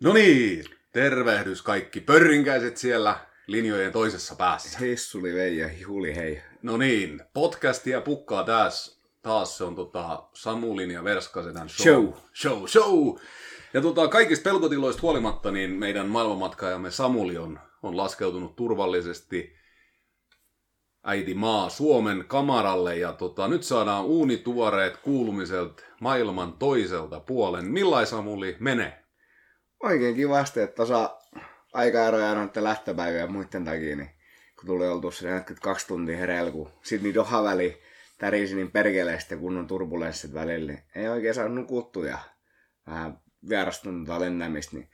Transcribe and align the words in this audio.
No 0.00 0.12
niin, 0.12 0.64
tervehdys 0.92 1.62
kaikki 1.62 2.00
pörrinkäiset 2.00 2.76
siellä 2.76 3.16
linjojen 3.46 3.92
toisessa 3.92 4.36
päässä. 4.36 4.78
Hissuli 4.78 5.34
vei 5.34 5.58
ja 5.58 5.68
huli 5.88 6.16
hei. 6.16 6.42
No 6.62 6.76
niin, 6.76 7.22
podcastia 7.34 8.00
pukkaa 8.00 8.44
taas. 8.44 9.00
Taas 9.22 9.58
se 9.58 9.64
on 9.64 9.74
tota 9.74 10.22
Samulin 10.34 10.90
ja 10.90 11.04
Verskasetan 11.04 11.68
show. 11.68 11.84
Show. 11.84 12.12
Show, 12.34 12.66
show. 12.66 13.16
Ja 13.74 13.80
tota, 13.80 14.08
kaikista 14.08 14.50
pelkotiloista 14.50 15.02
huolimatta, 15.02 15.50
niin 15.50 15.70
meidän 15.70 16.06
maailmanmatkaajamme 16.06 16.90
Samuli 16.90 17.38
on, 17.38 17.58
on 17.82 17.96
laskeutunut 17.96 18.56
turvallisesti 18.56 19.56
äiti 21.04 21.34
maa 21.34 21.68
Suomen 21.68 22.24
kamaralle. 22.28 22.96
Ja 22.96 23.12
tota, 23.12 23.48
nyt 23.48 23.62
saadaan 23.62 24.04
uunituoreet 24.04 24.96
kuulumiselta 24.96 25.82
maailman 26.00 26.52
toiselta 26.52 27.20
puolen. 27.20 27.64
Millai 27.64 28.06
Samuli 28.06 28.56
menee? 28.60 28.99
Oikein 29.80 30.16
kivasti, 30.16 30.60
että 30.60 30.76
tuossa 30.76 31.16
aikaeroja 31.72 32.34
noiden 32.34 32.64
lähtöpäivien 32.64 33.20
ja 33.20 33.26
muiden 33.26 33.64
takia, 33.64 33.96
niin 33.96 34.10
kun 34.56 34.66
tuli 34.66 34.88
oltu 34.88 35.10
se 35.10 35.28
42 35.28 35.86
tuntia 35.86 36.16
hereillä, 36.16 36.50
kun 36.50 36.70
sit 36.82 37.02
niitä 37.02 37.20
oha 37.20 37.44
väli 37.44 37.82
tärisi 38.18 38.56
niin 38.56 38.70
perkeleesti 38.70 39.36
kunnon 39.36 39.66
turbulenssit 39.66 40.34
välillä, 40.34 40.72
niin 40.72 40.82
ei 40.94 41.08
oikein 41.08 41.34
saanut 41.34 41.54
nukuttua 41.54 42.06
ja 42.06 42.18
vähän 42.86 43.18
vierastunutta 43.48 44.20
lennämistä, 44.20 44.76
niin, 44.76 44.90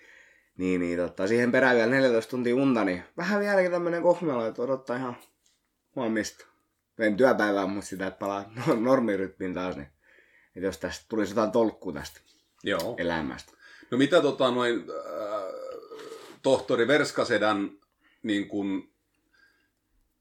niin, 0.58 0.80
niin 0.80 0.98
tota, 0.98 1.26
siihen 1.26 1.52
perään 1.52 1.76
vielä 1.76 1.90
14 1.90 2.30
tuntia 2.30 2.56
unta, 2.56 2.84
niin 2.84 3.04
vähän 3.16 3.40
vieläkin 3.40 3.70
tämmönen 3.70 4.02
kohmelo, 4.02 4.46
että 4.46 4.62
odottaa 4.62 4.96
ihan 4.96 5.16
huomista. 5.96 6.46
En 6.98 7.16
työpäivää, 7.16 7.66
mutta 7.66 7.86
sitä, 7.86 8.06
että 8.06 8.18
palaa 8.18 8.52
no- 8.66 8.74
normirytmiin 8.74 9.54
taas, 9.54 9.76
niin 9.76 9.88
että 10.56 10.66
jos 10.66 10.78
tästä 10.78 11.06
tulisi 11.08 11.32
jotain 11.32 11.50
tolkkua 11.50 11.92
tästä 11.92 12.20
Joo. 12.64 12.94
elämästä. 12.98 13.55
No 13.90 13.98
mitä 13.98 14.22
tota 14.22 14.50
noin, 14.50 14.84
äh, 14.90 15.42
tohtori 16.42 16.88
Verskasedän 16.88 17.70
niin 18.22 18.48
kun, 18.48 18.90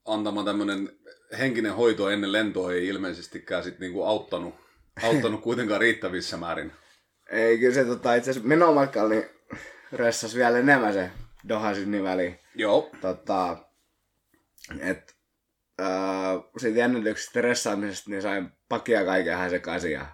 antama 0.05 0.44
tämmöinen 0.44 0.89
henkinen 1.38 1.73
hoito 1.73 2.09
ennen 2.09 2.31
lentoa 2.31 2.73
ei 2.73 2.88
ilmeisestikään 2.88 3.63
sit 3.63 3.80
niin 3.80 3.94
kuin 3.94 4.07
auttanut, 4.07 4.55
auttanut 5.03 5.41
kuitenkaan 5.41 5.81
riittävissä 5.81 6.38
määrin. 6.38 6.72
Ei, 7.31 7.57
kyllä 7.57 7.73
se 7.73 7.85
tota, 7.85 8.16
itse 8.16 8.31
asiassa 8.31 8.47
menomatkalla 8.47 9.09
niin 9.09 9.25
ressas 9.91 10.35
vielä 10.35 10.57
enemmän 10.57 10.94
se 10.94 11.09
Doha 11.50 11.75
sinne 11.75 12.03
väliin. 12.03 12.39
Joo. 12.55 12.89
Tota, 13.02 13.57
et, 14.79 15.16
äh, 15.81 15.88
siitä 16.57 16.79
jännityksestä 16.79 17.41
ressaamisesta 17.41 18.09
niin 18.09 18.22
sain 18.22 18.52
pakia 18.69 19.05
kaiken 19.05 19.50
sekaisin 19.50 19.91
ja 19.91 20.05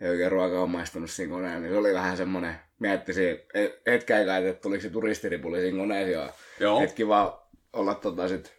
ei 0.00 0.10
oikein 0.10 0.32
ruoka 0.32 0.60
on 0.60 0.70
maistunut 0.70 1.10
siinä 1.10 1.32
koneella, 1.32 1.60
niin 1.60 1.72
se 1.72 1.78
oli 1.78 1.94
vähän 1.94 2.16
semmonen, 2.16 2.60
mietti 2.78 3.14
siinä 3.14 3.38
e- 3.54 3.80
hetken 3.86 4.16
aikaa, 4.16 4.36
että 4.36 4.62
tuliko 4.62 4.82
se 4.82 4.90
turistiripuli 4.90 5.60
siinä 5.60 5.78
koneessa 5.78 6.32
Joo. 6.60 6.82
et 6.82 6.92
kiva 6.92 7.48
olla 7.72 7.94
tota 7.94 8.28
sit 8.28 8.52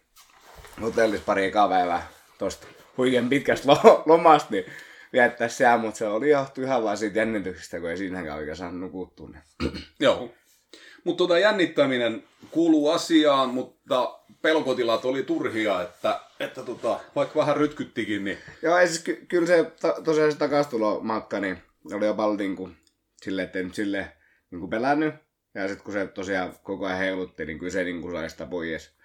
hotellissa 0.82 1.26
pari 1.26 1.46
ekaa 1.46 1.70
päivää 1.70 2.08
tosta 2.38 2.68
huikean 2.98 3.30
pitkästä 3.30 3.72
lo- 3.72 4.04
lomasta, 4.06 4.48
niin 4.52 4.66
viettää 5.14 5.48
siellä, 5.48 5.78
mutta 5.78 5.98
se 5.98 6.08
oli 6.08 6.30
johtu 6.30 6.62
ihan 6.62 6.84
vaan 6.84 6.98
siitä 6.98 7.20
jännityksestä, 7.20 7.80
kun 7.80 7.90
ei 7.90 7.98
siinäkään 7.98 8.38
oikein 8.38 8.58
saanut 8.58 8.80
nukuttua. 8.80 9.30
Niin. 9.30 9.74
Joo. 10.00 10.30
Mutta 11.04 11.18
tota 11.18 11.40
jännittäminen 11.40 12.24
kuuluu 12.52 12.90
asiaan, 12.90 13.50
mutta 13.50 14.20
pelkotilat 14.42 15.06
oli 15.06 15.24
turhia, 15.24 15.82
että, 15.82 16.20
että 16.40 16.64
tota, 16.64 17.00
vaikka 17.16 17.40
vähän 17.40 17.58
rytkyttikin, 17.58 18.24
niin 18.24 18.38
Joo, 18.62 18.78
ei 18.78 18.88
siis 18.88 19.04
ky- 19.04 19.26
kyllä 19.28 19.48
se 19.48 19.72
to- 19.82 20.02
tosiaan 20.04 20.32
se 20.32 20.38
takastulomatka, 20.38 21.40
niin 21.40 21.58
oli 21.94 22.06
jo 22.06 22.14
paljon 22.14 22.38
niin 22.38 22.56
kuin, 22.56 22.78
silleen, 23.24 23.46
että 23.46 23.60
ei 23.60 23.66
nyt 23.66 23.76
silleen 23.76 24.12
niin 24.52 24.60
kuin 24.60 24.70
pelännyt. 24.70 25.14
Ja 25.54 25.68
sitten 25.68 25.84
kun 25.84 25.94
se 25.94 26.08
tosiaan 26.08 26.54
koko 26.64 26.86
ajan 26.86 26.98
heilutti, 26.98 27.46
niin 27.46 27.60
kyllä 27.60 27.72
se 27.72 27.84
niin 27.84 28.02
kuin 28.02 28.14
sai 28.14 28.30
sitä 28.30 28.46
pois 28.46 29.00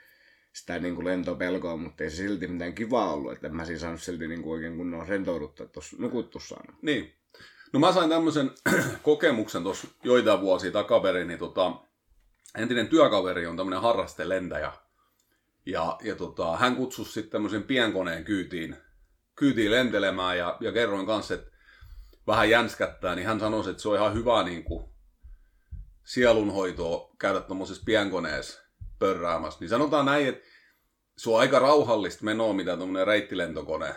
sitä 0.55 0.79
niin 0.79 0.95
kuin 0.95 1.05
lentopelkoa, 1.05 1.77
mutta 1.77 2.05
ei 2.05 2.11
se 2.11 2.17
silti 2.17 2.47
mitään 2.47 2.75
kivaa 2.75 3.12
ollut, 3.12 3.33
että 3.33 3.47
en 3.47 3.56
mä 3.56 3.65
siinä 3.65 3.81
saanut 3.81 4.03
silti 4.03 4.28
niin 4.28 4.43
kuin 4.43 4.53
oikein 4.53 4.77
kunnon 4.77 5.09
rentoudutta, 5.09 5.62
että 5.62 5.72
tuossa 5.72 5.97
nukuttu 5.99 6.41
saanut. 6.41 6.83
Niin. 6.83 7.15
No 7.72 7.81
mä 7.81 7.93
sain 7.93 8.11
tämmöisen 8.11 8.50
kokemuksen 9.03 9.62
tuossa 9.62 9.88
joitain 10.05 10.41
vuosia 10.41 10.71
takaperin, 10.71 11.28
niin 11.28 11.38
tota, 11.38 11.72
entinen 12.59 12.88
työkaveri 12.88 13.47
on 13.47 13.56
tämmöinen 13.56 13.81
harrastelentäjä. 13.81 14.72
Ja, 15.67 15.99
ja 16.03 16.17
tota, 16.17 16.56
hän 16.56 16.77
kutsui 16.77 17.05
sitten 17.05 17.31
tämmöisen 17.31 17.62
pienkoneen 17.62 18.25
kyytiin, 18.25 18.77
kyytiin 19.37 19.71
lentelemään 19.71 20.38
ja, 20.38 20.56
ja 20.61 20.72
kerroin 20.72 21.06
kanssa, 21.06 21.34
että 21.34 21.50
vähän 22.27 22.51
jänskättää, 22.51 23.15
niin 23.15 23.27
hän 23.27 23.41
sanoi, 23.41 23.71
että 23.71 23.83
se 23.83 23.89
on 23.89 23.97
ihan 23.97 24.15
hyvä 24.15 24.43
niin 24.43 24.65
kuin, 24.65 24.85
sielunhoitoa 26.05 27.15
käydä 27.19 27.41
tuommoisessa 27.41 27.83
pienkoneessa 27.87 28.61
pörräämässä. 28.99 29.61
Niin 29.61 29.69
sanotaan 29.69 30.07
näin, 30.07 30.29
että 30.29 30.45
se 31.17 31.31
on 31.31 31.41
aika 31.41 31.59
rauhallista 31.59 32.25
menoa, 32.25 32.53
mitä 32.53 32.77
tuommoinen 32.77 33.07
reittilentokone 33.07 33.95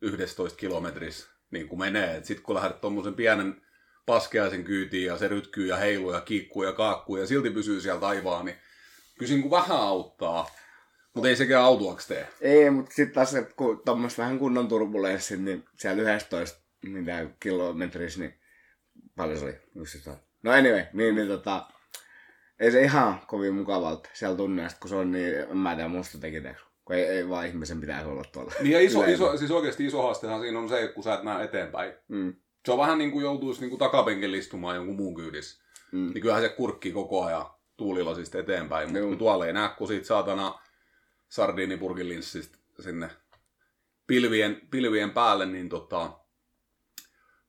11 0.00 0.58
kilometrissä 0.58 1.28
niin 1.50 1.68
kuin 1.68 1.78
menee. 1.78 2.24
Sitten 2.24 2.44
kun 2.44 2.54
lähdet 2.54 2.80
tuommoisen 2.80 3.14
pienen 3.14 3.62
paskeaisen 4.06 4.64
kyytiin 4.64 5.06
ja 5.06 5.18
se 5.18 5.28
rytkyy 5.28 5.66
ja 5.66 5.76
heiluu 5.76 6.12
ja 6.12 6.20
kiikkuu 6.20 6.62
ja 6.62 6.72
kaakkuu 6.72 7.16
ja 7.16 7.26
silti 7.26 7.50
pysyy 7.50 7.80
siellä 7.80 8.00
taivaan, 8.00 8.44
niin 8.44 8.56
siinä 9.24 9.42
kun 9.42 9.50
vähän 9.50 9.78
auttaa. 9.80 10.50
Mutta 11.14 11.28
ei 11.28 11.36
sekään 11.36 11.64
autuaksi 11.64 12.08
tee. 12.08 12.28
Ei, 12.40 12.70
mutta 12.70 12.94
sitten 12.94 13.14
taas, 13.14 13.34
kun 13.56 13.82
tuommoista 13.84 14.22
vähän 14.22 14.38
kunnon 14.38 14.68
turbulenssit, 14.68 15.40
niin 15.40 15.64
siellä 15.78 16.14
11 16.14 16.60
mitä 16.86 17.26
kilometrissä, 17.40 18.20
niin 18.20 18.34
paljon 19.16 19.38
se 19.38 19.44
oli? 19.44 19.54
Just 19.74 19.92
sitä. 19.92 20.16
No 20.42 20.52
anyway, 20.52 20.84
niin, 20.92 21.14
niin 21.14 21.28
tota, 21.28 21.66
ei 22.60 22.70
se 22.70 22.82
ihan 22.82 23.20
kovin 23.26 23.54
mukavalta 23.54 24.10
siellä 24.12 24.36
tunneesta, 24.36 24.80
kun 24.80 24.88
se 24.88 24.96
on 24.96 25.12
niin, 25.12 25.34
en 25.34 25.56
mä 25.56 25.74
tiedä, 25.74 25.88
musta 25.88 26.18
tekiteeksi. 26.18 26.64
Kun 26.84 26.96
ei, 26.96 27.04
ei 27.04 27.28
vaan 27.28 27.46
ihmisen 27.46 27.80
pitäisi 27.80 28.08
olla 28.08 28.24
tuolla. 28.32 28.52
Niin 28.60 28.72
ja 28.72 28.80
iso, 28.80 29.04
iso, 29.04 29.36
siis 29.36 29.50
oikeasti 29.50 29.86
iso 29.86 30.02
haastehan 30.02 30.40
siinä 30.40 30.58
on 30.58 30.68
se, 30.68 30.88
kun 30.88 31.04
sä 31.04 31.14
et 31.14 31.22
näe 31.22 31.44
eteenpäin. 31.44 31.92
Mm. 32.08 32.34
Se 32.66 32.72
on 32.72 32.78
vähän 32.78 32.98
niin 32.98 33.10
kuin 33.10 33.22
joutuisi 33.22 33.60
niin 33.60 33.70
kuin 33.70 33.78
takapenkillä 33.78 34.36
istumaan 34.36 34.76
jonkun 34.76 34.96
muun 34.96 35.14
kyydissä. 35.14 35.64
Mm. 35.92 36.10
Niin 36.14 36.22
kyllähän 36.22 36.42
se 36.42 36.48
kurkkii 36.48 36.92
koko 36.92 37.24
ajan 37.24 37.46
tuulilasista 37.76 38.38
eteenpäin. 38.38 38.88
Mutta 38.88 39.06
kun 39.06 39.18
tuolla 39.18 39.46
ei 39.46 39.52
näe, 39.52 39.68
kun 39.78 39.88
siitä 39.88 40.06
saatana 40.06 40.60
sardiinipurkin 41.28 42.08
linssistä 42.08 42.58
sinne 42.80 43.10
pilvien, 44.06 44.60
pilvien 44.70 45.10
päälle, 45.10 45.46
niin 45.46 45.68
tota... 45.68 46.19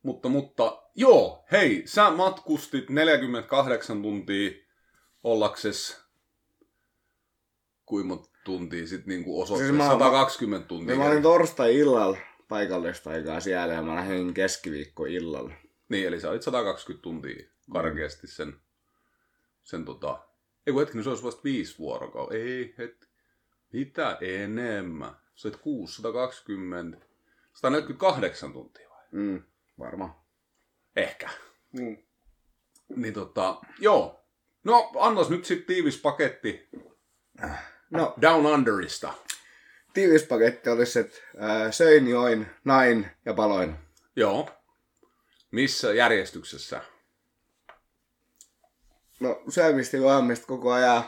Mutta, 0.04 0.30
mutta, 0.30 0.82
joo, 0.96 1.46
hei, 1.52 1.84
sä 1.86 2.10
matkustit 2.12 2.90
48 2.90 4.02
tuntia 4.02 4.52
ollakses, 5.24 6.02
kuinka 7.86 8.08
monta 8.08 8.30
tuntia 8.44 8.88
sitten 8.88 9.08
niinku 9.08 9.42
osoitteessa? 9.42 9.74
Siis 9.74 9.88
mä- 9.88 9.92
120 9.94 10.68
tuntia. 10.68 10.96
No, 10.96 11.02
mä 11.04 11.10
olin 11.10 11.24
torstai-illalla 11.24 12.18
paikallista 12.48 13.10
aikaa 13.10 13.40
siellä 13.40 13.74
ja 13.74 13.82
mä 13.82 13.96
lähdin 13.96 14.34
keskiviikko 14.34 15.06
illalla. 15.06 15.54
Niin, 15.90 16.08
eli 16.08 16.20
sä 16.20 16.30
olit 16.30 16.42
120 16.42 17.02
tuntia 17.04 17.50
karkeasti 17.74 18.28
sen, 18.28 18.54
sen 19.64 19.86
tota... 19.86 20.20
Ei 20.68 20.74
kun 20.74 20.82
hetkinen, 20.82 21.04
se 21.04 21.10
olisi 21.10 21.24
vasta 21.24 21.42
viisi 21.44 21.78
vuorokautta. 21.80 22.36
Ei, 22.36 22.76
het... 22.78 23.10
Mitä 23.74 24.18
enemmän? 24.22 25.16
Se 25.36 25.48
olit 25.48 25.58
620... 25.58 26.98
148 27.54 28.54
tuntia 28.54 28.90
vai? 28.90 29.06
Mm, 29.12 29.44
varmaan. 29.80 30.16
Ehkä. 30.96 31.30
Mm. 31.72 31.98
Niin 32.96 33.14
tota, 33.14 33.62
joo. 33.80 34.22
No, 34.64 34.92
annas 35.00 35.30
nyt 35.30 35.46
sitten 35.46 35.68
tiivis 35.68 35.98
paketti 35.98 36.70
No, 37.92 38.14
Down 38.22 38.46
Underista. 38.46 39.14
tiivis 39.94 40.24
paketti 40.24 40.70
olisi, 40.70 41.00
että 41.00 41.18
ää, 41.38 41.72
söin, 41.72 42.08
join, 42.08 42.48
nain 42.66 43.08
ja 43.26 43.34
paloin. 43.34 43.76
Joo. 44.16 44.50
Missä 45.52 45.94
järjestyksessä? 45.94 46.82
No, 49.20 49.42
syömistä 49.50 49.98
ja 49.98 50.02
juomista 50.02 50.48
koko 50.48 50.72
ajan. 50.72 51.04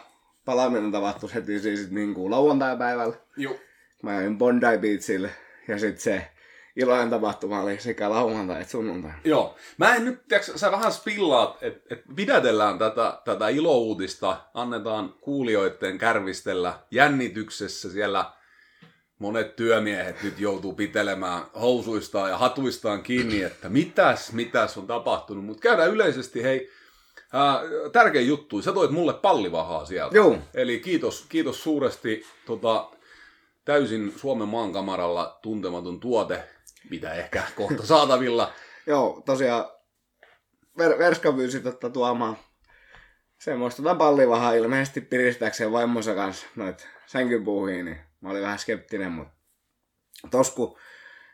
Palaaminen 0.46 0.92
tapahtui 0.92 1.34
heti 1.34 1.60
siis 1.60 1.92
niin 1.92 2.14
kuin 2.14 2.32
lauantai-päivällä. 2.32 3.16
Joo. 3.38 3.60
Mä 4.04 4.14
jäin 4.14 4.38
Bondi 4.38 4.78
Beachille 4.82 5.30
ja 5.68 5.80
sitten 5.80 6.02
se 6.02 6.32
iloinen 6.76 7.10
tapahtuma 7.10 7.62
oli 7.62 7.80
sekä 7.80 8.10
lauantai 8.10 8.62
että 8.62 8.72
sunnuntai. 8.72 9.12
Joo. 9.24 9.56
Mä 9.78 9.96
en 9.96 10.06
nyt, 10.06 10.28
tiiäks, 10.28 10.52
sä 10.56 10.72
vähän 10.72 10.94
spillaat, 10.94 11.58
että 11.62 11.96
et 11.96 12.04
pidätellään 12.16 12.80
tätä, 12.80 13.22
tätä 13.26 13.50
ilouutista, 13.50 14.38
annetaan 14.54 15.14
kuulijoiden 15.22 15.98
kärvistellä 15.98 16.80
jännityksessä 16.92 17.92
siellä 17.92 18.32
monet 19.20 19.56
työmiehet 19.56 20.24
nyt 20.24 20.40
joutuu 20.40 20.74
pitelemään 20.74 21.44
housuistaan 21.62 22.30
ja 22.30 22.38
hatuistaan 22.38 23.04
kiinni, 23.04 23.44
että 23.44 23.70
mitäs, 23.70 24.34
mitäs 24.34 24.78
on 24.78 24.88
tapahtunut. 24.88 25.46
Mutta 25.46 25.62
käydään 25.62 25.92
yleisesti, 25.92 26.44
hei, 26.44 26.70
ää, 27.34 27.62
tärkeä 27.92 28.22
juttu, 28.22 28.62
sä 28.62 28.72
toit 28.72 28.92
mulle 28.92 29.14
pallivahaa 29.14 29.86
sieltä. 29.86 30.16
Joo. 30.16 30.38
Eli 30.54 30.80
kiitos, 30.80 31.26
kiitos 31.30 31.64
suuresti 31.64 32.26
tota, 32.46 32.92
täysin 33.66 34.14
Suomen 34.18 34.48
maankamaralla 34.48 35.40
tuntematon 35.42 36.00
tuote, 36.00 36.44
mitä 36.90 37.14
ehkä 37.14 37.44
kohta 37.56 37.86
saatavilla. 37.86 38.54
Joo, 38.88 39.24
tosiaan 39.26 39.66
ver- 40.80 40.98
Verska 40.98 41.32
pyysi 41.32 41.60
totta 41.60 41.90
tuomaan 41.90 42.38
semmoista 43.40 43.84
tota 43.84 43.96
pallivahaa 43.96 44.54
ilmeisesti 44.54 45.02
piristääkseen 45.02 45.72
vaimonsa 45.72 46.16
kanssa 46.16 46.48
noit 46.56 46.88
sänkypuuhiin, 47.06 47.86
niin 47.86 48.00
mä 48.22 48.30
olin 48.30 48.42
vähän 48.42 48.60
skeptinen, 48.60 49.12
mutta 49.12 49.34
tosku 50.32 50.80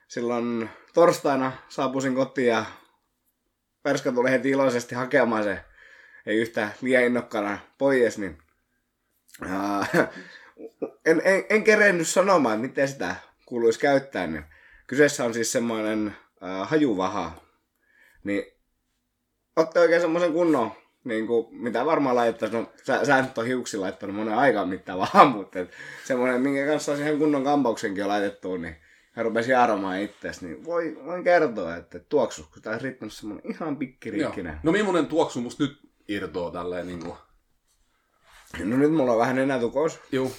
silloin 0.07 0.69
torstaina 0.93 1.51
saapuisin 1.69 2.15
kotiin 2.15 2.47
ja 2.47 2.65
Perska 3.83 4.11
tuli 4.11 4.31
heti 4.31 4.49
iloisesti 4.49 4.95
hakemaan 4.95 5.43
se, 5.43 5.59
ei 6.25 6.37
yhtään 6.37 6.73
liian 6.81 7.03
innokkana 7.03 7.59
pois, 7.77 8.17
niin 8.17 8.37
ää, 9.49 9.85
en, 11.05 11.21
en, 11.23 11.45
en 11.49 11.63
kerennyt 11.63 12.07
sanomaan, 12.07 12.59
miten 12.59 12.87
sitä 12.87 13.15
kuuluisi 13.45 13.79
käyttää. 13.79 14.27
Niin 14.27 14.45
kyseessä 14.89 15.25
on 15.25 15.33
siis 15.33 15.51
semmoinen 15.51 16.15
ää, 16.41 16.65
hajuvaha. 16.65 17.31
Niin 18.23 18.43
otte 19.55 19.79
oikein 19.79 20.01
semmoisen 20.01 20.33
kunnon, 20.33 20.71
niin 21.03 21.27
kuin, 21.27 21.55
mitä 21.55 21.85
varmaan 21.85 22.15
laittaisi, 22.15 22.55
no 22.55 22.71
sä, 22.83 23.05
sä 23.05 23.21
nyt 23.21 23.37
on 23.37 23.45
hiuksi 23.45 23.77
laittanut 23.77 24.15
monen 24.15 24.33
aikaan 24.33 24.69
mittavaa, 24.69 25.25
mutta 25.35 25.59
et, 25.59 25.71
semmoinen, 26.05 26.41
minkä 26.41 26.65
kanssa 26.65 26.91
on 26.91 26.99
ihan 26.99 27.17
kunnon 27.17 27.43
kampauksenkin 27.43 28.01
jo 28.01 28.07
laitettu, 28.07 28.57
niin 28.57 28.75
hän 29.11 29.25
rupesi 29.25 29.51
jaaromaan 29.51 29.99
itsestä, 29.99 30.45
niin 30.45 30.65
voi, 30.65 30.97
voin 31.05 31.23
kertoa, 31.23 31.75
että 31.75 31.99
tuoksus, 31.99 32.47
kun 32.47 32.61
tää 32.61 32.73
olisi 32.73 32.85
riittänyt 32.85 33.13
semmoinen 33.13 33.51
ihan 33.51 33.77
pikkiriikkinen. 33.77 34.59
No 34.63 34.71
millainen 34.71 35.07
tuoksu 35.07 35.41
musta 35.41 35.63
nyt 35.63 35.79
irtoaa 36.07 36.51
tälleen 36.51 36.87
niinku... 36.87 37.17
No 38.63 38.77
nyt 38.77 38.93
mulla 38.93 39.11
on 39.11 39.19
vähän 39.19 39.39
enää 39.39 39.59
tukos. 39.59 39.99
Juu. 40.11 40.31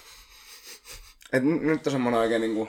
Et 1.33 1.43
n- 1.43 1.67
nyt 1.67 1.87
on 1.87 1.93
semmoinen 1.93 2.21
oikein 2.21 2.41
niinku, 2.41 2.69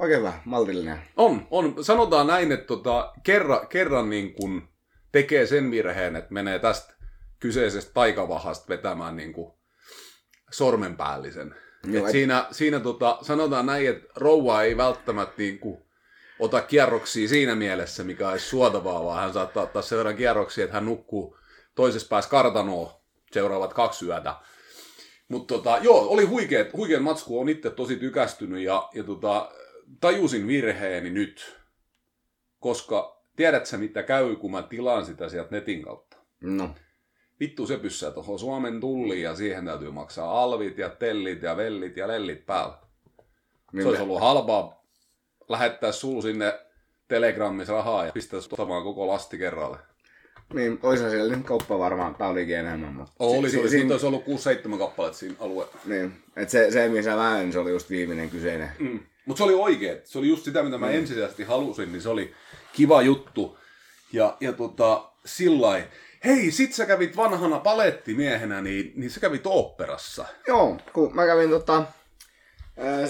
oikein 0.00 0.20
hyvä, 0.20 0.32
maltillinen. 0.44 0.98
On, 1.16 1.46
on. 1.50 1.84
Sanotaan 1.84 2.26
näin, 2.26 2.52
että 2.52 2.66
tota, 2.66 3.12
kerran, 3.22 3.68
kerran 3.68 4.10
niin 4.10 4.34
kun 4.34 4.68
tekee 5.12 5.46
sen 5.46 5.70
virheen, 5.70 6.16
että 6.16 6.34
menee 6.34 6.58
tästä 6.58 6.94
kyseisestä 7.40 7.90
taikavahasta 7.94 8.68
vetämään 8.68 9.16
niin 9.16 9.32
kuin 9.32 9.52
sormenpäällisen. 10.50 11.54
Joo, 11.84 12.02
et 12.02 12.04
et- 12.06 12.12
siinä 12.12 12.46
siinä 12.50 12.80
tota, 12.80 13.18
sanotaan 13.22 13.66
näin, 13.66 13.88
että 13.88 14.06
rouva 14.16 14.62
ei 14.62 14.76
välttämättä 14.76 15.34
niin 15.38 15.58
kuin, 15.58 15.82
ota 16.38 16.62
kierroksia 16.62 17.28
siinä 17.28 17.54
mielessä, 17.54 18.04
mikä 18.04 18.28
olisi 18.28 18.46
suotavaa, 18.46 19.04
vaan 19.04 19.22
hän 19.22 19.32
saattaa 19.32 19.62
ottaa 19.62 19.82
sen 19.82 19.98
verran 19.98 20.16
kierroksia, 20.16 20.64
että 20.64 20.74
hän 20.74 20.84
nukkuu 20.84 21.36
toisessa 21.74 22.08
päässä 22.08 22.30
kartanoa 22.30 23.00
seuraavat 23.32 23.74
kaksi 23.74 24.06
yötä. 24.06 24.34
Mutta 25.28 25.54
tota, 25.54 25.78
joo, 25.82 26.08
oli 26.08 26.24
huikeet, 26.24 26.72
huikeet 26.72 27.02
matsku, 27.02 27.40
on 27.40 27.48
itse 27.48 27.70
tosi 27.70 27.96
tykästynyt 27.96 28.62
ja, 28.62 28.88
ja 28.94 29.04
tota, 29.04 29.50
tajusin 30.00 30.46
virheeni 30.46 31.10
nyt, 31.10 31.60
koska 32.58 33.24
tiedät 33.36 33.66
sä 33.66 33.78
mitä 33.78 34.02
käy, 34.02 34.36
kun 34.36 34.50
mä 34.50 34.62
tilaan 34.62 35.06
sitä 35.06 35.28
sieltä 35.28 35.50
netin 35.50 35.82
kautta? 35.82 36.16
No, 36.40 36.74
Vittu 37.40 37.66
se 37.66 37.76
pyssää 37.76 38.10
tuohon 38.10 38.38
Suomen 38.38 38.80
tulliin 38.80 39.22
ja 39.22 39.34
siihen 39.34 39.64
täytyy 39.64 39.90
maksaa 39.90 40.42
alvit 40.42 40.78
ja 40.78 40.88
tellit 40.88 41.42
ja 41.42 41.56
vellit 41.56 41.96
ja 41.96 42.08
lellit 42.08 42.46
päällä. 42.46 42.78
Se 43.82 43.88
olisi 43.88 44.02
ollut 44.02 44.20
halpaa 44.20 44.84
lähettää 45.48 45.92
sul 45.92 46.20
sinne 46.20 46.60
Telegramissa 47.08 47.72
rahaa 47.72 48.04
ja 48.06 48.12
pistää 48.12 48.40
sut 48.40 48.52
ottamaan 48.52 48.82
koko 48.82 49.08
lasti 49.08 49.38
kerralle. 49.38 49.78
Niin, 50.54 50.78
oishan 50.82 51.10
siellä 51.10 51.36
nyt 51.36 51.46
kauppa 51.46 51.78
varmaan 51.78 52.14
paulikin 52.14 52.56
enemmän, 52.56 52.94
mutta... 52.94 53.12
Oli, 53.18 53.50
si- 53.50 53.56
se 53.56 53.60
oli, 53.60 53.68
si- 53.68 53.78
siitä 53.78 53.94
olisi 53.94 54.06
ollut 54.06 54.24
6-7 54.74 54.78
kappaletta 54.78 55.18
siinä 55.18 55.34
alueella. 55.40 55.74
Niin, 55.84 56.12
että 56.36 56.52
se, 56.52 56.70
se, 56.70 56.88
missä 56.88 57.16
mä 57.16 57.40
en, 57.40 57.52
se 57.52 57.58
oli 57.58 57.70
just 57.70 57.90
viimeinen 57.90 58.30
kyseinen. 58.30 58.68
Mm. 58.78 59.00
Mutta 59.26 59.38
se 59.38 59.44
oli 59.44 59.54
oikeet. 59.54 60.06
Se 60.06 60.18
oli 60.18 60.28
just 60.28 60.44
sitä, 60.44 60.62
mitä 60.62 60.78
mä 60.78 60.90
ensisijaisesti 60.90 61.44
halusin, 61.44 61.92
niin 61.92 62.02
se 62.02 62.08
oli 62.08 62.34
kiva 62.72 63.02
juttu. 63.02 63.58
Ja, 64.12 64.36
ja 64.40 64.52
tota, 64.52 65.10
sillai. 65.24 65.84
Hei, 66.24 66.50
sit 66.50 66.72
sä 66.72 66.86
kävit 66.86 67.16
vanhana 67.16 67.58
palettimiehenä, 67.58 68.60
niin, 68.60 68.92
niin 68.96 69.10
sä 69.10 69.20
kävit 69.20 69.46
oopperassa. 69.46 70.24
Joo, 70.46 70.78
kun 70.92 71.14
mä 71.14 71.26
kävin 71.26 71.50
tota, 71.50 71.84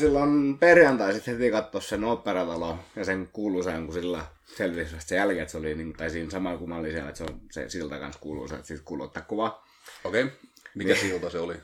silloin 0.01 0.59
perjantai 0.59 1.13
sitten 1.13 1.35
heti 1.35 1.51
katsoa 1.51 1.81
sen 1.81 2.05
oopperatalo 2.05 2.79
ja 2.97 3.05
sen 3.05 3.29
kuuluisen, 3.33 3.85
kun 3.85 3.95
sillä 3.95 4.25
selvisi 4.57 4.95
sen 4.99 5.17
jälkeen, 5.17 5.43
että 5.43 5.53
se 5.53 5.59
oli, 5.59 5.75
niin, 5.75 5.93
tai 5.93 6.11
siinä 6.11 6.31
samalla 6.31 6.59
kun 6.59 6.69
mä 6.69 6.77
olin 6.77 6.93
siellä, 6.93 7.09
että 7.09 7.19
se, 7.19 7.25
on, 7.25 7.41
se 7.51 7.69
silta 7.69 7.99
kanssa 7.99 8.21
kuuluisa, 8.21 8.55
että 8.55 8.67
siitä 8.67 8.83
kuuluu 8.85 9.07
ottaa 9.07 9.23
kuva. 9.23 9.65
Okei. 10.05 10.25
Okay. 10.25 10.37
Mikä 10.75 10.95
silta 10.95 11.31
se 11.31 11.39
oli? 11.39 11.55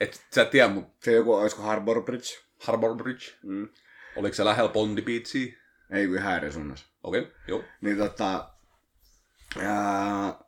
Et 0.00 0.20
sä 0.34 0.44
tiedä, 0.44 0.68
mutta 0.68 1.04
Se 1.04 1.12
joku, 1.12 1.34
olisiko 1.34 1.62
Harbor 1.62 2.02
Bridge? 2.02 2.43
Harbor 2.60 2.96
Bridge. 2.96 3.24
Mm. 3.42 3.68
Oliko 4.16 4.34
se 4.34 4.44
lähellä 4.44 4.72
Bondi 4.72 5.02
Beachia? 5.02 5.52
Ei 5.90 6.06
kun 6.06 6.16
ihan 6.16 6.36
eri 6.36 6.52
suunnassa. 6.52 6.86
Okei, 7.02 7.20
okay. 7.20 7.32
joo. 7.48 7.64
Niin 7.80 7.98
tota... 7.98 8.50
Ää, 9.62 10.44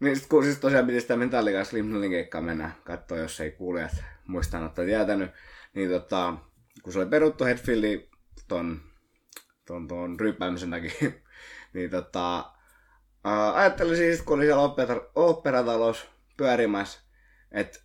niin 0.00 0.16
sit 0.16 0.28
kun 0.28 0.44
siis 0.44 0.58
tosiaan 0.58 0.86
piti 0.86 1.00
sitä 1.00 1.16
Metallica 1.16 1.64
Slim 1.64 2.10
keikkaa 2.10 2.40
mennä 2.40 2.70
katsoa, 2.84 3.18
jos 3.18 3.40
ei 3.40 3.50
kuulijat 3.50 4.04
muistaa 4.26 4.64
ottaa 4.64 4.84
tietänyt. 4.84 5.30
Niin 5.74 5.90
tota, 5.90 6.34
kun 6.82 6.92
se 6.92 6.98
oli 6.98 7.06
peruttu 7.06 7.44
Headfieldi 7.44 8.08
ton, 8.48 8.80
ton, 9.66 9.88
ton 9.88 10.20
ryyppäämisen 10.20 10.70
takia, 10.70 11.10
niin 11.74 11.90
tota, 11.90 12.52
ää, 13.24 13.54
ajattelin 13.54 13.96
siis, 13.96 14.22
kun 14.22 14.36
oli 14.36 14.44
siellä 14.44 14.62
opera, 14.62 15.00
oopperatalossa 15.14 16.06
pyörimässä, 16.36 17.00
että 17.52 17.78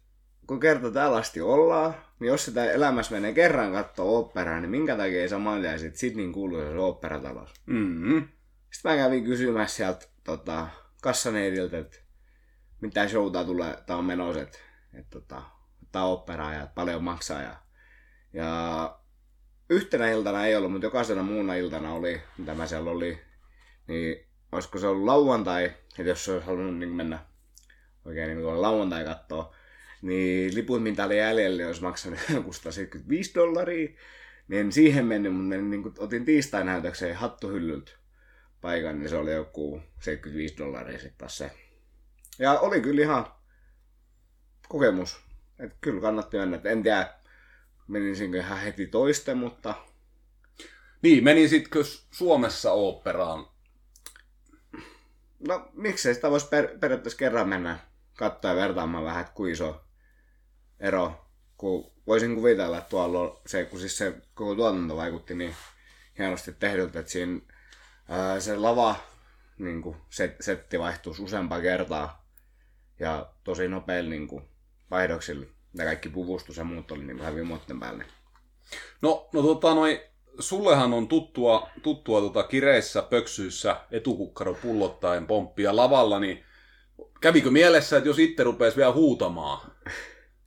kun 0.48 0.60
kerta 0.60 0.92
täällä 0.92 1.18
asti 1.18 1.42
ollaan, 1.42 1.95
niin 2.20 2.28
jos 2.28 2.46
sitä 2.46 2.72
elämässä 2.72 3.16
menee 3.16 3.34
kerran 3.34 3.72
katsoa 3.72 4.06
oopperaa, 4.06 4.60
niin 4.60 4.70
minkä 4.70 4.98
takia 4.98 5.22
ei 5.22 5.30
saman 5.30 5.64
jää 5.64 5.78
sit 5.78 5.96
Sydneyn 5.96 6.32
kuuluisessa 6.32 6.80
oopperatalossa? 6.80 7.62
Mm-hmm. 7.66 8.28
Sitten 8.74 8.92
mä 8.92 8.98
kävin 8.98 9.24
kysymässä 9.24 9.76
sieltä 9.76 10.06
tota, 10.24 10.68
kassaneidiltä, 11.02 11.78
että 11.78 11.98
mitä 12.82 13.08
showta 13.08 13.46
tulee, 13.46 13.78
tää 13.86 13.96
on 13.98 14.06
menossa, 14.06 14.42
että, 14.42 14.58
että 14.94 15.20
tota, 15.20 15.42
tää 15.92 16.04
on 16.04 16.14
operaa 16.14 16.54
ja 16.54 16.68
paljon 16.76 17.04
maksaa. 17.04 17.42
Ja, 17.42 17.56
ja 18.34 19.00
yhtenä 19.70 20.10
iltana 20.10 20.46
ei 20.46 20.56
ollut, 20.56 20.72
mutta 20.72 20.86
jokaisena 20.86 21.24
muuna 21.24 21.56
iltana 21.56 21.94
oli, 21.94 22.22
mitä 22.38 22.56
mä 22.56 22.68
siellä 22.68 22.92
oli, 22.92 23.20
niin 23.88 24.28
olisiko 24.52 24.80
se 24.80 24.88
ollut 24.88 25.06
lauantai, 25.06 25.66
että 25.66 26.10
jos 26.10 26.26
se 26.26 26.32
olisi 26.32 26.46
halunnut 26.46 26.78
niin 26.78 26.96
mennä 26.96 27.20
oikein 28.06 28.28
niin 28.28 28.62
lauantai 28.62 29.06
katsoa, 29.06 29.56
niin 30.06 30.56
liput, 30.56 30.84
mitä 30.84 31.06
oli 31.06 31.18
jäljellä, 31.18 31.57
niin 31.57 31.68
olisi 31.68 31.81
maksanut 31.81 32.19
joku 32.34 32.54
175 32.54 33.31
dollaria. 33.36 33.90
Niin 34.48 34.60
en 34.62 34.72
siihen 34.72 35.06
mennyt, 35.06 35.34
mutta 35.34 35.48
menin, 35.48 35.69
niin 35.69 35.94
otin 35.98 36.25
tiistai-näytökseen 36.25 37.16
hattuhyllyltä 37.16 37.92
paikan, 38.62 39.00
niin 39.00 39.10
se 39.10 39.16
oli 39.18 39.34
joku 39.34 39.81
75 40.00 40.57
dollaria 40.57 41.00
sitten 41.00 41.18
taas 41.18 41.38
se. 41.38 41.52
Ja 42.40 42.60
oli 42.60 42.81
kyllä 42.81 43.02
ihan 43.02 43.25
kokemus. 44.68 45.26
Et 45.59 45.74
kyllä 45.81 46.02
kannatti 46.02 46.38
mennä. 46.38 46.57
Et 46.57 46.66
en 46.66 46.83
tiedä, 46.83 47.14
menisinkö 47.88 48.38
ihan 48.38 48.59
heti 48.59 48.88
toiste, 48.88 49.33
mutta 49.33 49.76
Niin, 51.02 51.24
meni 51.24 51.47
sitkö 51.47 51.83
Suomessa 52.12 52.71
oopperaan? 52.71 53.47
no 55.47 55.69
miksei 55.74 56.16
sitä 56.16 56.31
voisi 56.31 56.47
per- 56.47 56.78
periaatteessa 56.80 57.18
kerran 57.18 57.50
mennä 57.50 57.80
katsoa 58.14 58.52
ja 58.52 58.57
vertaamaan 58.57 59.04
vähän, 59.04 59.21
että 59.21 59.33
kuinka 59.33 59.54
iso 59.54 59.84
ero. 60.80 61.26
Kun 61.58 61.92
voisin 62.08 62.36
kuvitella, 62.36 62.78
että 62.78 62.90
tuolla 62.90 63.20
on 63.20 63.42
se, 63.46 63.66
kun 63.66 63.80
siis 63.80 63.98
se 63.98 64.14
koko 64.34 64.56
tuotanto 64.56 64.98
vaikutti 64.98 65.36
niin 65.36 65.56
hienosti 66.18 66.54
tehdyltä, 66.54 67.00
että 67.00 67.12
siinä 67.12 67.42
ää, 68.10 68.40
se 68.40 68.58
lava 68.58 68.96
niin 69.58 69.82
kuin 69.82 69.98
set, 70.10 70.36
setti 70.40 70.80
vaihtuisi 70.80 71.22
useampaa 71.22 71.62
kertaa 71.62 72.26
ja 73.00 73.30
tosi 73.44 73.68
nopeilla 73.68 74.10
niin 74.10 74.28
kuin, 74.28 74.44
vaihdoksilla 74.92 75.46
ja 75.74 75.86
kaikki 75.86 76.10
puvustus 76.10 76.58
ja 76.58 76.64
muut 76.64 76.92
oli 76.92 77.04
niin 77.04 77.20
vähän 77.20 77.36
vimoitten 77.36 77.80
päälle. 77.80 78.06
No, 79.02 79.30
no 79.34 79.42
tota 79.42 79.76
noin, 79.76 80.00
sullehan 80.40 80.94
on 80.94 81.08
tuttua, 81.08 81.70
tuttua 81.84 82.22
tota 82.22 82.44
kireissä 82.44 83.02
pöksyissä 83.02 83.82
etukukkaro 83.92 84.54
pullottaen 84.54 85.28
pomppia 85.28 85.76
lavalla, 85.76 86.20
niin 86.20 86.44
kävikö 87.22 87.52
mielessä, 87.52 87.98
että 87.98 88.10
jos 88.10 88.20
itse 88.20 88.44
rupeaisi 88.44 88.78
vielä 88.78 88.92
huutamaan, 88.92 89.72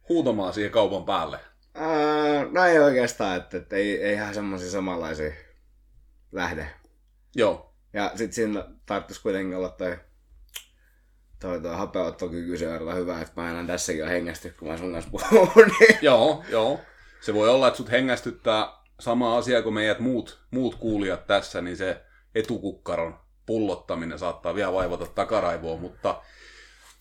huutamaan 0.08 0.52
siihen 0.52 0.72
kaupan 0.72 1.04
päälle? 1.04 1.40
Ää, 1.74 2.44
no 2.50 2.64
ei 2.64 2.78
oikeastaan, 2.78 3.36
että, 3.36 3.56
että 3.56 3.76
ei, 3.76 4.02
ei 4.02 4.14
ihan 4.14 4.34
semmoisia 4.34 4.70
samanlaisia 4.70 5.32
lähde. 6.32 6.70
Joo. 7.34 7.74
Ja 7.92 8.12
sit 8.14 8.32
siinä 8.32 8.64
tarvitsisi 8.86 9.22
kuitenkin 9.22 9.56
olla 9.56 9.68
toi, 9.68 9.96
toi, 11.40 11.60
toi 11.60 11.76
hapeuttokyky 11.76 12.56
sen 12.56 12.70
verran 12.70 12.96
hyvä, 12.96 13.20
että 13.20 13.40
mä 13.40 13.50
enää 13.50 13.66
tässäkin 13.66 14.04
on 14.04 14.10
hengästy, 14.10 14.54
kun 14.58 14.68
mä 14.68 14.76
sun 14.76 14.92
kanssa 14.92 15.10
puhun. 15.10 15.48
Niin. 15.80 15.98
Joo, 16.02 16.44
joo. 16.48 16.80
Se 17.20 17.34
voi 17.34 17.48
olla, 17.48 17.68
että 17.68 17.76
sut 17.76 17.90
hengästyttää 17.90 18.68
sama 19.00 19.36
asia 19.36 19.62
kuin 19.62 19.74
meidät 19.74 20.00
muut, 20.00 20.40
muut 20.50 20.74
kuulijat 20.74 21.26
tässä, 21.26 21.60
niin 21.60 21.76
se 21.76 22.00
etukukkaron 22.34 23.18
pullottaminen 23.46 24.18
saattaa 24.18 24.54
vielä 24.54 24.72
vaivata 24.72 25.06
takaraivoa, 25.06 25.76
mutta 25.76 26.22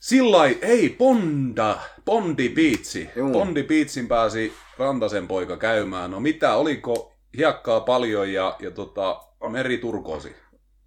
sillai, 0.07 0.57
ei, 0.61 0.95
Bonda, 0.99 1.79
Bondi 2.05 2.49
Beatsi. 2.49 3.09
Juu. 3.15 3.31
Bondi 3.31 3.63
Beatsin 3.63 4.07
pääsi 4.07 4.53
Rantasen 4.77 5.27
poika 5.27 5.57
käymään. 5.57 6.11
No 6.11 6.19
mitä, 6.19 6.55
oliko 6.55 7.13
hiekkaa 7.37 7.79
paljon 7.79 8.33
ja, 8.33 8.55
ja 8.59 8.71
tota, 8.71 9.21
meri 9.49 9.77
turkosi? 9.77 10.35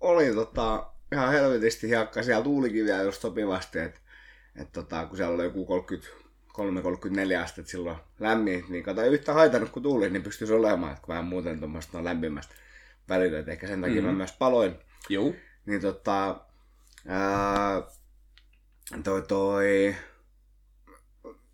Oli 0.00 0.34
tota, 0.34 0.86
ihan 1.12 1.32
helvetisti 1.32 1.88
hiekka, 1.88 2.22
siellä 2.22 2.44
tuulikin 2.44 2.84
vielä 2.84 3.02
just 3.02 3.22
sopivasti, 3.22 3.78
että 3.78 4.00
että 4.56 4.72
tota, 4.72 5.06
kun 5.06 5.16
siellä 5.16 5.34
oli 5.34 5.44
joku 5.44 5.66
33-34 7.38 7.42
astetta 7.42 7.70
silloin 7.70 7.96
lämmin, 8.20 8.64
niin 8.68 8.84
kato 8.84 9.02
ei 9.02 9.10
yhtä 9.10 9.32
haitannut 9.32 9.70
kuin 9.70 9.82
tuuli, 9.82 10.10
niin 10.10 10.22
pystyisi 10.22 10.54
olemaan, 10.54 10.92
että 10.92 11.08
vähän 11.08 11.24
muuten 11.24 11.58
tuommoista 11.58 11.98
on 11.98 12.04
lämpimästä 12.04 12.54
välillä, 13.08 13.38
että 13.38 13.52
ehkä 13.52 13.66
sen 13.66 13.80
takia 13.80 13.96
mm-hmm. 13.96 14.10
mä 14.10 14.16
myös 14.16 14.32
paloin. 14.32 14.74
Joo. 15.08 15.32
Niin 15.66 15.80
tota, 15.80 16.40
ää, 17.06 17.82
toi 19.04 19.22
toi, 19.22 19.94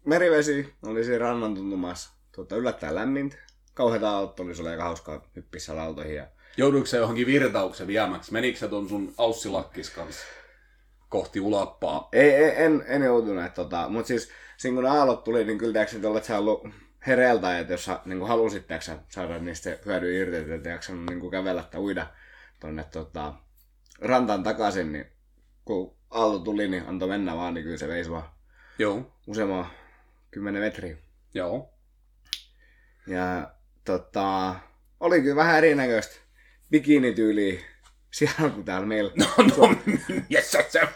merivesi 0.04 0.74
oli 0.82 1.04
siinä 1.04 1.18
rannan 1.18 1.54
tuntumassa 1.54 2.10
tota, 2.36 2.56
yllättäen 2.56 2.94
lämmintä. 2.94 3.36
Kauheita 3.74 4.10
aalto, 4.10 4.44
niin 4.44 4.56
se 4.56 4.62
oli 4.62 4.70
aika 4.70 4.84
hauskaa 4.84 5.30
hyppissä 5.36 5.82
aaltoihin. 5.82 6.14
Ja... 6.14 6.26
Jouduiko 6.56 6.86
se 6.86 6.96
johonkin 6.96 7.26
virtauksen 7.26 7.86
viemäksi? 7.86 8.32
Menikö 8.32 8.58
se 8.58 8.68
ton 8.68 8.88
sun 8.88 9.14
aussilakkis 9.18 9.90
kanssa 9.90 10.26
kohti 11.08 11.40
ulappaa? 11.40 12.08
Ei, 12.12 12.30
ei 12.30 12.64
en, 12.64 12.84
en 12.86 13.02
joutunut, 13.02 13.54
tota, 13.54 13.88
mutta 13.88 14.08
siis 14.08 14.30
siinä 14.56 14.74
kun 14.74 14.86
aallot 14.86 15.24
tuli, 15.24 15.44
niin 15.44 15.58
kyllä 15.58 15.82
että 15.82 16.08
olet 16.08 16.24
sä 16.24 16.38
ollut 16.38 16.68
hereiltä, 17.06 17.58
että 17.58 17.72
jos 17.72 17.84
sä 17.84 18.00
niin 18.04 18.26
halusit 18.26 18.66
tiedätkö, 18.66 18.98
saada 19.08 19.38
niistä 19.38 19.78
hyödyn 19.86 20.14
irti, 20.14 20.36
että 20.36 20.54
et 20.54 20.64
jaksanut 20.64 21.06
niin 21.10 21.30
kävellä 21.30 21.62
tai 21.62 21.80
uida 21.80 22.06
tonne 22.60 22.84
tota, 22.84 23.34
rantaan 24.00 24.42
takaisin, 24.42 24.92
niin 24.92 25.15
kun 25.66 25.96
aalto 26.10 26.38
tuli, 26.38 26.68
niin 26.68 26.86
antoi 26.86 27.08
mennä 27.08 27.36
vaan, 27.36 27.54
niin 27.54 27.64
kyllä 27.64 27.76
se 27.76 27.88
veisi 27.88 28.10
vaan 28.10 28.28
Joo. 28.78 29.12
useamman 29.26 29.66
kymmenen 30.30 30.62
metriä. 30.62 30.96
Joo. 31.34 31.70
Ja 33.06 33.50
tota, 33.84 34.54
oli 35.00 35.22
kyllä 35.22 35.36
vähän 35.36 35.58
erinäköistä 35.58 36.16
bikinityyliä 36.70 37.60
siellä 38.10 38.50
kuin 38.50 38.64
täällä 38.64 38.86
meillä. 38.86 39.12
No, 39.16 39.26
no, 39.36 39.76
yes, 40.32 40.54
yes, 40.54 40.88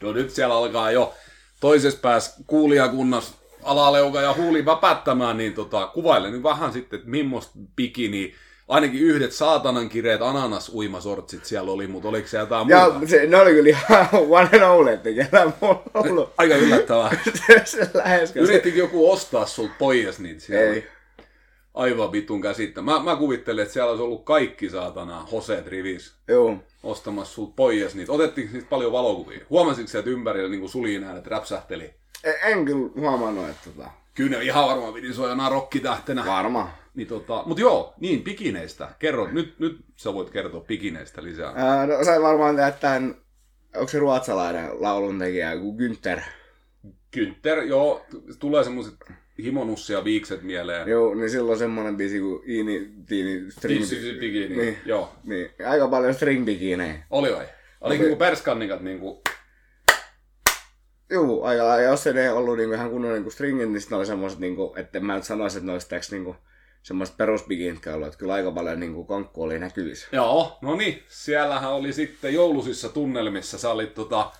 no 0.00 0.12
nyt 0.12 0.30
siellä 0.30 0.54
alkaa 0.54 0.90
jo 0.90 1.14
toisessa 1.60 2.00
päässä 2.00 2.42
kuulijakunnassa 2.46 3.36
alaleuka 3.62 4.22
ja 4.22 4.34
huuli 4.34 4.64
väpättämään, 4.64 5.36
niin 5.36 5.54
tota, 5.54 5.86
kuvaile 5.86 6.30
nyt 6.30 6.42
vähän 6.42 6.72
sitten, 6.72 6.98
että 6.98 7.10
millaista 7.10 7.52
bikini, 7.76 8.34
ainakin 8.68 9.00
yhdet 9.02 9.32
saatanan 9.32 9.88
kireet 9.88 10.22
ananas-uimasortsit 10.22 11.44
siellä 11.44 11.72
oli, 11.72 11.86
mutta 11.86 12.08
oliko 12.08 12.28
se 12.28 12.38
jotain 12.38 12.68
Ja 12.68 12.90
muuta? 12.90 13.06
se, 13.06 13.26
ne 13.26 13.36
oli 13.36 13.50
kyllä 13.50 13.68
ihan 13.68 14.08
one 14.30 14.48
and 14.52 14.62
only, 14.62 14.92
että 14.92 15.10
kellään 15.12 15.54
mulla. 15.60 16.30
Aika 16.38 16.54
yllättävää. 16.56 17.10
se, 17.64 17.88
Yrittikö 18.34 18.78
joku 18.78 19.10
ostaa 19.12 19.46
sulta 19.46 19.74
pois 19.78 20.18
niitä 20.20 20.40
siellä? 20.40 20.74
ei. 20.74 20.86
Aivan 21.74 22.12
vitun 22.12 22.40
käsittä. 22.42 22.82
Mä, 22.82 22.98
mä 23.02 23.16
kuvittelen, 23.16 23.62
että 23.62 23.72
siellä 23.72 23.90
olisi 23.90 24.02
ollut 24.04 24.24
kaikki 24.24 24.70
saatana 24.70 25.22
hoseet 25.32 25.66
rivis 25.66 26.14
Joo. 26.28 26.56
ostamassa 26.82 27.34
sulta 27.34 27.52
pois 27.56 27.94
niitä. 27.94 28.12
Otettiinko 28.12 28.52
niistä 28.52 28.70
paljon 28.70 28.92
valokuvia? 28.92 29.40
Huomasitko 29.50 29.88
sä, 29.90 29.98
että 29.98 30.10
ympärillä 30.10 30.48
niin 30.48 30.68
suliin 30.68 31.04
äänet 31.04 31.26
räpsähteli? 31.26 31.94
En, 32.24 32.34
en 32.42 32.64
kyllä 32.64 32.90
huomannut, 32.96 33.48
että 33.48 33.70
tota, 33.76 33.90
Kyllä 34.14 34.38
ne 34.38 34.44
ihan 34.44 34.68
varmaan 34.68 34.94
piti 34.94 35.12
suojana 35.14 35.48
rokkitähtenä. 35.48 36.26
varma. 36.26 36.70
Niin 36.98 37.08
tota, 37.08 37.42
mut 37.46 37.58
joo, 37.58 37.94
niin, 38.00 38.22
pikineistä. 38.22 38.88
Kerro, 38.98 39.28
nyt, 39.32 39.58
nyt 39.58 39.78
sä 39.96 40.14
voit 40.14 40.30
kertoa 40.30 40.60
pikineistä 40.60 41.22
lisää. 41.22 41.52
Ää, 41.56 41.86
no, 41.86 42.04
sä 42.04 42.22
varmaan 42.22 42.56
tehdä 42.56 42.70
tämän, 42.70 43.14
onko 43.76 43.88
se 43.88 43.98
ruotsalainen 43.98 44.82
lauluntekijä, 44.82 45.52
joku 45.52 45.76
Günther. 45.78 46.20
Günther, 47.16 47.58
joo, 47.66 48.06
tulee 48.38 48.64
semmoset 48.64 48.94
himonussia 49.42 50.04
viikset 50.04 50.42
mieleen. 50.42 50.88
Joo, 50.88 51.14
niin 51.14 51.30
silloin 51.30 51.58
semmonen 51.58 51.96
biisi 51.96 52.20
kuin 52.20 52.50
Iini, 52.50 52.90
Tiini, 53.06 53.50
String. 53.50 53.84
Bikini, 54.20 54.56
Niin. 54.56 54.78
joo. 54.84 55.12
Niin, 55.24 55.50
aika 55.66 55.88
paljon 55.88 56.14
string 56.14 56.44
bikinejä. 56.44 57.02
Oli 57.10 57.32
vai? 57.32 57.44
Oli 57.44 57.48
Oli. 57.80 57.98
niinku 57.98 58.16
perskannikat 58.16 58.80
niinku, 58.80 59.22
Joo, 61.10 61.44
aika 61.44 61.64
lailla. 61.64 61.90
Jos 61.90 62.06
ei 62.06 62.12
ne 62.14 62.32
ollut 62.32 62.56
niinku 62.56 62.74
ihan 62.74 62.90
kunnon 62.90 63.12
niinku 63.12 63.30
stringit, 63.30 63.68
niin 63.70 63.80
sitten 63.80 63.98
oli 63.98 64.06
semmoiset, 64.06 64.38
niinku, 64.38 64.74
että 64.76 65.00
mä 65.00 65.14
nyt 65.14 65.24
sanoisin, 65.24 65.58
että 65.58 65.66
ne 65.66 65.72
olisi 65.72 66.14
niinku 66.16 66.36
perusbikinit 67.16 67.86
ollut. 67.86 68.06
Että 68.06 68.18
kyllä 68.18 68.32
aika 68.32 68.52
paljon 68.52 68.80
niinku 68.80 69.04
konkku 69.04 69.42
oli 69.42 69.58
näkyvissä. 69.58 70.08
Joo, 70.12 70.58
no 70.62 70.76
niin, 70.76 71.02
siellähän 71.08 71.72
oli 71.72 71.92
sitten 71.92 72.34
joulusissa 72.34 72.88
tunnelmissa, 72.88 73.58
sä 73.58 73.70
olit 73.70 73.94
tota 73.94 74.30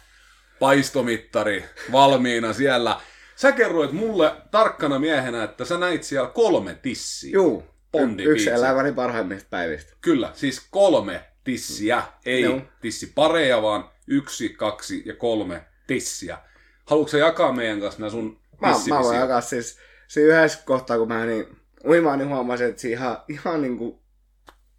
paistomittari 0.59 1.65
valmiina 1.93 2.53
siellä. 2.53 3.01
Sä 3.37 3.53
kerroit 3.53 3.93
mulle 3.93 4.33
tarkkana 4.51 4.99
miehenä, 4.99 5.45
että 5.45 5.65
sä 5.65 5.79
näit 5.79 6.03
siellä 6.03 6.29
kolme 6.29 6.75
tissiä. 6.75 7.31
Juu, 7.33 7.65
Bondi 7.93 8.23
yksi 8.23 8.45
biisi. 8.45 8.61
elämäni 8.61 8.93
parhaimmista 8.93 9.49
päivistä. 9.51 9.93
Kyllä, 10.01 10.31
siis 10.35 10.67
kolme 10.71 11.25
tissiä, 11.45 12.03
ei 12.27 12.43
Joo. 12.43 12.61
tissipareja, 12.81 13.63
vaan 13.63 13.91
yksi, 14.07 14.49
kaksi 14.49 15.03
ja 15.07 15.15
kolme 15.15 15.65
tissiä. 15.87 16.39
Haluatko 16.87 17.17
jakaa 17.17 17.53
meidän 17.53 17.81
kanssa 17.81 18.01
nämä 18.01 18.11
sun 18.11 18.41
Mä, 18.61 18.75
mä 18.89 19.03
voin 19.03 19.19
jakaa 19.19 19.41
siis, 19.41 19.79
siinä 20.09 20.39
yhdessä 20.39 20.59
kohtaa, 20.65 20.99
kun 20.99 21.09
mä 21.09 21.27
niin 21.27 21.58
uimaan, 21.87 22.19
niin 22.19 22.29
huomasin, 22.29 22.67
että 22.67 22.81
siinä 22.83 23.01
ihan, 23.01 23.17
ihan 23.29 23.63
niinku 23.63 24.03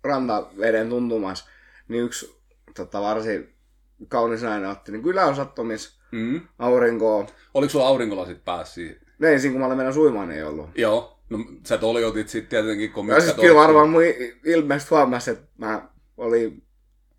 rantaveden 0.04 0.90
tuntumassa, 0.90 1.46
niin 1.88 2.04
yksi 2.04 2.42
tota, 2.76 3.02
varsin 3.02 3.54
kaunis 4.08 4.42
nainen 4.42 4.70
otti 4.70 4.92
niin 4.92 5.04
kyllä 5.04 5.26
osattomis 5.26 6.00
Mm. 6.12 6.42
aurinkoa. 6.60 7.28
Oliko 7.54 7.70
sulla 7.72 7.88
aurinkolasit 7.88 8.46
päässä 8.46 8.74
siihen? 8.74 8.98
Nein, 9.20 9.40
siinä 9.40 9.52
kun 9.52 9.60
mä 9.60 9.66
olin 9.66 9.78
mennä 9.78 9.94
uimaan, 9.98 10.32
ei 10.32 10.44
ollut. 10.44 10.70
Joo. 10.76 11.20
No 11.30 11.38
sä 11.66 11.78
toljotit 11.78 12.30
sitten 12.30 12.50
tietenkin, 12.50 12.92
kun 12.92 13.08
Ja 13.08 13.14
mitkä 13.16 13.26
sitten 13.26 13.46
kyllä 13.46 13.62
varmaan 13.62 13.90
mun 13.90 14.02
ilmeisesti 14.46 14.90
huomasi, 14.96 15.32
että 15.32 15.48
mä 15.58 15.90
olin 16.18 16.64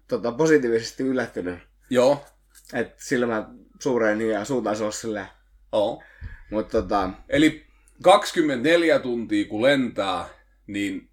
tota, 0.08 0.32
positiivisesti 0.32 1.02
yllättynyt. 1.02 1.58
Joo. 1.90 2.24
Että 2.72 2.94
silmät 3.04 3.46
suureen 3.80 4.18
niin 4.18 4.30
ja 4.30 4.44
suu 4.44 4.62
taisi 4.62 4.82
olla 4.82 4.92
silleen. 4.92 5.26
Joo. 5.72 6.02
Mutta 6.50 6.82
tota, 6.82 7.10
Eli 7.28 7.66
24 8.02 8.98
tuntia 8.98 9.44
kun 9.48 9.62
lentää, 9.62 10.28
niin 10.66 11.10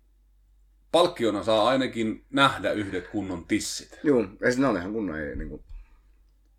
palkkiona 0.91 1.43
saa 1.43 1.67
ainakin 1.67 2.25
nähdä 2.29 2.71
yhdet 2.71 3.07
kunnon 3.07 3.45
tissit. 3.45 3.99
juu, 4.03 4.21
ja 4.21 4.27
sitten 4.27 4.61
ne 4.61 4.67
oli 4.67 4.79
ihan 4.79 4.93
kunnon, 4.93 5.19
ei 5.19 5.35
niinku, 5.35 5.63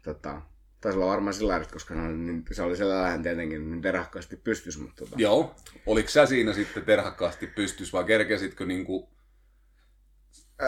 tota, 0.04 0.42
taisi 0.80 0.98
olla 0.98 1.10
varmaan 1.10 1.34
sillä 1.34 1.50
lailla, 1.50 1.68
koska 1.72 1.94
ne 1.94 2.08
oli, 2.08 2.16
niin, 2.16 2.44
se 2.52 2.62
oli 2.62 2.76
sellainen 2.76 3.22
tietenkin 3.22 3.70
niin 3.70 3.82
terhakkaasti 3.82 4.36
pystys, 4.36 4.78
mutta 4.78 5.04
tota, 5.04 5.16
Joo. 5.18 5.54
Oliko 5.86 6.08
sä 6.08 6.26
siinä 6.26 6.52
sitten 6.52 6.84
terhakkaasti 6.84 7.46
pystys 7.46 7.92
vai 7.92 8.04
kerkesitkö 8.04 8.66
niinku, 8.66 9.10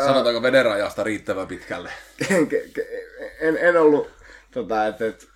sanotaanko 0.06 0.42
vedenrajasta 0.42 1.04
riittävän 1.04 1.48
pitkälle? 1.48 1.92
en, 2.30 2.48
en, 3.40 3.58
en 3.58 3.76
ollut, 3.76 4.10
tota, 4.50 4.86
että 4.86 5.06
et, 5.06 5.28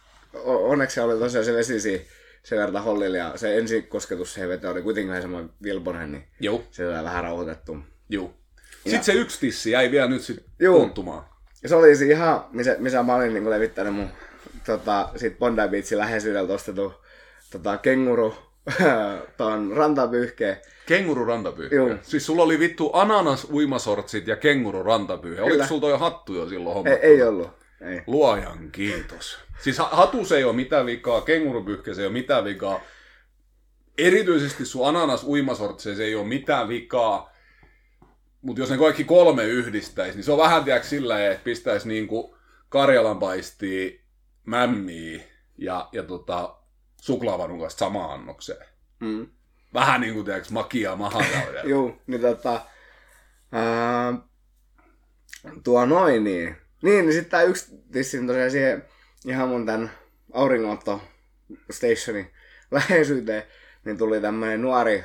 onneksi 0.45 1.01
oli 1.01 1.19
tosiaan 1.19 1.45
se 1.45 1.53
vesi 1.53 1.81
siinä 1.81 2.05
sen 2.45 2.59
verran 2.59 2.85
hollilla 2.85 3.17
ja 3.17 3.33
se 3.37 3.59
ensikosketus 3.59 4.35
siihen 4.35 4.49
veteen 4.49 4.73
oli 4.73 4.83
kuitenkin 4.83 5.09
vähän 5.09 5.23
semmoinen 5.23 5.51
vilponen, 5.63 6.13
niin 6.13 6.25
Joo. 6.41 6.63
se 6.71 6.89
oli 6.89 7.05
vähän 7.05 7.25
rauhoitettu. 7.25 7.79
Joo. 8.09 8.35
Sitten 8.83 9.05
se 9.05 9.13
yksi 9.13 9.41
tissi 9.41 9.71
jäi 9.71 9.91
vielä 9.91 10.09
nyt 10.09 10.23
sitten 10.23 10.45
Juu. 10.59 10.79
tuntumaan. 10.79 11.25
Ja 11.63 11.69
se 11.69 11.75
oli 11.75 11.93
ihan, 12.11 12.45
missä, 12.53 12.77
missä 12.79 13.03
mä 13.03 13.15
olin 13.15 13.35
niin 13.35 13.51
levittänyt 13.51 13.95
mun 13.95 14.09
tota, 14.67 15.09
siitä 15.17 15.39
Bondi 15.39 15.69
Beachin 15.71 15.99
läheisyydeltä 15.99 16.53
ostettu 16.53 16.95
tota, 17.51 17.77
kenguru 17.77 18.35
ton 19.37 19.73
rantapyyhkeen. 19.77 20.57
Kenguru 20.87 21.25
rantapyyhe. 21.25 21.77
Juu. 21.77 21.95
Siis 22.03 22.27
sulla 22.27 22.43
oli 22.43 22.59
vittu 22.59 22.91
ananas 22.93 23.47
uimasortsit 23.53 24.27
ja 24.27 24.37
kenguru 24.37 24.83
rantapyyhe. 24.83 25.43
Oliko 25.43 25.67
sulla 25.67 25.81
toi 25.81 25.99
hattu 25.99 26.35
jo 26.35 26.49
silloin 26.49 26.75
homma? 26.75 26.91
Ei, 26.91 26.99
ei 27.03 27.23
ollut. 27.23 27.51
Ei. 27.85 28.03
Luojan 28.07 28.71
kiitos. 28.73 29.39
Siis 29.63 29.79
ha- 29.79 29.89
hatus 29.93 30.33
ei 30.33 30.45
ole 30.45 30.53
mitään 30.53 30.87
vikaa, 30.87 31.21
kengurupyyhkeessä 31.21 32.03
ei 32.03 32.07
ole 32.07 32.13
mitään 32.13 32.45
vikaa. 32.45 32.81
Erityisesti 33.99 34.65
sun 34.65 34.89
ananas 34.89 35.25
uimasortseissa 35.25 36.03
ei 36.03 36.15
ole 36.15 36.27
mitään 36.27 36.69
vikaa. 36.69 37.35
Mutta 38.43 38.61
jos 38.61 38.71
ne 38.71 38.79
kaikki 38.79 39.05
kolme 39.05 39.45
yhdistäisi, 39.45 40.17
niin 40.17 40.25
se 40.25 40.33
on 40.33 40.39
vähän 40.39 40.65
tiedäks 40.65 40.91
sillä 40.91 41.31
että 41.31 41.45
pistäisi 41.45 41.89
niinku 41.89 42.37
karjalanpaistia, 42.69 43.91
mämmiä 44.45 45.25
ja, 45.59 45.89
ja 45.93 46.03
tota, 46.03 46.57
suklaavanukasta 47.01 47.79
samaan 47.79 48.11
annokseen. 48.11 48.67
Mm. 49.01 49.27
Vähän 49.75 50.01
niinku 50.01 50.25
tiedäks 50.25 50.51
makia 50.51 50.97
mahakaudella. 50.97 51.71
Juu, 51.71 52.03
niin 52.07 52.21
tota... 52.21 52.61
Ää, 53.53 54.15
tuo 55.65 55.87
noin 55.87 56.25
niin. 56.25 56.57
Niin, 56.85 57.05
niin 57.05 57.13
sitten 57.13 57.31
tää 57.31 57.43
yksi 57.43 57.83
tissi 57.93 58.17
niin 58.17 58.27
tosiaan 58.27 58.51
siihen 58.51 58.85
ihan 59.27 59.49
mun 59.49 59.67
tän 59.67 59.91
auringonotto 60.33 61.03
stationin 61.71 62.31
läheisyyteen, 62.71 63.43
niin 63.85 63.99
tuli 63.99 64.21
tämmönen 64.21 64.63
nuori, 64.63 65.05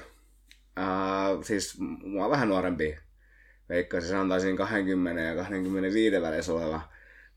ää, 0.76 1.28
siis 1.42 1.76
mua 2.04 2.30
vähän 2.30 2.50
nuorempi, 2.50 2.98
veikkaisin 3.70 4.10
sanotaan 4.10 4.42
siinä 4.42 4.58
20 4.58 5.22
ja 5.22 5.36
25 5.36 6.22
välissä 6.22 6.54
oleva 6.54 6.82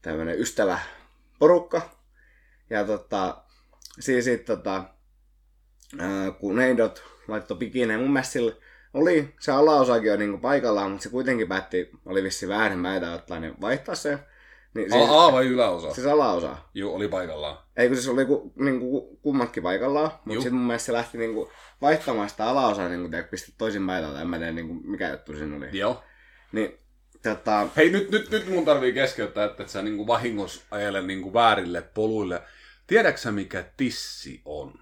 tämmönen 0.03 0.39
ystäväporukka. 0.39 1.91
Ja 2.71 2.85
tota, 2.85 3.43
siis 4.01 4.25
sit 4.25 4.45
tota, 4.45 4.85
kun 6.41 6.57
Neidot 6.57 7.05
laittoi 7.29 7.57
pikineen, 7.57 8.01
mun 8.01 8.13
mielestä 8.13 8.33
sillä 8.33 8.53
oli 8.95 9.35
se 9.41 9.53
alaosakin 9.53 10.11
jo 10.11 10.17
niinku 10.17 10.39
paikallaan, 10.39 10.91
mutta 10.91 11.03
se 11.03 11.09
kuitenkin 11.09 11.49
päätti, 11.49 11.91
oli 12.07 12.23
vissi 12.23 12.49
väärin 12.49 12.79
mäitä 12.79 13.13
ottaa, 13.13 13.41
niin 13.41 13.61
vaihtaa 13.61 13.95
se 13.95 14.19
Niin 14.75 14.93
siis, 14.93 15.11
A 15.11 15.33
vai 15.33 15.47
yläosa? 15.47 15.95
siis 15.95 16.07
alaosa. 16.07 16.57
Joo, 16.75 16.95
oli 16.95 17.09
paikallaan. 17.09 17.59
Ei 17.77 17.89
kun 17.89 17.97
siis 17.97 18.09
oli 18.09 18.25
ku, 18.25 18.53
niinku, 18.57 19.19
kummatkin 19.23 19.63
paikallaan, 19.63 20.11
Juu. 20.11 20.21
mutta 20.25 20.41
sitten 20.41 20.55
mun 20.55 20.67
mielestä 20.67 20.87
se 20.87 20.93
lähti 20.93 21.19
niinku 21.19 21.53
vaihtamaan 21.83 22.29
sitä 22.29 22.45
alaosaa, 22.45 22.89
niinku, 22.89 23.09
tiedä, 23.09 23.25
pisti 23.25 23.55
toisin 23.59 23.87
päältä, 23.87 24.21
en 24.21 24.29
mä 24.29 24.39
tiedä 24.39 24.53
niinku, 24.53 24.75
mikä 24.75 25.11
juttu 25.11 25.33
siinä 25.33 25.57
oli. 25.57 25.69
Joo. 25.73 26.03
Niin, 26.53 26.79
tota, 27.23 27.67
Hei, 27.77 27.91
nyt, 27.91 28.11
nyt, 28.11 28.31
nyt 28.31 28.49
mun 28.49 28.65
tarvii 28.65 28.93
keskeyttää, 28.93 29.45
että 29.45 29.63
et 29.63 29.69
sä 29.69 29.83
niinku 29.83 30.07
vahingossa 30.07 30.63
ajele 30.71 31.03
niinku 31.03 31.35
väärille 31.35 31.83
poluille. 31.83 32.43
Tiedätkö 32.87 33.33
mikä 33.33 33.65
tissi 33.77 34.43
on? 34.45 34.75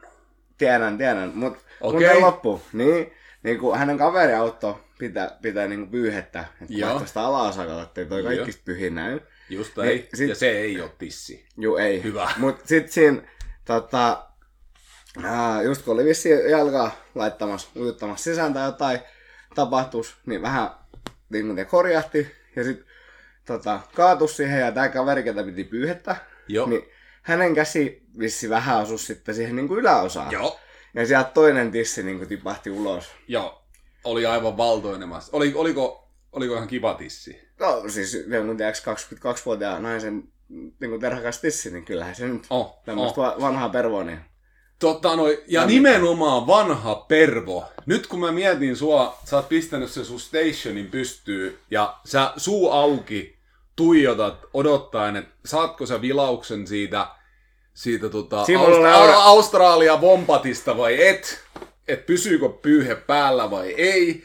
tiedän, 0.60 0.98
tiedän, 0.98 1.32
mutta 1.34 1.60
okay. 1.80 2.20
loppu. 2.20 2.62
Niin, 2.72 3.12
niin 3.42 3.58
kun 3.58 3.78
hänen 3.78 3.98
kaveri 3.98 4.34
auttoi 4.34 4.74
pitää, 4.98 5.38
pitää 5.42 5.68
niinku 5.68 5.90
pyyhettä, 5.90 6.44
että 6.62 6.74
vaihtaa 6.80 7.06
sitä 7.06 7.22
alaosaa, 7.22 7.66
kato, 7.66 7.82
ettei 7.82 8.06
toi 8.06 8.22
kaikista 8.22 8.62
pyhin 8.64 8.94
näy. 8.94 9.20
Just 9.50 9.76
Niin, 9.76 9.88
ei. 9.88 10.08
sit- 10.14 10.28
Ja 10.28 10.34
se 10.34 10.50
ei 10.50 10.80
ole 10.80 10.90
tissi. 10.98 11.46
Juu, 11.58 11.76
ei. 11.76 12.02
Hyvä. 12.02 12.30
Mut 12.36 12.56
sit 12.64 12.90
siinä, 12.92 13.22
tota, 13.64 14.26
ää, 15.24 15.62
just 15.62 15.82
kun 15.82 15.94
oli 15.94 16.04
vissiin 16.04 16.50
jalkaa 16.50 16.96
laittamassa, 17.14 17.68
ujuttamassa 17.76 18.24
sisään 18.24 18.54
tai 18.54 18.66
jotain 18.66 19.00
tapahtus, 19.54 20.16
niin 20.26 20.42
vähän 20.42 20.70
niin 21.30 21.46
kuin 21.46 21.66
korjahti 21.66 22.32
ja 22.56 22.64
sit 22.64 22.84
tota, 23.46 23.80
kaatus 23.94 24.36
siihen 24.36 24.60
ja 24.60 24.72
tää 24.72 24.88
kaveri, 24.88 25.22
ketä 25.22 25.44
piti 25.44 25.64
pyyhettä, 25.64 26.16
Joo. 26.48 26.66
niin 26.68 26.82
hänen 27.22 27.54
käsi 27.54 28.02
vissi 28.18 28.50
vähän 28.50 28.78
osui 28.82 28.98
sitten 28.98 29.34
siihen 29.34 29.56
niin 29.56 29.68
kuin 29.68 29.80
yläosaan. 29.80 30.32
Joo. 30.32 30.60
Ja 30.94 31.06
sieltä 31.06 31.30
toinen 31.34 31.70
tissi 31.70 32.02
niin 32.02 32.16
kuin 32.18 32.28
tipahti 32.28 32.70
ulos. 32.70 33.10
Joo. 33.28 33.62
Oli 34.04 34.26
aivan 34.26 34.56
valtoinemassa. 34.56 35.36
Oli, 35.36 35.52
oliko, 35.54 36.10
oliko 36.32 36.54
ihan 36.54 36.68
kiva 36.68 36.94
tissi? 36.94 37.49
No 37.60 37.82
siis 37.88 38.24
jonkun 38.28 38.56
tiedäks 38.56 38.82
22-vuotiaan 38.86 39.82
naisen 39.82 40.22
niin 40.48 40.90
kuin 40.90 41.00
terhakas 41.00 41.40
tissi, 41.40 41.70
niin 41.70 41.84
kyllähän 41.84 42.14
se 42.14 42.28
nyt 42.28 42.46
Oh, 42.50 42.82
tämmöistä 42.84 43.20
oh. 43.20 43.26
va- 43.26 43.36
vanhaa 43.40 43.68
pervoa, 43.68 44.04
niin 44.04 44.20
Totta 44.78 45.16
noi, 45.16 45.44
ja 45.46 45.66
nimenomaan 45.66 46.46
vanha 46.46 46.94
pervo. 46.94 47.64
Nyt 47.86 48.06
kun 48.06 48.20
mä 48.20 48.32
mietin 48.32 48.76
sua, 48.76 49.18
sä 49.24 49.36
oot 49.36 49.48
pistänyt 49.48 49.90
sen 49.90 50.04
sun 50.04 50.20
stationin 50.20 50.86
pystyy 50.90 51.58
ja 51.70 51.96
sä 52.04 52.32
suu 52.36 52.70
auki 52.70 53.38
tuijotat 53.76 54.40
odottaen, 54.54 55.16
että 55.16 55.34
saatko 55.44 55.86
sä 55.86 56.00
vilauksen 56.00 56.66
siitä, 56.66 57.06
siitä 57.74 58.08
tota, 58.08 58.44
Austra- 58.44 58.94
aura- 58.94 59.22
Australia 59.22 60.00
Vompatista 60.00 60.76
vai 60.76 61.08
et, 61.08 61.40
että 61.88 62.06
pysyykö 62.06 62.48
pyyhe 62.48 62.94
päällä 62.94 63.50
vai 63.50 63.74
ei. 63.76 64.24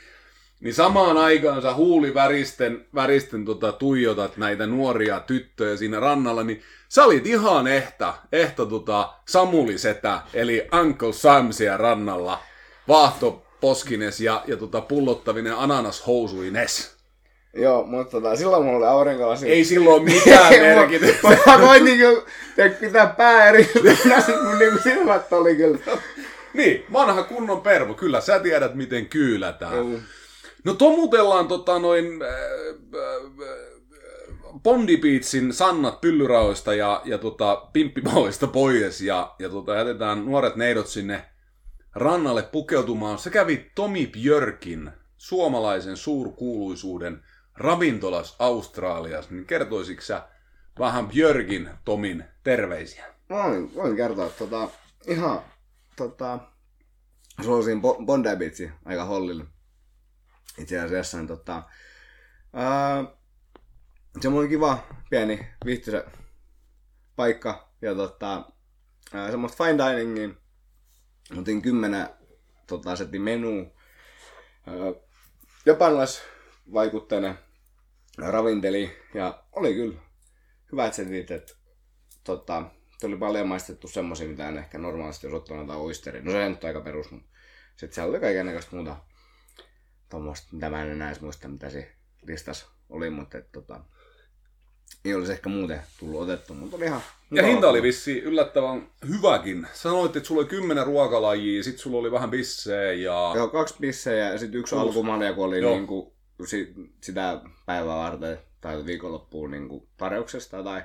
Niin 0.60 0.74
samaan 0.74 1.18
aikaan 1.18 1.62
sä 1.62 1.74
huuliväristen 1.74 2.86
väristen 2.96 3.46
tota, 3.46 3.72
tuijotat 3.72 4.38
näitä 4.38 4.66
nuoria 4.66 5.20
tyttöjä 5.20 5.78
siinä 5.78 6.00
rannalla, 6.00 6.44
niin 6.44 6.62
sä 6.90 7.06
olit 7.06 7.28
ihan 7.28 7.68
ehtä, 7.68 8.14
ehtä 8.32 8.66
tota, 8.66 9.14
Samuli 9.28 9.78
Setä, 9.78 10.22
eli 10.34 10.68
Uncle 10.82 11.14
Sam 11.14 11.52
siellä 11.52 11.78
rannalla, 11.78 12.40
vaahto 12.88 13.46
poskines 13.62 14.20
ja, 14.20 14.44
ja 14.48 14.58
tota, 14.58 14.82
pullottavinen 14.82 15.56
ananashousuines. 15.58 16.96
Joo, 17.54 17.84
mutta 17.84 18.12
tota, 18.12 18.36
silloin 18.36 18.66
mulla 18.66 18.78
oli 18.78 18.86
aurinkolasi. 18.86 19.50
Ei 19.50 19.66
silloin 19.66 20.04
mitään 20.04 20.54
merkitystä. 20.76 21.28
Mä, 21.28 21.38
mä 21.58 21.62
voin 21.62 21.86
niinku 21.86 22.24
pitää 22.80 23.08
pää 23.08 23.50
eri 23.50 23.70
mun 24.44 24.60
niinku 24.60 24.80
silmät 24.84 25.34
oli 25.34 25.56
kyllä. 25.56 25.78
Niin, 26.54 26.86
vanha 26.94 27.24
kunnon 27.24 27.62
pervo, 27.62 27.94
kyllä 27.94 28.22
sä 28.22 28.40
tiedät 28.40 28.76
miten 28.76 29.06
kyylätään. 29.06 29.76
Joo. 29.76 30.00
No 30.66 30.74
tomutellaan 30.74 31.48
tota 31.48 31.80
noin 31.80 32.06
äh, 32.06 32.30
äh, 33.02 33.76
Bondi 34.64 34.98
Beatsin 34.98 35.54
sannat 35.54 36.02
pyllyraoista 36.02 36.74
ja, 36.74 37.02
ja 37.06 37.18
tota, 37.18 37.56
pimppimallista 37.74 38.48
pois 38.48 39.02
ja, 39.02 39.36
ja 39.40 39.50
tota, 39.50 39.76
jätetään 39.76 40.26
nuoret 40.26 40.56
neidot 40.56 40.88
sinne 40.88 41.26
rannalle 41.96 42.44
pukeutumaan. 42.44 43.18
Se 43.18 43.30
kävi 43.30 43.72
Tomi 43.76 44.08
Björkin, 44.08 44.92
suomalaisen 45.18 45.98
suurkuuluisuuden 45.98 47.24
ravintolas 47.56 48.36
Australiassa. 48.40 49.32
Niin 49.32 49.46
kertoisitko 49.46 50.02
sä 50.02 50.24
vähän 50.80 51.08
Björkin 51.08 51.70
Tomin 51.86 52.24
terveisiä? 52.44 53.06
Voin, 53.30 53.76
voin 53.76 53.96
kertoa 53.96 54.30
tota, 54.30 54.70
ihan 55.08 55.42
tota, 55.96 56.40
suosin 57.44 57.82
Bo- 57.82 58.06
Bondi 58.06 58.36
Beatsi 58.36 58.72
aika 58.86 59.06
hollille. 59.06 59.55
Itse 60.58 60.80
asiassa 60.80 61.18
niin, 61.18 61.28
tota, 61.28 61.64
ää, 62.54 63.04
se 64.22 64.28
oli 64.28 64.48
kiva, 64.48 64.88
pieni, 65.10 65.48
viihtyisä 65.66 66.06
paikka. 67.16 67.70
Ja 67.82 67.96
tota, 67.96 68.52
ää, 69.14 69.32
semmoista 69.32 69.64
fine 69.64 69.96
diningia. 69.96 70.30
Otin 71.38 71.62
kymmenen 71.62 72.10
tota, 72.68 72.96
setin 72.96 73.22
menu. 73.22 73.76
Japanilaisvaikutteinen 75.66 77.40
ravinteli. 78.18 78.98
Ja 79.14 79.44
oli 79.52 79.74
kyllä 79.74 80.02
hyvät 80.72 80.94
setit, 80.94 81.32
että 81.32 81.54
tota, 82.24 82.64
tuli 83.02 83.18
paljon 83.18 83.48
maistettu 83.48 83.88
semmoisia, 83.88 84.28
mitä 84.28 84.50
en 84.50 84.58
ehkä 84.58 84.78
normaalisti 84.78 85.28
jos 85.28 85.34
ottaa 85.34 85.58
jotain 85.58 85.80
oisteria. 85.80 86.22
No 86.24 86.32
se 86.32 86.50
nyt 86.50 86.64
on 86.64 86.68
aika 86.68 86.82
perus, 86.82 87.12
mutta 87.12 87.30
sitten 87.76 87.96
siellä 87.96 88.10
oli 88.10 88.20
kaiken 88.20 88.46
näköistä 88.46 88.76
muuta 88.76 88.98
tuommoista, 90.16 90.48
mitä 90.52 90.70
mä 90.70 90.84
en 90.84 90.92
enää 90.92 91.10
edes 91.10 91.22
muista, 91.22 91.48
mitä 91.48 91.70
se 91.70 91.92
listas 92.28 92.70
oli, 92.90 93.10
mutta 93.10 93.38
et, 93.38 93.52
tota, 93.52 93.82
ei 95.06 95.14
olisi 95.14 95.32
ehkä 95.32 95.50
muuten 95.50 95.82
tullut 96.00 96.22
otettu, 96.22 96.54
mutta 96.54 96.78
oli 96.78 96.86
ihan 96.86 97.02
Ja 97.32 97.44
hinta 97.44 97.70
oli 97.70 97.82
vissi 97.82 98.20
yllättävän 98.20 98.90
hyväkin. 99.08 99.68
Sanoit, 99.74 100.16
että 100.16 100.28
sulla 100.28 100.42
oli 100.42 100.50
kymmenen 100.50 100.86
ruokalajia, 100.86 101.64
sit 101.64 101.78
sulla 101.78 101.98
oli 101.98 102.12
vähän 102.12 102.32
bissejä 102.32 102.94
ja... 102.94 103.32
Joo, 103.36 103.48
kaksi 103.48 103.76
pissejä 103.80 104.30
ja 104.30 104.38
sitten 104.38 104.60
yksi 104.60 104.76
Kuusi. 104.76 104.88
alkumalja, 104.88 105.34
kun 105.34 105.46
oli 105.46 105.62
Joo. 105.62 105.72
niinku, 105.72 106.16
si, 106.46 106.74
sitä 107.04 107.42
päivää 107.66 107.96
varten 107.98 108.40
tai 108.62 108.86
viikonloppuun 108.86 109.52
niinku 109.52 109.88
tarjouksesta 109.98 110.64
tai 110.64 110.84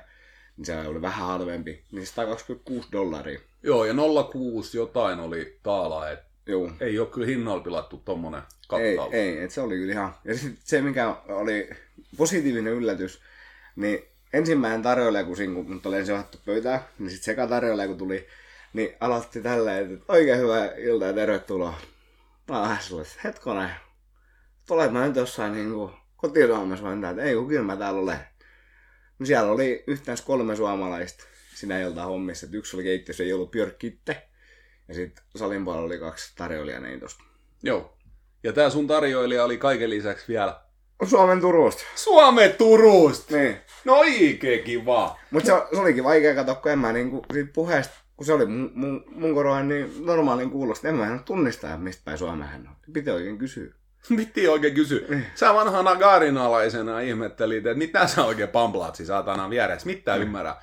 niin 0.57 0.65
se 0.65 0.87
oli 0.87 1.01
vähän 1.01 1.27
halvempi. 1.27 1.85
Niin 1.91 2.07
126 2.07 2.87
dollaria. 2.91 3.39
Joo, 3.63 3.85
ja 3.85 3.93
06 4.31 4.77
jotain 4.77 5.19
oli 5.19 5.59
taala, 5.63 6.09
et 6.09 6.19
Joo. 6.51 6.71
ei 6.79 6.99
ole 6.99 7.07
kyllä 7.07 7.27
hinnalla 7.27 7.63
pilattu 7.63 7.97
tommonen 7.97 8.41
Ei, 8.41 8.95
kattaus. 8.95 9.13
ei, 9.13 9.43
et 9.43 9.51
se 9.51 9.61
oli 9.61 9.75
kyllä 9.75 9.93
ihan... 9.93 10.15
Ja 10.25 10.37
sit 10.37 10.59
se, 10.63 10.81
mikä 10.81 11.15
oli 11.27 11.69
positiivinen 12.17 12.73
yllätys, 12.73 13.21
niin 13.75 14.03
ensimmäinen 14.33 14.81
tarjoilija, 14.81 15.23
kun 15.23 15.37
siinä, 15.37 15.53
kun 15.53 15.71
mut 15.73 15.85
oli 15.85 15.97
ensin 15.97 16.23
pöytään, 16.45 16.79
niin 16.99 17.09
sitten 17.09 17.25
seka 17.25 17.47
tarjoilija, 17.47 17.87
kun 17.87 17.97
tuli, 17.97 18.27
niin 18.73 18.95
aloitti 18.99 19.41
tälleen, 19.41 19.93
että 19.93 20.05
oikein 20.13 20.39
hyvää 20.39 20.71
iltaa 20.77 21.07
ja 21.07 21.13
tervetuloa. 21.13 21.77
Mä 22.47 22.55
oon 22.55 22.63
vähän 22.63 22.83
sulle, 22.83 23.01
että 23.01 23.15
hetkonen, 23.23 23.69
tulet 24.67 24.91
mä 24.91 25.07
nyt 25.07 25.15
jossain 25.15 25.53
niinku 25.53 25.91
kotiruomassa 26.15 26.85
vai 26.85 26.95
mitä, 26.95 27.09
että 27.09 27.23
ei 27.23 27.35
kun 27.35 27.47
kyllä 27.47 27.63
mä 27.63 27.77
täällä 27.77 27.99
olen. 27.99 28.19
No 29.19 29.25
siellä 29.25 29.51
oli 29.51 29.83
yhteensä 29.87 30.23
kolme 30.23 30.55
suomalaista 30.55 31.23
sinä 31.55 31.79
iltaa 31.79 32.05
hommissa, 32.05 32.45
että 32.45 32.57
yksi 32.57 32.77
oli 32.77 32.83
keittiössä, 32.83 33.23
ei 33.23 33.33
ollut 33.33 33.51
Björkkitte, 33.51 34.27
ja 34.91 34.95
sitten 34.95 35.23
salin 35.35 35.65
puolella 35.65 35.85
oli 35.85 35.97
kaksi 35.97 36.33
tarjoilijaneitosta. 36.37 37.23
Joo. 37.63 37.97
Ja 38.43 38.53
tää 38.53 38.69
sun 38.69 38.87
tarjoilija 38.87 39.43
oli 39.43 39.57
kaiken 39.57 39.89
lisäksi 39.89 40.27
vielä 40.27 40.61
Suomen 41.03 41.41
Turusta. 41.41 41.83
Suomen 41.95 42.53
Turusta! 42.53 43.35
Niin. 43.35 43.57
No 43.85 43.93
oikein 43.93 44.63
kiva. 44.63 45.19
Mutta 45.31 45.47
se, 45.47 45.75
se, 45.75 45.81
olikin 45.81 46.03
vaikea 46.03 46.35
katsoa, 46.35 46.55
kun 46.55 46.71
en 46.71 46.79
mä 46.79 46.93
niinku 46.93 47.25
siitä 47.33 47.51
puheesta, 47.53 47.93
kun 48.17 48.25
se 48.25 48.33
oli 48.33 48.45
mun, 48.45 48.71
mun, 48.73 49.03
mun 49.07 49.33
korvaan 49.33 49.67
niin 49.67 50.05
normaalin 50.05 50.49
kuulosta, 50.49 50.87
en 50.87 50.95
mä 50.95 51.07
en 51.07 51.19
tunnistaa, 51.19 51.77
mistä 51.77 52.01
päin 52.05 52.17
Suomeen 52.17 52.49
hän 52.49 52.67
on. 52.67 52.93
Piti 52.93 53.11
oikein 53.11 53.37
kysyä. 53.37 53.73
Piti 54.17 54.47
oikein 54.47 54.73
kysyä. 54.73 55.19
Sä 55.35 55.53
vanhana 55.53 55.95
gaarinalaisena 55.95 56.99
ihmettelit, 56.99 57.65
että 57.65 57.77
mitä 57.77 58.07
sä 58.07 58.25
oikein 58.25 58.49
pamplaat 58.49 58.95
siis 58.95 59.07
saatana 59.07 59.49
vieressä, 59.49 59.87
mitä 59.87 60.15
ymmärrä. 60.15 60.55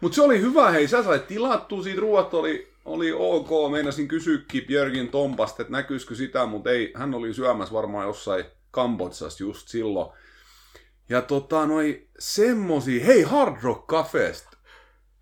Mutta 0.00 0.16
se 0.16 0.22
oli 0.22 0.40
hyvä, 0.40 0.70
hei, 0.70 0.88
sä 0.88 1.02
sait 1.02 1.26
tilattua 1.26 1.82
siitä 1.82 2.00
ruoat 2.00 2.34
oli, 2.34 2.72
oli 2.88 3.12
ok. 3.12 3.70
Meinasin 3.70 4.08
kysyäkin 4.08 4.64
Björgin 4.66 5.08
Tompasta, 5.08 5.62
että 5.62 5.72
näkyisikö 5.72 6.14
sitä, 6.14 6.46
mutta 6.46 6.70
ei, 6.70 6.92
hän 6.96 7.14
oli 7.14 7.34
syömässä 7.34 7.74
varmaan 7.74 8.06
jossain 8.06 8.44
Kambodsassa 8.70 9.44
just 9.44 9.68
silloin. 9.68 10.10
Ja 11.08 11.22
tota, 11.22 11.66
noi 11.66 12.06
semmosia, 12.18 13.04
hei 13.04 13.22
Hard 13.22 13.56
Rock 13.62 13.86
Cafeesta. 13.86 14.58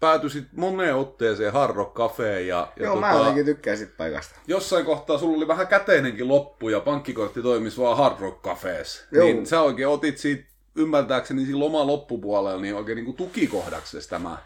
Päätyisit 0.01 0.45
moneen 0.57 0.95
otteeseen 0.95 1.53
Hard 1.53 1.77
Rock 1.77 1.95
Cafeen 1.95 2.49
ja, 2.49 2.73
ja 2.77 2.85
Joo, 2.85 2.95
tota, 2.95 3.07
mä 3.07 3.19
jotenkin 3.19 3.45
tykkään 3.45 3.79
sit 3.79 3.97
paikasta. 3.97 4.35
jossain 4.47 4.85
kohtaa 4.85 5.19
sulla 5.19 5.37
oli 5.37 5.49
vähän 5.49 5.67
käteinenkin 5.67 6.29
loppu 6.29 6.69
ja 6.69 6.81
pankkikortti 6.81 7.43
toimisi 7.43 7.81
vaan 7.81 7.97
Hard 7.97 8.21
Rock 8.21 8.43
Cafeessa. 8.43 9.05
Joo. 9.13 9.25
Niin 9.25 9.47
sä 9.47 9.61
oikein 9.61 9.89
otit 9.89 10.19
siitä 10.19 10.45
ymmärtääkseni 10.77 11.45
siinä 11.45 11.61
loman 11.61 11.87
loppupuolella 11.87 12.61
niin 12.61 12.75
oikein 12.75 12.97
niin 12.97 13.17
tukikohdaksesi 13.17 14.11
tämä. 14.11 14.39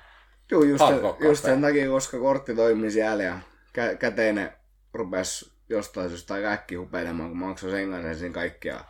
Joo, 0.51 0.63
just, 0.63 0.85
Rock 1.03 1.21
just 1.21 1.45
sen 1.45 1.61
takia, 1.61 1.89
koska 1.89 2.19
kortti 2.19 2.55
toimi 2.55 2.91
siellä 2.91 3.23
ja 3.23 3.39
kä- 3.79 3.97
käteinen 3.97 4.53
rupesi 4.93 5.53
jostain 5.69 6.09
syystä 6.09 6.35
aika 6.35 6.53
äkkiä 6.53 6.81
hupeilemaan, 6.81 7.29
kun 7.29 7.39
maksoin 7.39 7.73
sen 7.73 7.91
kanssa 7.91 8.09
ensin 8.09 8.33
kaikkia. 8.33 8.81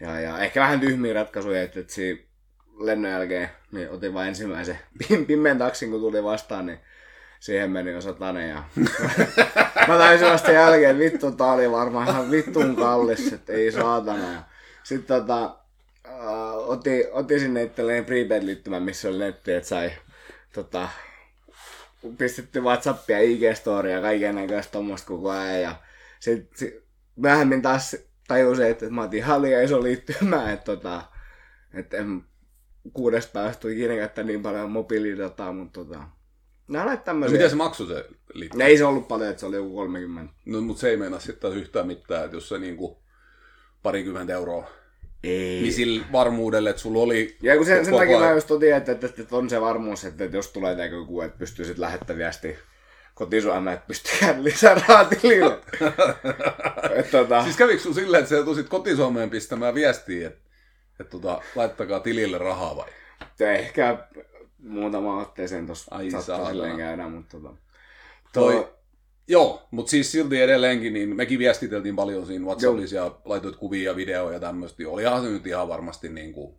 Ja, 0.00 0.20
ja 0.20 0.38
ehkä 0.38 0.60
vähän 0.60 0.80
tyhmiä 0.80 1.14
ratkaisuja, 1.14 1.62
että, 1.62 1.80
että 1.80 1.92
siinä 1.92 2.20
lennon 2.78 3.10
jälkeen 3.10 3.50
niin 3.72 3.90
otin 3.90 4.14
vain 4.14 4.28
ensimmäisen 4.28 4.78
pimeän 5.26 5.58
taksin, 5.58 5.90
kun 5.90 6.00
tuli 6.00 6.24
vastaan, 6.24 6.66
niin 6.66 6.78
siihen 7.40 7.70
meni 7.70 7.92
jo 7.92 8.00
satanen. 8.00 8.48
Ja... 8.48 8.62
mä 9.88 9.98
taisin 9.98 10.28
vasta 10.28 10.52
jälkeen, 10.52 10.90
että 10.90 11.04
vittu, 11.04 11.32
tää 11.32 11.52
oli 11.52 11.70
varmaan 11.70 12.08
ihan 12.08 12.30
vittun 12.30 12.76
kallis, 12.76 13.32
että 13.32 13.52
ei 13.52 13.72
saatana. 13.72 14.32
Ja 14.32 14.42
sitten 14.82 15.22
tota, 15.22 15.56
otin, 16.66 17.04
otin 17.12 17.40
sinne 17.40 17.62
itselleen 17.62 18.04
prepaid-liittymän, 18.04 18.82
missä 18.82 19.08
oli 19.08 19.18
netti, 19.18 19.52
että 19.52 19.68
sai 19.68 19.92
tota, 20.62 20.88
pistetty 22.18 22.60
Whatsappia, 22.60 23.18
IG-storia 23.18 23.90
ja 23.90 24.00
kaiken 24.00 24.34
näköistä 24.34 24.72
tuommoista 24.72 25.06
koko 25.08 25.30
ajan. 25.30 25.60
Ja 25.62 25.76
sitten 26.20 26.58
sit, 26.58 26.74
myöhemmin 27.16 27.62
taas 27.62 27.96
tajusin, 28.28 28.66
että 28.66 28.90
mä 28.90 29.02
otin 29.02 29.18
ihan 29.18 29.42
liian 29.42 29.64
iso 29.64 29.82
liittymä, 29.82 30.52
että, 30.52 30.64
tota, 30.64 31.02
että 31.74 31.96
en 31.96 32.24
kuudesta 32.92 33.32
päivästä 33.32 33.60
tuli 33.60 33.72
ikinä 33.72 33.94
käyttää 33.94 34.24
niin 34.24 34.42
paljon 34.42 34.70
mobiilidataa, 34.70 35.52
mutta 35.52 35.84
tota, 35.84 36.02
nämä 36.68 36.90
No, 36.90 36.96
tämmöisiä. 36.96 37.32
miten 37.36 37.50
se 37.50 37.56
maksoi 37.56 37.86
se 37.86 38.08
liitto? 38.34 38.58
No 38.58 38.64
ei 38.64 38.78
se 38.78 38.84
ollut 38.84 39.08
paljon, 39.08 39.30
että 39.30 39.40
se 39.40 39.46
oli 39.46 39.56
joku 39.56 39.74
30. 39.76 40.34
No, 40.46 40.60
mutta 40.60 40.80
se 40.80 40.90
ei 40.90 40.96
meinaa 40.96 41.20
sitten 41.20 41.52
yhtään 41.52 41.86
mitään, 41.86 42.24
että 42.24 42.36
jos 42.36 42.48
se 42.48 42.58
niinku 42.58 43.02
parikymmentä 43.82 44.32
euroa, 44.32 44.70
Ei. 45.26 45.62
niin 45.62 45.72
sillä 45.72 46.06
varmuudelle, 46.12 46.70
että 46.70 46.82
sulla 46.82 47.02
oli 47.02 47.36
Ja 47.42 47.56
kun 47.56 47.66
sen, 47.66 47.84
sen 47.84 47.94
takia 47.94 48.18
mä 48.18 48.30
just 48.30 48.50
otin, 48.50 48.74
että, 48.74 48.92
että, 48.92 49.06
että, 49.06 49.36
on 49.36 49.50
se 49.50 49.60
varmuus, 49.60 50.04
että, 50.04 50.24
että 50.24 50.36
jos 50.36 50.48
tulee 50.48 50.88
joku, 50.88 51.20
että 51.20 51.38
pystyy 51.38 51.64
sitten 51.64 51.80
lähettämään 51.80 52.18
viesti 52.18 52.58
että 53.72 53.86
pystyy 53.86 54.12
käydä 54.20 54.44
lisää 54.44 54.74
rahaa 54.74 55.04
tilille. 55.04 55.58
että, 56.98 57.10
tota, 57.10 57.42
Siis 57.42 57.56
kävikö 57.56 57.82
sun 57.82 57.94
silleen, 57.94 58.20
että 58.20 58.28
sä 58.28 58.36
joutuisit 58.36 58.68
kotisomeen 58.68 59.30
pistämään 59.30 59.74
viestiä, 59.74 60.26
että, 60.26 60.40
että 61.00 61.10
tota, 61.10 61.42
laittakaa 61.54 62.00
tilille 62.00 62.38
rahaa 62.38 62.76
vai? 62.76 62.88
ehkä 63.54 63.98
muutama 64.58 65.20
otteeseen 65.20 65.66
tuossa 65.66 65.96
saatana. 66.20 66.50
silleen 66.50 66.76
käydä, 66.76 67.08
mutta 67.08 67.38
tota, 67.40 67.54
toi, 68.32 68.68
joo, 69.28 69.68
mutta 69.70 69.90
siis 69.90 70.12
silti 70.12 70.40
edelleenkin, 70.40 70.92
niin 70.92 71.16
mekin 71.16 71.38
viestiteltiin 71.38 71.96
paljon 71.96 72.26
siinä 72.26 72.44
WhatsAppissa 72.44 72.96
ja 72.96 73.18
laitoit 73.24 73.56
kuvia 73.56 73.90
ja 73.90 73.96
videoja 73.96 74.32
ja 74.32 74.40
tämmöistä. 74.40 74.82
Olihan 74.86 75.22
se 75.22 75.28
nyt 75.28 75.46
ihan 75.46 75.68
varmasti 75.68 76.08
niin 76.08 76.32
kuin, 76.32 76.56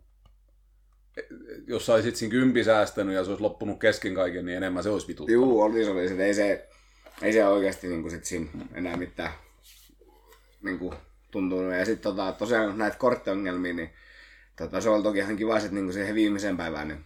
jos 1.66 1.86
sä 1.86 1.94
olisit 1.94 2.16
siinä 2.16 2.30
kympi 2.30 2.64
säästänyt 2.64 3.14
ja 3.14 3.24
se 3.24 3.30
olisi 3.30 3.42
loppunut 3.42 3.80
kesken 3.80 4.14
kaiken, 4.14 4.44
niin 4.44 4.56
enemmän 4.56 4.82
se 4.82 4.90
olisi 4.90 5.08
vituttanut. 5.08 5.42
Juu, 5.42 5.60
oli 5.60 5.84
se, 5.84 5.90
oli 5.90 6.08
se. 6.08 6.26
Ei 6.26 6.34
se, 6.34 6.68
ei 7.22 7.32
se 7.32 7.46
oikeasti 7.46 7.88
niin 7.88 8.02
kuin 8.02 8.10
sit 8.10 8.24
siinä 8.24 8.48
enää 8.74 8.96
mitään 8.96 9.32
niin 10.62 10.78
kuin, 10.78 10.94
tuntunut. 11.30 11.74
Ja 11.74 11.84
sitten 11.84 12.02
tota, 12.02 12.32
tosiaan 12.32 12.78
näitä 12.78 12.98
korttiongelmia, 12.98 13.74
niin 13.74 13.90
tota, 14.56 14.80
se 14.80 14.88
oli 14.88 15.02
toki 15.02 15.18
ihan 15.18 15.36
kiva, 15.36 15.58
että 15.58 15.72
niin 15.72 15.92
siihen 15.92 16.14
viimeiseen 16.14 16.56
päivään, 16.56 16.88
niin 16.88 17.04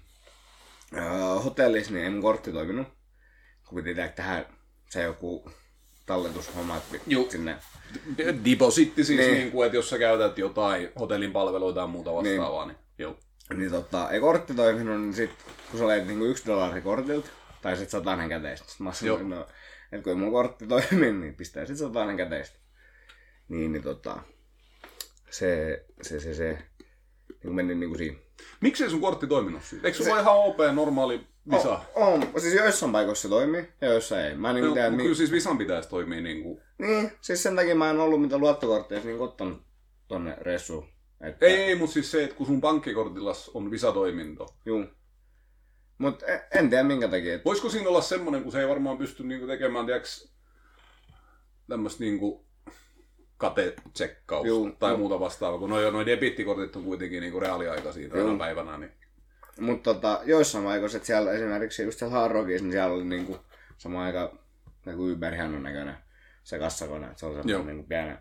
öö, 0.96 1.03
hotellissa 1.44 1.92
niin 1.92 2.05
ei 2.05 2.11
mun 2.11 2.22
kortti 2.22 2.53
toiminut. 2.53 2.87
Kun 3.68 3.77
piti 3.77 3.94
tehdä 3.94 4.09
tähän 4.09 4.46
se 4.93 5.03
joku 5.03 5.51
Juu. 7.07 7.31
sinne. 7.31 7.57
Depositti 8.45 9.05
siis, 9.05 9.19
niin. 9.19 9.31
Niin. 9.31 9.41
niin 9.41 9.53
kuin, 9.53 9.67
että 9.67 9.77
jos 9.77 9.91
sä 9.91 9.99
käytät 9.99 10.39
jotain 10.39 10.89
hotellin 11.01 11.33
palveluita 11.33 11.81
tai 11.81 11.89
muuta 11.89 12.15
vastaavaa, 12.15 12.67
niin, 12.67 12.77
niin 12.77 12.85
joo. 12.99 13.19
Niin 13.55 13.71
tota, 13.71 14.11
ei 14.11 14.21
kortti 14.21 14.55
toiminut, 14.55 15.01
niin 15.01 15.15
sit 15.15 15.31
kun 15.71 15.81
sä 15.81 15.87
leit 15.87 16.07
niinku 16.07 16.25
yksi 16.25 16.47
dollari 16.47 16.81
kortilta, 16.81 17.29
tai 17.63 17.77
sit 17.77 17.91
satanen 17.91 18.29
käteistä. 18.29 18.71
Sit 18.71 18.81
mä 18.81 18.93
sanoin, 18.93 19.31
no, 19.31 19.47
että 19.93 20.05
kun 20.05 20.13
ei 20.13 20.17
mun 20.17 20.33
kortti 20.33 20.67
toimi, 20.67 21.13
niin 21.13 21.35
pistää 21.35 21.67
sit 21.67 21.77
satanen 21.77 22.17
käteistä. 22.17 22.59
Niin, 23.49 23.73
niin 23.73 23.83
tota, 23.83 24.23
se, 25.31 25.85
se, 26.03 26.21
se, 26.21 26.35
se, 26.35 26.59
niin 27.45 27.55
meni 27.55 27.75
niinku 27.75 27.99
siinä. 27.99 28.19
Miksei 28.61 28.91
sun 28.91 29.01
kortti 29.01 29.27
toiminut 29.27 29.65
siitä? 29.65 29.87
Eikö 29.87 29.99
sulla 29.99 30.13
ole 30.13 30.21
ihan 30.21 30.37
OP 30.37 30.59
normaali 30.75 31.32
visa? 31.51 31.81
On, 31.95 32.13
on, 32.35 32.41
siis 32.41 32.55
joissain 32.55 32.93
paikoissa 32.93 33.23
se 33.23 33.29
toimii, 33.29 33.69
ja 33.81 33.89
joissain 33.89 34.25
ei. 34.25 34.35
Mä 34.35 34.51
en 34.51 34.55
No, 34.55 34.61
niinku 34.61 34.75
tiedä, 34.75 34.91
mi- 34.91 35.03
kyllä 35.03 35.15
siis 35.15 35.33
visan 35.33 35.59
pitäisi 35.59 35.89
toimia 35.89 36.21
niin 36.21 36.43
kuin... 36.43 36.63
niin, 36.79 37.13
siis 37.21 37.43
sen 37.43 37.57
takia 37.57 37.75
mä 37.75 37.91
en 37.91 38.01
ollut 38.01 38.21
mitään 38.21 38.41
luottokortteja 38.41 39.01
niin 39.05 39.21
ottanut 39.21 39.63
tonne 40.09 40.37
reissuun. 40.41 40.89
Että, 41.21 41.47
Ei, 41.47 41.55
ei, 41.57 41.75
mutta 41.75 41.93
siis 41.95 42.11
se, 42.11 42.25
että 42.25 42.37
kun 42.37 42.47
sun 42.47 42.61
pankkikortilla 42.61 43.33
on 43.55 43.71
visatoiminto. 43.71 44.47
Juu. 44.67 44.85
Mut 45.99 46.23
en, 46.23 46.41
en 46.55 46.71
tiedä 46.71 46.85
minkä 46.85 47.09
takia. 47.09 47.35
Et, 47.35 47.45
Voisiko 47.45 47.69
siinä 47.69 47.89
olla 47.89 48.01
semmoinen, 48.01 48.43
kun 48.43 48.53
se 48.53 48.61
ei 48.61 48.69
varmaan 48.69 48.99
pysty 48.99 49.23
niinku 49.23 49.47
tekemään, 49.47 49.87
tiiäks, 49.87 50.33
tämmöistä 51.69 52.05
niinku 52.05 52.47
katetsekkausta 53.37 54.49
Juu, 54.49 54.71
tai 54.79 54.91
joo. 54.91 54.99
muuta 54.99 55.21
vastaavaa, 55.21 55.59
kun 55.59 55.71
noi, 55.71 55.93
noi 55.93 56.07
debittikortit 56.07 56.77
on 56.77 56.85
kuitenkin 56.85 57.21
niinku 57.21 57.41
reaaliaikaisia 57.41 58.09
tänä 58.09 58.23
Joo. 58.23 58.37
päivänä, 58.39 58.79
niin 58.79 58.93
Mutta 59.61 59.95
tota, 59.95 60.21
joissain 60.25 60.65
paikoissa, 60.65 60.97
että 60.97 61.07
siellä 61.07 61.33
esimerkiksi 61.33 61.83
just 61.83 61.99
siellä 61.99 62.15
Hard 62.15 62.33
Rockissa, 62.33 62.65
niin 62.65 62.73
siellä 62.73 62.95
oli 62.95 63.05
niinku 63.05 63.38
sama 63.79 64.05
aika 64.05 64.38
joku 64.87 65.03
Uber-hienon 65.09 65.62
näköinen 65.62 65.97
se 66.45 66.59
kassakone. 66.59 67.07
Että 67.07 67.21
se 67.21 67.27
oli 67.27 67.35
Joo. 67.35 67.43
semmoinen 67.43 67.67
niinku 67.77 67.88
pienen 67.88 68.19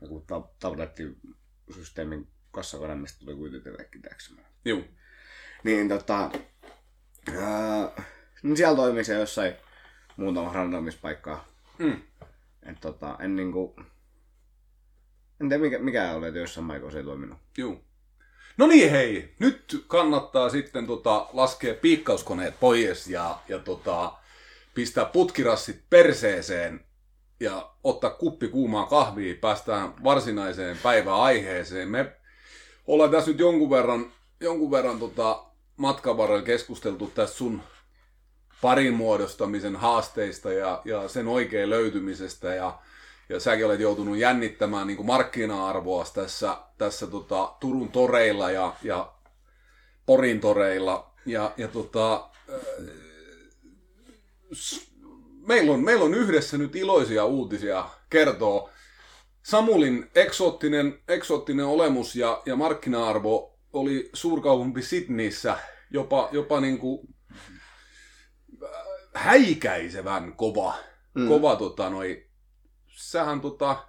joku 0.00 0.24
ta- 0.26 0.48
tablettisysteemin 0.60 2.28
kassakone, 2.50 2.94
mistä 2.94 3.24
tuli 3.24 3.36
kuitenkin 3.36 4.02
täksi. 4.02 4.36
juu. 4.64 4.84
Niin 5.64 5.88
tota, 5.88 6.30
ää, 7.36 8.02
niin 8.42 8.56
siellä 8.56 8.76
toimii 8.76 9.04
se 9.04 9.14
jossain 9.14 9.54
muutama 10.16 10.52
randomissa 10.52 11.00
paikkaa. 11.02 11.48
Mm. 11.78 12.02
Et 12.62 12.80
tota, 12.80 13.16
en 13.20 13.36
niinku, 13.36 13.76
en 15.40 15.48
tiedä 15.48 15.62
mikä, 15.62 15.78
mikä 15.78 16.12
oli, 16.12 16.28
että 16.28 16.40
jossain 16.40 16.68
paikoissa 16.68 16.98
ei 16.98 17.04
toiminut. 17.04 17.38
Juu. 17.58 17.84
No 18.56 18.66
niin 18.66 18.90
hei, 18.90 19.34
nyt 19.38 19.84
kannattaa 19.86 20.48
sitten 20.48 20.86
tota, 20.86 21.26
laskea 21.32 21.74
piikkauskoneet 21.74 22.60
pois 22.60 23.06
ja, 23.06 23.38
ja 23.48 23.58
tota, 23.58 24.12
pistää 24.74 25.04
putkirassit 25.04 25.82
perseeseen 25.90 26.84
ja 27.40 27.70
ottaa 27.84 28.10
kuppi 28.10 28.48
kuumaa 28.48 28.86
kahvia, 28.86 29.34
päästään 29.40 30.04
varsinaiseen 30.04 30.78
päiväaiheeseen. 30.82 31.88
Me 31.88 32.12
ollaan 32.86 33.10
tässä 33.10 33.30
nyt 33.30 33.40
jonkun 33.40 33.70
verran, 33.70 34.12
jonkun 34.40 34.70
verran 34.70 34.98
tota, 34.98 35.44
matkan 35.76 36.16
varrella 36.16 36.42
keskusteltu 36.42 37.06
tästä 37.14 37.36
sun 37.36 37.62
parin 38.62 38.94
muodostamisen 38.94 39.76
haasteista 39.76 40.52
ja, 40.52 40.82
ja 40.84 41.08
sen 41.08 41.28
oikein 41.28 41.70
löytymisestä 41.70 42.54
ja, 42.54 42.78
ja 43.28 43.40
säkin 43.40 43.66
olet 43.66 43.80
joutunut 43.80 44.16
jännittämään 44.16 44.86
niin 44.86 45.06
markkina-arvoa 45.06 46.04
tässä, 46.14 46.56
tässä 46.78 47.06
tota, 47.06 47.54
Turun 47.60 47.88
toreilla 47.88 48.50
ja, 48.50 48.74
ja 48.82 49.12
Porin 50.06 50.40
toreilla. 50.40 51.12
Ja, 51.26 51.52
ja 51.56 51.68
tota, 51.68 52.30
äh, 52.52 52.96
meillä, 55.46 55.72
on, 55.72 55.84
meillä 55.84 56.04
on 56.04 56.14
yhdessä 56.14 56.58
nyt 56.58 56.76
iloisia 56.76 57.24
uutisia 57.24 57.88
kertoo. 58.10 58.70
Samulin 59.42 60.10
eksoottinen, 60.14 60.98
eksoottinen 61.08 61.66
olemus 61.66 62.16
ja, 62.16 62.42
ja 62.46 62.56
markkina-arvo 62.56 63.58
oli 63.72 64.10
suurkaupunki 64.12 64.82
Sydneyssä 64.82 65.58
jopa, 65.90 66.28
jopa 66.32 66.60
niin 66.60 66.78
kuin 66.78 67.00
häikäisevän 69.14 70.32
kova. 70.36 70.74
Mm. 71.14 71.28
Kova 71.28 71.56
tota 71.56 71.90
noi, 71.90 72.26
sähän 73.10 73.40
tota, 73.40 73.88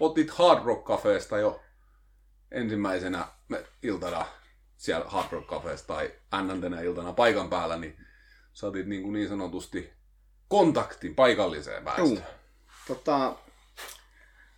otit 0.00 0.30
Hard 0.30 0.64
Rock 0.64 0.86
Cafeesta 0.86 1.38
jo 1.38 1.60
ensimmäisenä 2.50 3.28
iltana 3.82 4.26
siellä 4.76 5.04
Hard 5.08 5.32
Rock 5.32 5.48
Cafeesta 5.48 5.86
tai 5.86 6.12
nntenä 6.42 6.80
iltana 6.80 7.12
paikan 7.12 7.50
päällä, 7.50 7.76
niin 7.76 7.96
saatit 8.52 8.86
niin, 8.86 9.02
kuin 9.02 9.12
niin 9.12 9.28
sanotusti 9.28 9.92
kontaktin 10.48 11.14
paikalliseen 11.14 11.84
väestöön. 11.84 12.08
Juu. 12.08 12.18
Tota, 12.86 13.36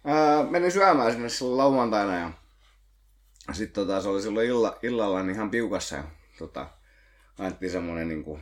ää, 0.04 0.42
menin 0.50 0.72
syömään 0.72 1.12
sinne 1.12 1.28
silloin 1.28 1.58
lauantaina 1.58 2.18
ja 2.18 2.30
sitten 3.52 3.86
tota, 3.86 4.02
se 4.02 4.08
oli 4.08 4.22
silloin 4.22 4.48
illa, 4.48 4.78
illalla 4.82 5.22
niin 5.22 5.34
ihan 5.34 5.50
piukassa 5.50 5.96
ja 5.96 6.04
tota, 6.38 6.70
annettiin 7.38 7.72
semmonen 7.72 8.08
niinku 8.08 8.40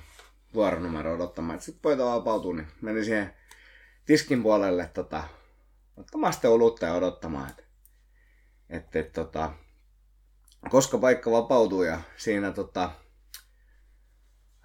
vuoronumero 0.55 1.14
odottamaan, 1.14 1.55
että 1.55 1.64
sit 1.64 1.83
pöytä 1.83 2.05
vapautuu, 2.05 2.53
niin 2.53 2.69
menin 2.81 3.05
siihen 3.05 3.35
tiskin 4.07 4.43
puolelle 4.43 4.90
tota, 4.95 5.25
ottamaan 5.96 6.33
sitten 6.33 6.50
olutta 6.50 6.87
ja 6.87 6.94
odottamaan, 6.94 7.50
että 7.50 7.62
et, 8.70 8.96
et, 8.96 9.12
tota, 9.12 9.52
koska 10.70 10.98
paikka 10.98 11.30
vapautuu 11.30 11.83
ja 11.83 12.00
siinä 12.16 12.52
tota, 12.52 12.90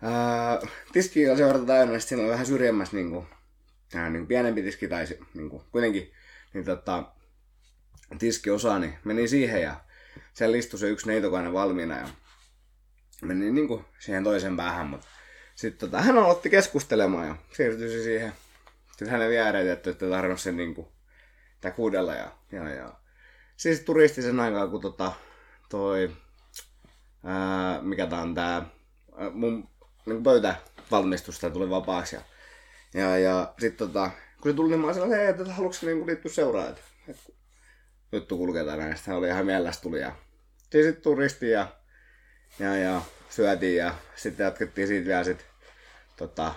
ää, 0.02 0.60
tiski 0.92 1.30
on 1.30 1.38
sen 1.38 1.48
verran 1.48 1.66
täynnä, 1.66 1.92
niin 1.92 2.02
siinä 2.02 2.24
on 2.24 2.30
vähän 2.30 2.46
syrjemmässä 2.46 2.96
niinku, 2.96 3.26
tää 3.92 4.10
niin 4.10 4.28
pienempi 4.28 4.64
tiski 4.64 4.88
tai 4.88 5.08
niin 5.34 5.50
kuin, 5.50 5.64
kuitenkin 5.72 6.12
niin 6.54 6.66
tota, 6.66 7.04
tiskiosa, 8.20 8.80
niin 8.80 8.94
menin 9.04 9.30
siihen 9.30 9.62
ja 9.62 9.82
siellä 10.34 10.58
istui 10.58 10.80
se 10.80 10.90
yksi 10.90 11.08
neitokainen 11.08 11.54
valmiina 11.54 11.98
ja 11.98 12.10
menin 13.22 13.56
niin 13.56 13.68
kuin 13.68 13.86
siihen 14.00 14.24
toisen 14.24 14.58
päähän, 14.58 14.88
mutta 14.88 15.08
sitten 15.56 15.90
tota, 15.90 16.02
hän 16.02 16.18
aloitti 16.18 16.50
keskustelemaan 16.50 17.28
ja 17.28 17.36
siirtyi 17.54 18.04
siihen. 18.04 18.34
Sitten 18.88 19.10
hänen 19.10 19.30
viereen, 19.30 19.70
että 19.70 19.90
ette 19.90 20.10
tarvinnut 20.10 20.42
sen 20.42 20.58
niin 20.58 20.76
kuin, 20.76 20.88
tää 21.62 21.72
kuudella 21.72 22.16
ja, 22.16 22.32
ja, 22.52 22.70
ja 22.70 22.94
siis 23.58 23.80
turisti 23.80 24.22
sen 24.22 24.40
aikaa, 24.40 24.68
kun 24.68 24.82
tota, 24.82 25.12
toi 25.70 26.12
ää, 27.24 27.82
mikä 27.82 28.08
tää 28.08 28.22
on 28.22 28.36
tää, 28.36 28.66
ää, 29.18 29.30
mun 29.30 29.70
niin 30.06 30.24
pöytävalmistusta 30.24 31.50
tuli 31.50 31.70
vapaaksi. 31.70 32.16
Ja, 32.16 32.22
ja, 32.94 33.18
ja 33.18 33.54
sit 33.60 33.78
tota, 33.78 34.12
kun 34.42 34.52
se 34.52 34.56
tuli, 34.56 34.70
niin 34.70 34.80
mä 34.80 34.92
että 34.92 35.06
hei, 35.06 35.28
että 35.28 35.54
haluatko 35.54 35.86
niin 35.86 36.08
liittyä 36.08 36.32
seuraan, 36.32 36.70
että, 36.70 36.82
että 37.08 37.24
juttu 38.12 38.38
kulkee 38.38 38.66
tänään. 38.66 38.98
Sitten 38.98 39.14
oli 39.14 39.28
ihan 39.28 39.46
mielessä 39.46 39.82
tuli 39.82 40.00
ja 40.00 40.16
sitten 40.72 41.02
turisti 41.02 41.50
ja, 41.50 41.68
ja, 42.60 42.78
ja 42.78 43.02
syötiin 43.30 43.78
ja 43.78 43.96
sitten 44.16 44.44
jatkettiin 44.44 44.88
siitä 44.88 45.08
vielä 45.08 45.24
sit, 45.24 45.46
tota, 46.18 46.54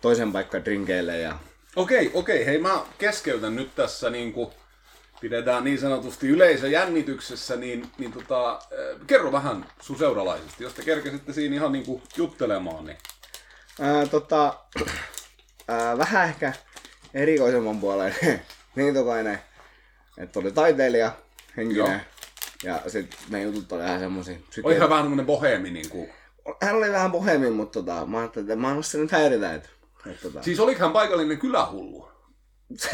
toisen 0.00 0.32
paikka 0.32 0.64
drinkeille 0.64 1.18
ja 1.18 1.38
Okei, 1.76 2.10
okei. 2.14 2.46
Hei, 2.46 2.58
mä 2.58 2.84
keskeytän 2.98 3.56
nyt 3.56 3.74
tässä 3.74 4.10
niin 4.10 4.32
kuin 4.32 4.50
pidetään 5.20 5.64
niin 5.64 5.78
sanotusti 5.78 6.28
yleisö 6.28 6.68
jännityksessä, 6.68 7.56
niin, 7.56 7.90
niin 7.98 8.12
tota, 8.12 8.52
äh, 8.52 9.06
kerro 9.06 9.32
vähän 9.32 9.66
sun 9.80 9.98
seuralaisista, 9.98 10.62
jos 10.62 10.74
te 10.74 10.82
kerkesitte 10.82 11.32
siinä 11.32 11.56
ihan 11.56 11.72
niin 11.72 11.84
kuin 11.84 12.02
juttelemaan. 12.16 12.84
Niin. 12.84 12.96
Ää, 13.80 14.06
tota, 14.06 14.58
ää, 15.68 15.98
vähän 15.98 16.28
ehkä 16.28 16.52
erikoisemman 17.14 17.80
puolen 17.80 18.14
niin 18.76 18.94
tokainen, 18.94 19.38
että 20.18 20.38
oli 20.38 20.52
taiteilija, 20.52 21.12
henkinen, 21.56 22.00
ja 22.62 22.82
sitten 22.86 23.18
ne 23.28 23.42
jutut 23.42 23.72
oli 23.72 23.82
vähän 23.82 24.00
semmosia. 24.00 24.34
Sitten 24.34 24.66
oli 24.66 24.74
ihan 24.74 24.90
vähän 24.90 25.04
semmonen 25.04 25.26
bohemi 25.26 25.70
niin 25.70 25.88
kuin... 25.88 26.10
Hän 26.62 26.76
oli 26.76 26.92
vähän 26.92 27.12
bohemi, 27.12 27.50
mutta 27.50 27.82
tota, 27.82 28.06
mä 28.06 28.18
ajattelin, 28.18 28.50
että 28.50 28.60
mä 28.60 28.70
en 28.70 29.00
nyt 29.00 29.12
häiritä, 29.12 29.54
että, 29.54 29.68
että 30.06 30.22
tota... 30.22 30.42
Siis 30.42 30.60
oliko 30.60 30.80
hän 30.80 30.92
paikallinen 30.92 31.38
kylähullu? 31.38 32.08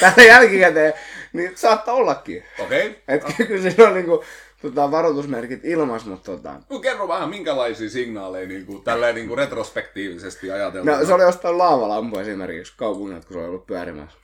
Tällä 0.00 0.22
jälkikäteen, 0.22 0.92
niin 1.32 1.52
saattaa 1.54 1.94
ollakin. 1.94 2.44
Okei. 2.58 2.88
Okay. 2.88 3.00
Että 3.08 3.32
kyllä 3.46 3.62
siinä 3.70 3.88
on 3.88 3.94
niinku, 3.94 4.24
tota, 4.62 4.90
varoitusmerkit 4.90 5.64
ilmas, 5.64 6.06
mutta 6.06 6.32
tota... 6.32 6.60
No 6.70 6.78
kerro 6.78 7.08
vähän, 7.08 7.28
minkälaisia 7.28 7.90
signaaleja 7.90 8.48
niin 8.48 8.66
kuin, 8.66 8.84
tälleen 8.84 9.14
niin 9.14 9.28
kuin 9.28 9.38
retrospektiivisesti 9.38 10.50
ajatellaan. 10.50 10.98
No 10.98 11.06
se 11.06 11.14
oli 11.14 11.22
jostain 11.22 11.58
laavalampu 11.58 12.18
esimerkiksi 12.18 12.74
kaupungilta, 12.76 13.26
kun 13.26 13.34
se 13.34 13.38
oli 13.38 13.48
ollut 13.48 13.66
pyörimässä. 13.66 14.18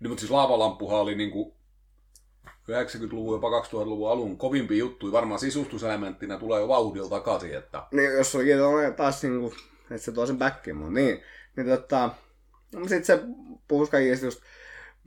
Niin, 0.00 0.08
mutta 0.08 0.20
siis 0.20 0.30
laavalampuhan 0.30 1.00
oli 1.00 1.14
niin 1.14 1.30
kuin 1.30 1.52
90-luvun, 2.68 3.34
jopa 3.34 3.48
2000-luvun 3.48 4.10
alun 4.10 4.38
kovimpia 4.38 4.78
juttuja. 4.78 5.12
Varmaan 5.12 5.40
sisustuselementtinä 5.40 6.38
tulee 6.38 6.60
jo 6.60 6.68
vauhdilla 6.68 7.08
takaisin. 7.08 7.54
Että... 7.54 7.82
Niin, 7.92 8.12
jos 8.12 8.34
olikin 8.34 8.56
taas 8.96 9.22
niin 9.22 9.40
kuin, 9.40 9.52
että 9.90 10.04
se 10.04 10.12
tuo 10.12 10.26
sen 10.26 10.38
backin 10.38 10.76
mun. 10.76 10.94
Niin, 10.94 11.22
niin 11.56 11.66
tota, 11.66 12.10
sitten 12.72 13.04
se 13.04 13.20
puhuisi 13.68 13.92
kaikista 13.92 14.26
just 14.26 14.40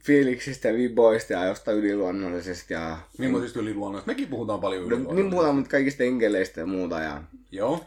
fiiliksistä 0.04 0.68
ja 0.68 0.74
viboista 0.74 1.34
ja 1.34 1.46
jostain 1.46 1.78
yliluonnollisesta. 1.78 2.74
Ja... 2.74 2.98
Millaisista 3.18 3.60
yliluonnollisista? 3.60 4.12
Mekin 4.12 4.28
puhutaan 4.28 4.60
paljon 4.60 4.84
yliluonnollisista. 4.84 5.22
Niin 5.22 5.32
puhutaan, 5.32 5.56
mutta 5.56 5.72
kaikista 5.72 6.04
enkeleistä 6.04 6.60
ja 6.60 6.66
muuta. 6.66 7.00
Ja... 7.00 7.22
Joo. 7.52 7.86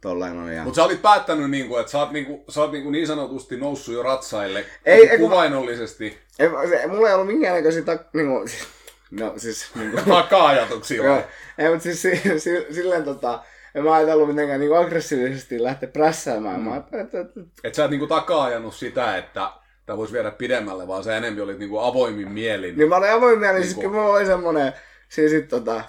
Tollain 0.00 0.52
ja... 0.52 0.64
Mutta 0.64 0.76
sä 0.76 0.84
olit 0.84 1.02
päättänyt, 1.02 1.50
niinku, 1.50 1.76
että 1.76 1.92
sä 1.92 1.98
oot, 1.98 2.10
niinku, 2.10 2.44
sä 2.48 2.60
oot 2.60 2.72
niinku 2.72 2.90
niin 2.90 3.06
sanotusti 3.06 3.56
noussut 3.56 3.94
jo 3.94 4.02
ratsaille 4.02 4.64
ei, 4.84 5.08
ei, 5.08 5.18
kuvainnollisesti. 5.18 6.18
Ei, 6.38 6.48
se, 6.68 6.86
mulla 6.86 7.08
ei 7.08 7.14
ollut 7.14 7.26
minkäännäköisiä 7.26 7.82
tak, 7.82 8.02
niinku, 8.14 8.44
no 9.20 9.32
siis... 9.36 9.66
Niinku, 9.74 9.96
Taka-ajatuksia. 10.10 11.04
Joo, 11.04 11.22
ei, 11.58 11.70
mutta 11.70 11.82
siis 11.82 12.02
si, 12.02 12.22
si, 12.38 12.66
silleen 12.70 13.04
tota, 13.04 13.44
en 13.74 13.84
mä 13.84 13.94
ajatellut 13.94 14.28
mitenkään 14.28 14.60
niinku 14.60 14.74
aggressiivisesti 14.74 15.62
lähteä 15.62 15.88
prässäämään. 15.88 16.60
Mm. 16.60 16.68
Mä 16.68 16.76
että. 16.76 17.18
Et 17.64 17.74
sä 17.74 17.84
et 17.84 17.90
niinku 17.90 18.06
takaa-ajanut 18.06 18.74
sitä, 18.74 19.16
että 19.16 19.50
tämä 19.86 19.96
voisi 19.96 20.12
viedä 20.12 20.30
pidemmälle, 20.30 20.88
vaan 20.88 21.04
sä 21.04 21.16
enemmän 21.16 21.44
olit 21.44 21.58
niinku 21.58 21.78
avoimin 21.78 22.28
mielin. 22.28 22.78
Niin 22.78 22.88
mä 22.88 22.96
olin 22.96 23.10
avoimin 23.10 23.40
mielin, 23.40 23.62
siis 23.62 23.74
siis 23.74 23.84
kyllä 23.84 24.00
mulla 24.00 24.16
oli 24.16 24.26
semmonen, 24.26 24.72
siis 25.08 25.30
sit 25.30 25.48
tota, 25.48 25.84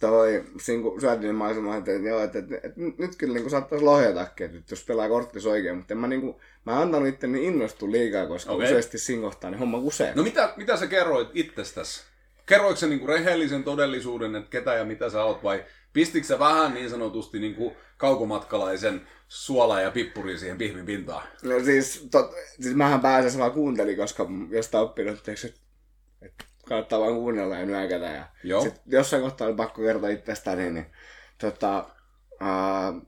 toi, 0.00 0.44
siinä 0.60 0.82
kun 0.82 1.00
syötiin, 1.00 1.22
niin 1.22 1.34
mä 1.34 1.46
olisin 1.46 1.72
että, 1.72 1.92
että, 1.92 2.08
joo, 2.08 2.22
että, 2.22 2.38
että, 2.38 2.54
että, 2.54 2.80
nyt 2.98 3.16
kyllä 3.18 3.34
niin 3.34 3.50
saattaisi 3.50 3.84
lohjatakin, 3.84 4.46
että 4.46 4.72
jos 4.72 4.84
pelaa 4.84 5.08
korttis 5.08 5.46
oikein, 5.46 5.76
mutta 5.76 5.94
en 5.94 5.98
mä, 5.98 6.06
niin 6.06 6.20
kuin, 6.20 6.36
mä 6.66 6.72
en 6.72 6.78
antanut 6.78 7.08
itteni 7.08 7.46
innostua 7.46 7.90
liikaa, 7.90 8.26
koska 8.26 8.52
okay. 8.52 8.66
useasti 8.66 8.98
siinä 8.98 9.22
kohtaa 9.22 9.50
niin 9.50 9.58
homma 9.58 9.80
kusee. 9.80 10.12
No 10.14 10.22
mitä, 10.22 10.52
mitä 10.56 10.76
sä 10.76 10.86
kerroit 10.86 11.28
itsestäsi? 11.34 12.04
Kerroitko 12.46 12.76
sä 12.76 12.86
niinku 12.86 13.06
rehellisen 13.06 13.64
todellisuuden, 13.64 14.36
että 14.36 14.50
ketä 14.50 14.74
ja 14.74 14.84
mitä 14.84 15.10
sä 15.10 15.24
oot, 15.24 15.42
vai 15.42 15.64
pistikö 15.94 16.26
sä 16.26 16.38
vähän 16.38 16.74
niin 16.74 16.90
sanotusti 16.90 17.38
niinku 17.38 17.76
kaukomatkalaisen 17.96 19.06
suola 19.28 19.80
ja 19.80 19.90
pippuri 19.90 20.38
siihen 20.38 20.58
pihvin 20.58 20.86
pintaan? 20.86 21.26
No 21.42 21.60
siis, 21.64 22.08
tot, 22.10 22.34
siis 22.60 22.74
mähän 22.74 23.00
pääsen 23.00 23.40
vaan 23.40 23.52
kuuntelin, 23.52 23.96
koska 23.96 24.26
jostain 24.50 24.84
oppinut, 24.84 25.18
että, 25.18 25.32
että 26.22 26.44
kannattaa 26.68 27.00
vaan 27.00 27.14
kuunnella 27.14 27.56
ja 27.56 27.66
nyökätä. 27.66 28.06
Ja 28.06 28.28
Joo. 28.44 28.62
Sit 28.62 28.74
jossain 28.86 29.22
kohtaa 29.22 29.46
oli 29.46 29.56
pakko 29.56 29.82
kertoa 29.82 30.08
itsestäni, 30.08 30.62
niin, 30.62 30.74
niin 30.74 30.86
tota, 31.38 31.86
uh, 32.32 33.02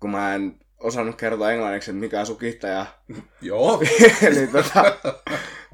kun 0.00 0.10
mä 0.10 0.34
en 0.34 0.58
osannut 0.80 1.16
kertoa 1.16 1.50
englanniksi, 1.50 1.90
että 1.90 2.00
mikä 2.00 2.20
on 2.20 2.26
sukihtaja. 2.26 2.86
Joo. 3.40 3.82
niin 4.34 4.48
tota, 4.52 4.96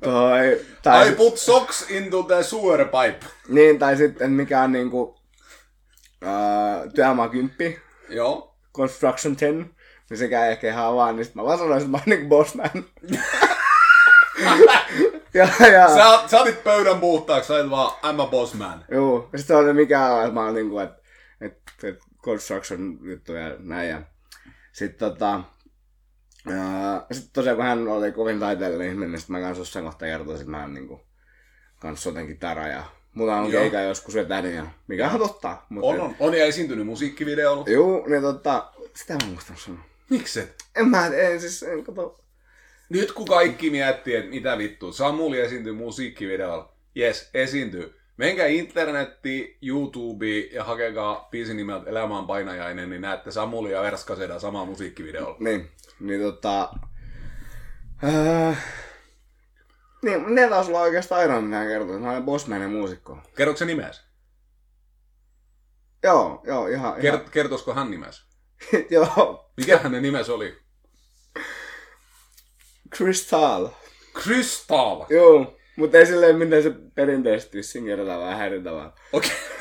toi, 0.04 0.60
tai 0.82 1.08
I 1.08 1.14
put 1.14 1.38
socks 1.38 1.90
into 1.90 2.22
the 2.22 2.42
sewer 2.42 2.84
pipe. 2.84 3.26
Niin, 3.48 3.78
tai 3.78 3.96
sitten 3.96 4.30
mikä 4.30 4.62
on 4.62 4.72
niinku 4.72 5.19
uh, 6.24 6.92
työmaa 6.94 7.28
kymppi. 7.28 7.80
Joo. 8.08 8.56
Construction 8.76 9.36
10. 9.36 9.70
Niin 10.10 10.18
sekään 10.18 10.50
ehkä 10.50 10.68
ihan 10.68 10.94
vaan, 10.94 11.16
niin 11.16 11.26
mä 11.34 11.44
vaan 11.44 11.58
sanoin, 11.58 11.78
että 11.78 11.90
mä 11.90 11.96
oon 11.96 12.04
niinku 12.06 12.28
bossman. 12.28 12.70
ja, 15.34 15.48
ja... 15.72 15.88
Sä, 15.88 16.28
sä 16.28 16.40
otit 16.40 16.64
pöydän 16.64 17.00
puhtaaksi, 17.00 17.48
sä 17.48 17.54
olit 17.54 17.70
vaan, 17.70 17.90
I'm 17.90 18.22
a 18.22 18.26
boss 18.26 18.54
man. 18.54 18.84
Joo, 18.90 19.28
ja 19.32 19.38
sitten 19.38 19.56
oli 19.56 19.72
mikä 19.72 20.06
on, 20.06 20.20
että 20.20 20.34
mä 20.34 20.44
oon 20.44 20.54
niinku, 20.54 20.78
että 20.78 21.02
et, 21.40 21.58
et 21.82 21.98
construction 22.22 22.98
juttu 23.02 23.32
ja 23.32 23.56
näin. 23.58 23.88
Ja 23.88 24.02
sitten 24.72 25.10
tota, 25.10 25.40
sitten 27.12 27.32
tosiaan 27.32 27.56
kun 27.56 27.66
hän 27.66 27.88
oli 27.88 28.12
kovin 28.12 28.40
taiteellinen 28.40 28.88
ihminen, 28.88 29.10
niin 29.10 29.20
sitten 29.20 29.36
mä 29.36 29.42
kanssa 29.42 29.60
jossain 29.60 29.84
kohtaa 29.84 30.08
kertoisin, 30.08 30.40
että 30.40 30.50
mä 30.50 30.60
oon 30.60 30.74
niinku, 30.74 31.00
kanssa 31.80 32.02
soten 32.02 32.38
tara 32.38 32.68
ja 32.68 32.84
Mulla 33.14 33.36
on 33.36 33.50
keikä 33.50 33.82
joskus 33.82 34.14
vetänyt 34.14 34.54
ja 34.54 34.66
mikä 34.86 35.10
on 35.10 35.18
totta. 35.18 35.56
Mutta 35.68 35.88
on, 35.88 36.00
on, 36.00 36.16
on 36.20 36.34
ja 36.34 36.44
esiintynyt 36.44 36.86
musiikkivideolla. 36.86 37.64
Joo, 37.68 38.06
niin 38.06 38.22
tota, 38.22 38.72
sitä 38.94 39.12
mä 39.14 39.30
muistan 39.32 39.56
sanoa. 39.56 39.80
Mikset? 40.10 40.54
En 40.76 40.88
mä, 40.88 41.06
en 41.06 41.40
siis, 41.40 41.62
en 41.62 41.84
kato, 41.84 42.20
nyt 42.88 43.12
kun 43.12 43.26
kaikki 43.26 43.70
miettii, 43.70 44.14
että 44.14 44.30
mitä 44.30 44.58
vittu, 44.58 44.92
Samuli 44.92 45.40
esiintyy 45.40 45.72
musiikkivideolla. 45.72 46.72
Yes, 46.96 47.30
esiintyy. 47.34 47.94
Menkää 48.16 48.46
internetti, 48.46 49.58
YouTube 49.62 50.26
ja 50.52 50.64
hakekaa 50.64 51.28
biisin 51.30 51.56
nimeltä 51.56 51.90
Elämään 51.90 52.26
painajainen, 52.26 52.90
niin 52.90 53.02
näette 53.02 53.30
Samuli 53.30 53.72
ja 53.72 53.82
Verskaseda 53.82 54.38
samaa 54.38 54.64
musiikkivideolla. 54.64 55.36
Niin, 55.38 55.70
niin 56.00 56.20
tota... 56.20 56.68
Äh, 58.04 58.64
niin, 60.02 60.34
ne 60.34 60.48
taas 60.48 60.68
olla 60.68 60.80
oikeastaan 60.80 61.20
aina 61.20 61.40
mitä 61.40 61.64
kertoo. 61.64 61.98
Mä 61.98 62.10
olen 62.10 62.22
bossman 62.22 62.70
muusikko. 62.70 63.18
Kerrotko 63.36 63.58
se 63.58 63.64
nimes? 63.64 64.02
Joo, 66.02 66.42
joo, 66.46 66.66
ihan... 66.66 66.94
Kert- 66.94 67.04
ihan... 67.04 67.30
Kertoisiko 67.30 67.74
hän 67.74 67.90
nimes? 67.90 68.24
joo. 68.90 69.50
Mikä 69.56 69.78
hänen 69.78 70.02
nimes 70.02 70.28
oli? 70.28 70.58
Crystal. 72.96 73.68
Crystal? 74.22 75.06
Joo, 75.08 75.56
mutta 75.76 75.98
ei 75.98 76.06
silleen 76.06 76.36
miten 76.36 76.62
se 76.62 76.70
perinteisesti 76.94 77.58
vissiin 77.58 77.84
kerrotaan 77.84 78.20
vähän 78.20 78.38
häiritävää. 78.38 78.92
Okei. 79.12 79.30
Okay. 79.30 79.60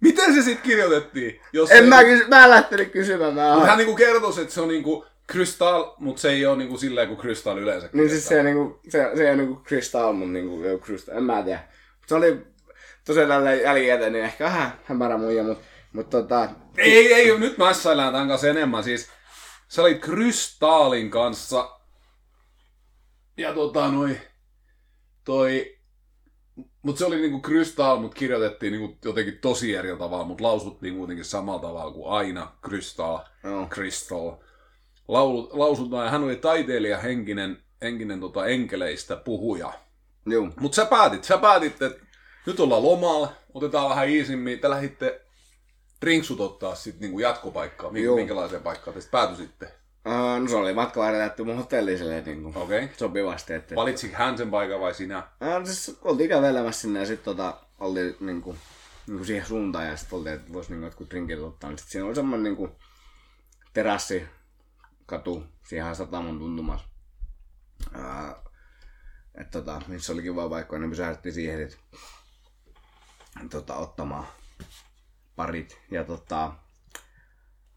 Miten 0.00 0.34
se 0.34 0.42
sitten 0.42 0.70
kirjoitettiin? 0.70 1.40
Jos 1.52 1.70
en 1.70 1.88
mä, 1.88 2.04
kysy- 2.04 2.28
mä 2.28 2.44
en 2.44 2.50
lähtenyt 2.50 2.92
kysymään. 2.92 3.34
Mä 3.34 3.66
hän 3.66 3.78
niinku 3.78 3.94
kertoisi, 3.94 4.40
että 4.40 4.54
se 4.54 4.60
on 4.60 4.68
niinku 4.68 5.06
Crystal, 5.30 5.94
mutta 5.98 6.22
se 6.22 6.30
ei 6.30 6.46
ole 6.46 6.56
niinku 6.56 6.78
silleen 6.78 7.08
kuin 7.08 7.20
Crystal 7.20 7.58
yleensä. 7.58 7.88
Niin 7.92 8.10
siis 8.10 8.28
se, 8.28 8.42
niinku, 8.42 8.80
se, 8.88 9.10
se 9.16 9.22
ei 9.22 9.28
ole 9.28 9.36
niinku 9.36 9.62
Crystal, 9.62 10.12
mutta 10.12 10.32
niinku 10.32 10.80
Crystal, 10.84 11.16
en 11.16 11.24
mä 11.24 11.42
tiedä. 11.42 11.68
Se 12.06 12.14
oli 12.14 12.46
tosiaan 13.06 13.28
tällä 13.28 13.54
jälkikäteen, 13.54 14.12
niin 14.12 14.24
ehkä 14.24 14.44
vähän 14.44 14.72
hämärä 14.84 15.18
muija, 15.18 15.44
mutta 15.44 15.64
mutta 15.92 16.22
tota... 16.22 16.48
Ei, 16.76 17.14
ei, 17.14 17.38
nyt 17.38 17.58
mässäillään 17.58 18.12
tämän 18.12 18.28
kanssa 18.28 18.48
enemmän. 18.48 18.84
Siis 18.84 19.08
sä 19.68 19.82
olit 19.82 20.00
Krystaalin 20.00 21.10
kanssa 21.10 21.80
ja 23.36 23.54
tota 23.54 23.88
noi, 23.88 24.20
toi, 25.24 25.78
mut 26.82 26.98
se 26.98 27.04
oli 27.04 27.16
niinku 27.16 27.40
Krystal, 27.40 28.00
mut 28.00 28.14
kirjoitettiin 28.14 28.72
niinku 28.72 28.98
jotenkin 29.04 29.38
tosi 29.38 29.74
eri 29.74 29.96
tavalla, 29.96 30.24
mut 30.24 30.40
lausuttiin 30.40 30.96
kuitenkin 30.96 31.24
samalla 31.24 31.60
tavalla 31.60 31.92
kuin 31.92 32.12
aina 32.12 32.52
Krystal, 32.62 33.18
no. 33.42 33.66
Crystal. 33.66 34.32
Laulu, 35.10 35.50
lausutaan, 35.52 36.04
ja 36.04 36.10
hän 36.10 36.24
oli 36.24 36.36
taiteilija, 36.36 36.98
henkinen, 36.98 37.62
henkinen 37.82 38.20
tota, 38.20 38.46
enkeleistä 38.46 39.16
puhuja. 39.16 39.72
Joo. 40.26 40.48
Mut 40.60 40.74
sä 40.74 40.84
päätit, 40.84 41.24
sä 41.24 41.38
päätit, 41.38 41.82
että 41.82 42.06
nyt 42.46 42.60
ollaan 42.60 42.82
lomalla, 42.82 43.32
otetaan 43.54 43.90
vähän 43.90 44.08
iisimmin, 44.08 44.58
te 44.58 44.70
lähditte 44.70 45.20
drinksut 46.00 46.40
ottaa 46.40 46.74
sitten 46.74 47.00
niinku 47.00 47.18
jatkopaikkaa? 47.18 47.90
Minkä, 47.90 48.10
minkälaiseen 48.10 48.62
paikkaan 48.62 48.96
te 48.96 49.00
päätyisitte? 49.10 49.66
Uh, 50.06 50.42
no 50.42 50.48
se 50.48 50.56
oli 50.56 50.72
matka 50.72 51.00
vartettu 51.00 51.44
mun 51.44 51.56
hotelliselle 51.56 52.22
niin. 52.26 52.56
Okay. 52.56 52.88
sopivasti. 52.96 53.52
Että, 53.52 53.74
Valitsiko 53.74 54.16
hän 54.16 54.38
sen 54.38 54.50
paikan 54.50 54.80
vai 54.80 54.94
sinä? 54.94 55.18
uh, 55.18 55.66
siis 55.66 55.98
oltiin 56.02 56.28
kävelemässä 56.28 56.80
sinne 56.80 57.00
ja 57.00 57.06
sitten 57.06 57.24
tota, 57.36 57.56
oltiin 57.78 58.16
niin 58.20 58.42
kuin, 58.42 58.56
niin 59.06 59.16
kuin 59.16 59.26
siihen 59.26 59.46
suuntaan 59.46 59.86
ja 59.86 59.96
sitten 59.96 60.18
oltiin, 60.18 60.34
että 60.34 60.52
voisi 60.52 60.72
niin 60.72 60.82
jotkut 60.82 61.10
drinkit 61.10 61.38
ottaa. 61.38 61.70
Niin 61.70 61.78
sitten 61.78 61.92
siinä 61.92 62.06
oli 62.06 62.14
semmoinen 62.14 62.44
niin 62.44 62.56
kuin, 62.56 62.72
terassi, 63.72 64.26
katu, 65.10 65.46
siihen 65.68 65.96
satamon 65.96 66.38
tuntumassa. 66.38 66.88
Uh, 67.94 68.50
että 69.34 69.58
tota, 69.58 69.82
missä 69.86 70.12
oli 70.12 70.22
kiva 70.22 70.48
paikka, 70.48 70.78
niin 70.78 70.90
pysähdyttiin 70.90 71.32
siihen 71.32 71.70
sit, 71.70 71.80
tota, 73.50 73.76
ottamaan 73.76 74.26
parit. 75.36 75.80
Ja 75.90 76.04
tota, 76.04 76.52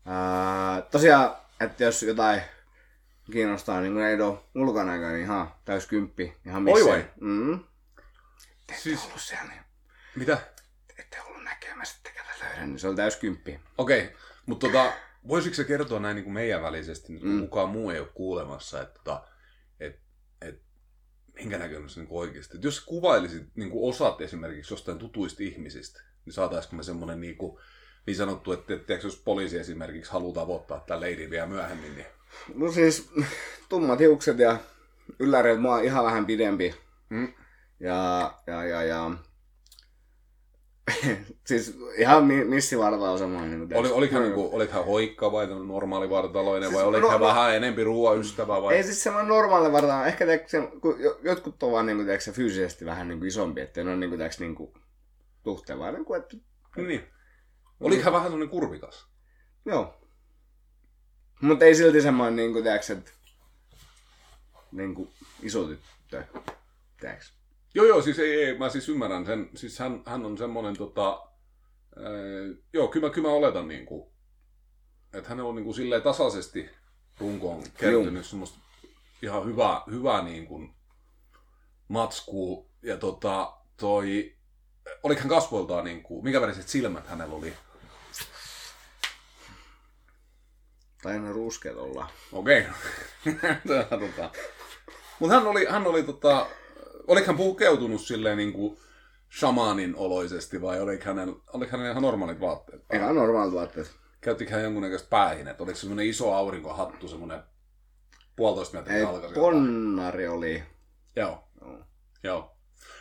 ää, 0.06 0.82
tosiaan, 0.82 1.36
että 1.60 1.84
jos 1.84 2.04
jotain 2.04 2.42
kiinnostaa, 3.32 3.82
niin 3.82 3.94
kun 3.94 4.04
ei 4.04 4.22
ole 4.22 4.40
ulkonäkö, 4.56 5.10
niin 5.10 5.22
ihan 5.22 5.54
täys 5.66 5.88
kymppi. 5.88 6.38
Ihan 6.46 6.64
missä. 6.64 6.86
Oi 6.86 6.92
vai? 6.92 7.06
Mm. 7.22 7.60
Te 8.68 8.74
ette 8.74 8.76
Siis- 8.84 9.06
ollut 9.06 9.22
siellä, 9.22 9.50
niin 9.50 9.62
Mitä? 10.16 10.38
ette 10.98 11.22
ollut 11.22 11.44
näkemässä, 11.44 11.96
että 11.98 12.10
ketä 12.10 12.46
löydän, 12.46 12.70
niin 12.70 12.80
se 12.80 12.88
oli 12.88 12.96
täys 12.96 13.16
kymppi. 13.16 13.60
Okei, 13.78 14.04
okay. 14.06 14.18
mutta 14.46 14.68
tota, 14.68 14.94
voisitko 15.28 15.56
sä 15.56 15.64
kertoa 15.64 16.00
näin 16.00 16.16
niin 16.16 16.24
kuin 16.24 16.34
meidän 16.34 16.62
välisesti, 16.62 17.14
nyt, 17.14 17.22
kun 17.22 17.42
kukaan 17.42 17.70
muu 17.70 17.90
ei 17.90 18.00
ole 18.00 18.08
kuulemassa, 18.14 18.82
että 18.82 19.00
tota, 19.04 19.28
et, 19.80 20.00
et, 20.42 20.62
minkä 21.34 21.58
näköinen 21.58 21.90
se 21.90 22.00
niin 22.00 22.08
kuin 22.08 22.20
oikeasti. 22.20 22.58
Et 22.58 22.64
jos 22.64 22.80
kuvailisit 22.82 23.48
niin 23.56 23.70
kuin 23.70 23.90
osat 23.90 24.22
esimerkiksi 24.22 24.74
jostain 24.74 24.98
tutuista 24.98 25.44
ihmisistä, 25.44 26.02
niin 26.26 26.34
saataisiko 26.34 26.76
me 26.76 26.84
semmoinen 26.84 27.22
niin, 27.22 27.38
kuin, 27.38 27.60
niin 28.08 28.16
sanottu, 28.16 28.52
että, 28.52 28.74
että 28.74 28.94
jos 28.94 29.22
poliisi 29.26 29.60
esimerkiksi 29.60 30.12
haluaa 30.12 30.34
tavoittaa 30.34 30.80
tämän 30.80 31.02
leidin 31.02 31.30
vielä 31.30 31.48
myöhemmin, 31.48 31.96
niin 31.96 32.08
No 32.56 32.72
siis 32.72 33.12
tummat 33.70 34.00
hiukset 34.00 34.40
ja 34.40 34.58
ylläreet 35.20 35.62
mua 35.62 35.80
ihan 35.80 36.06
vähän 36.06 36.26
pidempi. 36.26 36.76
Mm. 37.10 37.34
Ja, 37.80 38.34
ja, 38.48 38.66
ja, 38.66 38.84
ja 38.84 39.12
siis 41.48 41.78
ihan 41.98 42.26
mi- 42.26 42.46
missivartalo 42.46 43.18
semmoinen. 43.18 43.60
Niin 43.60 43.78
oli, 43.78 43.92
oliko, 43.92 44.14
hän, 44.14 44.24
niin 44.24 44.34
kuin, 44.34 44.54
oliko 44.54 44.74
hän 44.74 44.86
hoikka 44.86 45.32
vai 45.32 45.48
normaali 45.48 46.10
vartaloinen 46.10 46.70
Siis 46.70 46.78
vai 46.80 46.88
oliko 46.88 47.06
no- 47.08 47.12
hän 47.12 47.20
no- 47.22 47.28
vähän 47.28 47.56
enempi 47.56 47.84
ruoaystävä 47.84 48.62
vai? 48.62 48.76
Ei 48.76 48.84
siis 48.84 49.04
semmoinen 49.04 49.30
normaali 49.30 49.72
vartalo. 49.72 50.06
Ehkä 50.06 50.26
se, 50.48 50.62
kun 50.82 50.96
jo- 51.00 51.20
jotkut 51.24 51.64
on 51.64 51.72
vaan 51.72 51.86
niin 51.86 51.96
kuin, 51.98 52.06
tiedätkö, 52.06 52.32
fyysisesti 52.32 52.86
vähän 52.86 53.08
niin 53.08 53.20
kuin 53.20 53.28
isompi, 53.28 53.62
että 53.62 53.84
ne 53.84 53.92
on 53.92 54.00
niin 54.00 54.10
kuin, 54.10 54.20
tiedätkö, 54.20 54.44
niin 54.44 54.56
kuin, 54.56 54.74
tuhteen 55.44 55.80
vaan 55.80 55.94
niin 55.94 56.06
kuin, 56.06 56.22
että 56.22 56.38
Niin. 56.78 57.04
Oliko 57.80 58.04
hän 58.04 58.14
vähän 58.14 58.26
semmoinen 58.26 58.50
kurvikas? 58.50 59.08
joo. 59.66 60.00
Mutta 61.42 61.66
ei 61.66 61.76
silti 61.76 62.02
semmoinen 62.02 62.36
niin 62.36 62.54
kuin, 62.54 62.64
tiedätkö, 62.64 62.94
että 62.94 63.12
niin 64.72 64.96
kuin 64.96 65.10
iso 65.42 65.64
tyttö. 65.68 66.24
Tiedätkö? 67.00 67.26
Joo, 67.76 67.86
joo, 67.86 68.02
siis 68.02 68.20
ei, 68.20 68.44
ei, 68.44 68.58
mä 68.58 68.70
siis 68.70 68.90
ymmärrän 68.90 69.26
sen. 69.26 69.50
Siis 69.56 69.80
hän, 69.80 70.04
hän 70.06 70.26
on 70.26 70.38
semmoinen 70.38 70.78
tota, 70.78 71.30
ää, 71.98 72.04
joo, 72.74 72.88
kyllä 72.88 73.08
mä, 73.08 73.14
kyllä 73.14 73.28
mä 73.28 73.34
oletan 73.34 73.68
niin 73.68 73.86
kuin, 73.86 74.14
että 75.14 75.30
hänellä 75.30 75.50
on 75.50 75.56
niin 75.56 75.66
kuin 75.66 75.76
silleen 75.76 76.02
tasaisesti 76.02 76.70
runkoon 77.20 77.64
kertynyt 77.78 78.26
semmoista 78.26 78.60
ihan 79.22 79.46
hyvää, 79.46 79.82
hyvää 79.92 80.24
niin 80.24 80.46
kuin 80.46 80.76
matskua. 81.88 82.66
Ja 82.82 82.98
tota, 82.98 83.58
toi, 83.78 84.36
oliko 85.04 85.22
hän 85.22 85.30
kasvoiltaan 85.30 85.86
niin 85.86 86.04
kuin, 86.04 86.24
mikä 86.24 86.42
väriset 86.42 86.68
silmät 86.68 87.08
hänellä 87.08 87.36
oli? 87.36 87.54
Tai 91.02 91.20
ne 91.20 91.34
ruskeat 91.34 91.78
olla. 91.78 92.10
Okei. 92.32 92.66
Okay. 93.28 93.86
tota. 94.00 94.32
Mutta 95.20 95.36
hän 95.36 95.48
oli, 95.48 95.66
hän 95.66 95.88
oli 95.88 96.04
tota, 96.04 96.48
oliko 97.08 97.28
hän 97.28 97.38
pukeutunut 97.38 98.02
silleen 98.02 98.38
niin 98.38 98.54
kuin 98.54 98.78
shamanin 99.40 99.96
oloisesti 99.96 100.62
vai 100.62 100.80
oliko 100.80 101.04
hänellä, 101.06 101.36
oliko 101.54 101.72
hänellä 101.72 101.92
ihan 101.92 102.04
normaalit 102.04 102.40
vaatteet? 102.40 102.82
Ihan 102.94 103.16
normaalit 103.16 103.54
vaatteet. 103.54 103.92
Käyttikö 104.22 104.52
hän 104.52 104.64
jonkunnäköistä 104.64 105.10
päähinet? 105.10 105.62
Oliko 105.62 105.76
se 105.76 105.82
semmoinen 105.82 106.06
iso 106.06 106.34
aurinkohattu, 106.34 107.08
semmoinen 107.08 107.44
puolitoista 108.36 108.78
metrin 108.78 108.98
Ei, 108.98 109.04
alkaisi? 109.04 109.36
ponnari 109.36 110.28
oli. 110.28 110.64
Joo, 111.16 111.44
Joo. 111.62 111.86
joo. 112.24 112.50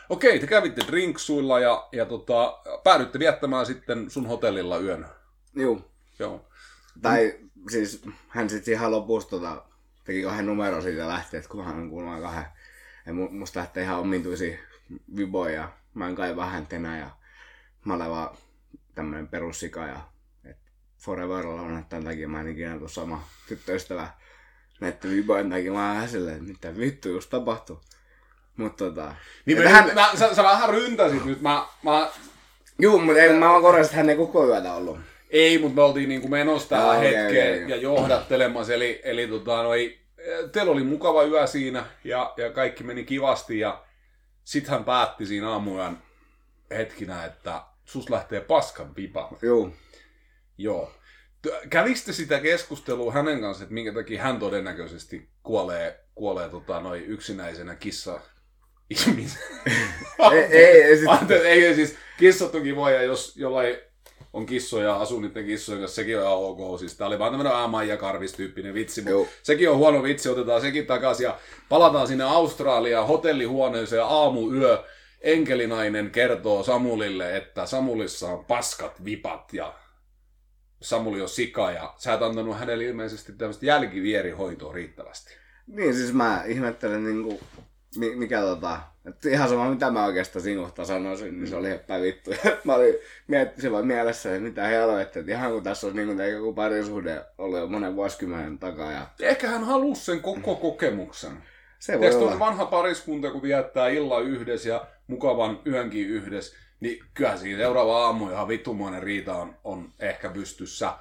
Okei, 0.09 0.39
te 0.39 0.47
kävitte 0.47 0.81
drinksuilla 0.87 1.59
ja, 1.59 1.87
ja 1.91 2.05
tota, 2.05 2.61
päädyitte 2.83 3.19
viettämään 3.19 3.65
sitten 3.65 4.09
sun 4.09 4.25
hotellilla 4.27 4.77
yön. 4.77 5.05
Juu. 5.55 5.81
Joo. 6.19 6.45
Tai 7.01 7.39
siis 7.69 8.01
hän 8.27 8.49
sitten 8.49 8.73
ihan 8.73 8.91
lopussa 8.91 9.29
tota, 9.29 9.65
teki 10.03 10.23
kahden 10.23 10.45
numero 10.45 10.81
siitä 10.81 11.07
lähti, 11.07 11.37
että 11.37 11.49
kun 11.49 11.65
hän 11.65 11.75
on 11.75 11.89
kuulemma 11.89 12.21
kahden. 12.21 12.45
Ja 13.05 13.13
mu- 13.13 13.31
musta 13.31 13.59
lähtee 13.59 13.83
ihan 13.83 13.99
omituisia 13.99 14.57
viboja 15.15 15.55
ja 15.55 15.69
mä 15.93 16.07
en 16.07 16.15
kaivaa 16.15 16.49
häntä 16.49 16.75
enää 16.75 16.99
ja 16.99 17.09
mä 17.85 17.93
olen 17.93 18.09
vaan 18.09 18.37
tämmönen 18.95 19.27
perussika 19.27 19.87
ja 19.87 19.99
et 20.45 20.57
forever 20.97 21.47
on, 21.47 21.77
että 21.77 21.89
tämän 21.89 22.03
takia 22.03 22.27
mä 22.27 22.41
en 22.41 22.47
ikinä 22.47 22.77
tuu 22.79 22.87
sama 22.87 23.27
tyttöystävä 23.47 24.07
näiden 24.81 25.11
vibojen 25.11 25.49
takia. 25.49 25.71
Mä 25.71 25.85
oon 25.85 25.95
vähän 25.95 26.09
silleen, 26.09 26.37
että 26.37 26.47
mitä 26.47 26.77
vittu 26.77 27.09
just 27.09 27.29
tapahtui. 27.29 27.77
Mutta 28.57 28.85
tota... 28.85 29.15
Niin 29.45 29.63
mä, 29.63 29.69
hän, 29.69 29.91
mä, 29.95 30.11
sä, 30.15 30.35
sä, 30.35 30.43
vähän 30.43 30.69
ryntäsit 30.69 31.25
nyt. 31.25 31.41
Mä, 31.41 31.65
mä, 31.83 32.09
juu, 32.79 32.99
mutta 32.99 33.21
ei, 33.21 33.33
mä 33.33 33.61
korjasin, 33.61 33.85
että 33.85 33.97
hän 33.97 34.09
ei 34.09 34.15
koko 34.15 34.47
yötä 34.47 34.73
ollut. 34.73 34.99
Ei, 35.29 35.57
mutta 35.57 35.75
me 35.75 35.81
oltiin 35.81 36.09
niinku 36.09 36.27
menossa 36.27 36.69
tähän 36.69 36.97
okei, 36.97 37.15
hetkeen 37.15 37.53
okei, 37.53 37.63
okei. 37.63 37.77
ja 37.77 37.81
johdattelemassa. 37.81 38.73
Eli, 38.73 39.01
eli 39.03 39.27
tota, 39.27 39.63
noi, 39.63 39.97
teillä 40.51 40.71
oli 40.71 40.83
mukava 40.83 41.23
yö 41.23 41.47
siinä 41.47 41.85
ja, 42.03 42.33
ja 42.37 42.51
kaikki 42.51 42.83
meni 42.83 43.03
kivasti. 43.03 43.59
Ja 43.59 43.85
sit 44.43 44.67
hän 44.67 44.83
päätti 44.83 45.25
siinä 45.25 45.49
aamuyön 45.49 45.97
hetkinä, 46.71 47.25
että 47.25 47.63
sus 47.85 48.09
lähtee 48.09 48.41
paskan 48.41 48.93
pipa. 48.93 49.37
Joo. 50.57 50.91
T- 51.41 51.69
Käviste 51.69 52.13
sitä 52.13 52.39
keskustelua 52.39 53.13
hänen 53.13 53.41
kanssa, 53.41 53.63
että 53.63 53.73
minkä 53.73 53.93
takia 53.93 54.23
hän 54.23 54.39
todennäköisesti 54.39 55.29
kuolee, 55.43 55.99
kuolee 56.15 56.49
tota, 56.49 56.79
noi 56.79 56.99
yksinäisenä 56.99 57.75
kissa 57.75 58.21
ihmisenä? 58.89 59.45
Ei, 60.31 60.39
ei, 60.39 60.81
ei 60.81 60.97
sit, 60.97 61.31
ei 61.31 61.75
siis 61.75 61.95
kissat 62.17 62.51
toki 62.51 62.75
voi, 62.75 62.93
ja 62.93 63.03
jos 63.03 63.37
jollain 63.37 63.77
on 64.33 64.45
kissoja, 64.45 64.95
asuu 64.95 65.19
niiden 65.19 65.45
kissojen 65.45 65.81
kanssa, 65.81 65.95
sekin 65.95 66.17
on 66.17 66.23
ihan 66.23 66.37
ok. 66.37 66.79
Siis 66.79 66.97
tää 66.97 67.07
oli 67.07 67.19
vaan 67.19 67.31
tämmönen 67.31 67.69
Maija 67.69 67.97
Karvis 67.97 68.33
tyyppinen 68.33 68.73
vitsi, 68.73 69.01
mutta 69.01 69.33
sekin 69.43 69.69
on 69.69 69.77
huono 69.77 70.03
vitsi, 70.03 70.29
otetaan 70.29 70.61
sekin 70.61 70.85
takaisin 70.85 71.23
ja 71.23 71.37
palataan 71.69 72.07
sinne 72.07 72.23
Australiaan 72.23 73.07
hotellihuoneeseen 73.07 74.03
aamuyö. 74.03 74.83
Enkelinainen 75.21 76.11
kertoo 76.11 76.63
Samulille, 76.63 77.37
että 77.37 77.65
Samulissa 77.65 78.27
on 78.29 78.45
paskat 78.45 79.05
vipat 79.05 79.53
ja 79.53 79.73
Samuli 80.81 81.21
on 81.21 81.29
sika 81.29 81.71
ja 81.71 81.93
sä 81.97 82.13
et 82.13 82.21
antanut 82.21 82.59
hänelle 82.59 82.83
ilmeisesti 82.83 83.33
tämmöistä 83.33 83.65
jälkivierihoitoa 83.65 84.73
riittävästi. 84.73 85.33
Niin, 85.67 85.95
siis 85.95 86.13
mä 86.13 86.43
ihmettelen 86.45 87.03
niinku, 87.03 87.39
mi- 87.97 88.15
mikä 88.15 88.41
tota, 88.41 88.79
että 89.05 89.29
ihan 89.29 89.49
sama 89.49 89.69
mitä 89.69 89.91
mä 89.91 90.05
oikeastaan 90.05 90.43
siinä 90.43 90.61
kohtaa 90.61 90.85
sanoisin, 90.85 91.37
niin 91.39 91.47
se 91.47 91.55
oli 91.55 91.69
heppä 91.69 92.01
vittu. 92.01 92.31
mä 92.63 92.75
olin 92.75 92.95
miettisin 93.27 93.71
vaan 93.71 93.87
mielessä, 93.87 94.29
että 94.29 94.43
mitä 94.43 94.63
helvettiä, 94.63 95.19
että 95.19 95.31
ihan 95.31 95.51
kun 95.51 95.63
tässä 95.63 95.87
on 95.87 95.95
niinku 95.95 96.15
tää 96.15 96.27
joku 96.27 96.53
parisuhde 96.53 97.25
ollut 97.37 97.59
jo 97.59 97.67
monen 97.67 97.95
vuosikymmenen 97.95 98.59
takaa 98.59 98.91
ja 98.91 99.07
Ehkä 99.19 99.47
hän 99.47 99.63
halusi 99.63 100.05
sen 100.05 100.21
koko 100.21 100.55
kokemuksen. 100.55 101.31
se 101.79 101.99
voi 101.99 102.15
olla. 102.15 102.39
vanha 102.39 102.65
pariskunta, 102.65 103.31
kun 103.31 103.41
viettää 103.41 103.87
illan 103.87 104.23
yhdessä 104.23 104.69
ja 104.69 104.85
mukavan 105.07 105.59
yönkin 105.67 106.09
yhdessä, 106.09 106.57
niin 106.79 106.99
kyllä 107.13 107.37
siinä 107.37 107.59
seuraava 107.59 108.05
aamu 108.05 108.29
ihan 108.29 108.47
vittumoinen 108.47 109.03
riita 109.03 109.35
on, 109.35 109.55
on 109.63 109.89
ehkä 109.99 110.29
pystyssä. 110.29 110.93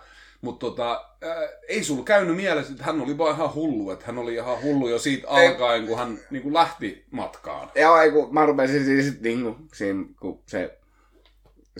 Mutta 0.43 0.67
tota, 0.67 1.09
ää, 1.23 1.49
ei 1.69 1.85
sulla 1.85 2.05
käynyt 2.05 2.37
mielessä, 2.37 2.73
että 2.73 2.85
hän 2.85 3.01
oli 3.01 3.19
vaan 3.19 3.35
ihan 3.35 3.55
hullu, 3.55 3.91
että 3.91 4.07
hän 4.07 4.19
oli 4.19 4.35
ihan 4.35 4.63
hullu 4.63 4.89
jo 4.89 4.99
siitä 4.99 5.29
alkaen, 5.29 5.87
kun 5.87 5.99
hän 5.99 6.19
niin 6.31 6.43
kuin 6.43 6.55
lähti 6.55 7.05
matkaan. 7.11 7.71
Ja 7.75 8.03
ei, 8.03 8.11
kun 8.11 8.35
mä 8.35 8.47
rupesin 8.47 8.85
siis 8.85 9.21
niinku, 9.21 9.57
siinä, 9.75 10.05
kun 10.21 10.43
se 10.47 10.79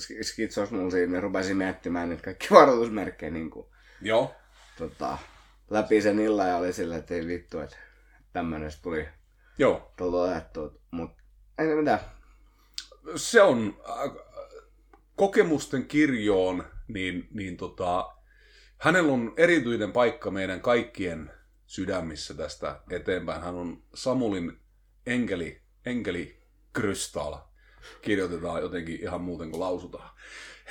sk- 0.01 0.23
skitsos 0.23 0.71
mulla 0.71 0.91
siinä, 0.91 1.13
niin 1.13 1.23
rupesin 1.23 1.57
miettimään 1.57 2.09
niitä 2.09 2.23
kaikki 2.23 2.49
varoitusmerkkejä 2.55 3.31
niinku, 3.31 3.73
Joo. 4.01 4.35
tota, 4.79 5.19
läpi 5.71 6.03
sen 6.03 6.19
illan 6.19 6.49
ja 6.49 6.57
oli 6.57 6.73
silleen, 6.73 7.01
että 7.01 7.15
ei 7.15 7.27
vittu, 7.27 7.61
että 7.61 7.77
tämmönen 8.33 8.71
sit 8.71 8.83
tuli 8.83 9.09
Joo. 9.59 9.93
toteutettu. 9.97 10.81
Mut 10.91 11.11
ei 11.59 11.67
se 11.67 11.75
mitään. 11.75 12.01
se 13.17 13.43
on 13.43 13.77
äh, 13.91 14.11
kokemusten 15.17 15.85
kirjoon, 15.85 16.65
niin, 16.89 17.29
niin 17.31 17.57
tota, 17.57 18.13
hänellä 18.83 19.13
on 19.13 19.35
erityinen 19.37 19.93
paikka 19.93 20.31
meidän 20.31 20.61
kaikkien 20.61 21.31
sydämissä 21.67 22.35
tästä 22.35 22.81
eteenpäin. 22.91 23.43
Hän 23.43 23.55
on 23.55 23.83
Samulin 23.95 24.59
enkeli, 25.07 25.63
enkeli 25.87 26.43
Krystal. 26.73 27.37
Kirjoitetaan 28.03 28.63
jotenkin 28.63 29.01
ihan 29.01 29.21
muuten 29.21 29.51
kuin 29.51 29.61
lausutaan. 29.61 30.11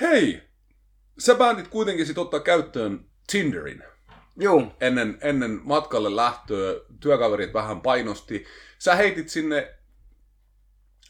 Hei! 0.00 0.42
Sä 1.18 1.34
päätit 1.34 1.68
kuitenkin 1.68 2.06
sit 2.06 2.18
ottaa 2.18 2.40
käyttöön 2.40 3.04
Tinderin. 3.32 3.84
Juu. 4.40 4.66
ennen, 4.80 5.18
ennen 5.20 5.60
matkalle 5.64 6.16
lähtöä. 6.16 6.74
Työkaverit 7.00 7.54
vähän 7.54 7.80
painosti. 7.80 8.46
Sä 8.78 8.94
heitit 8.94 9.28
sinne, 9.28 9.74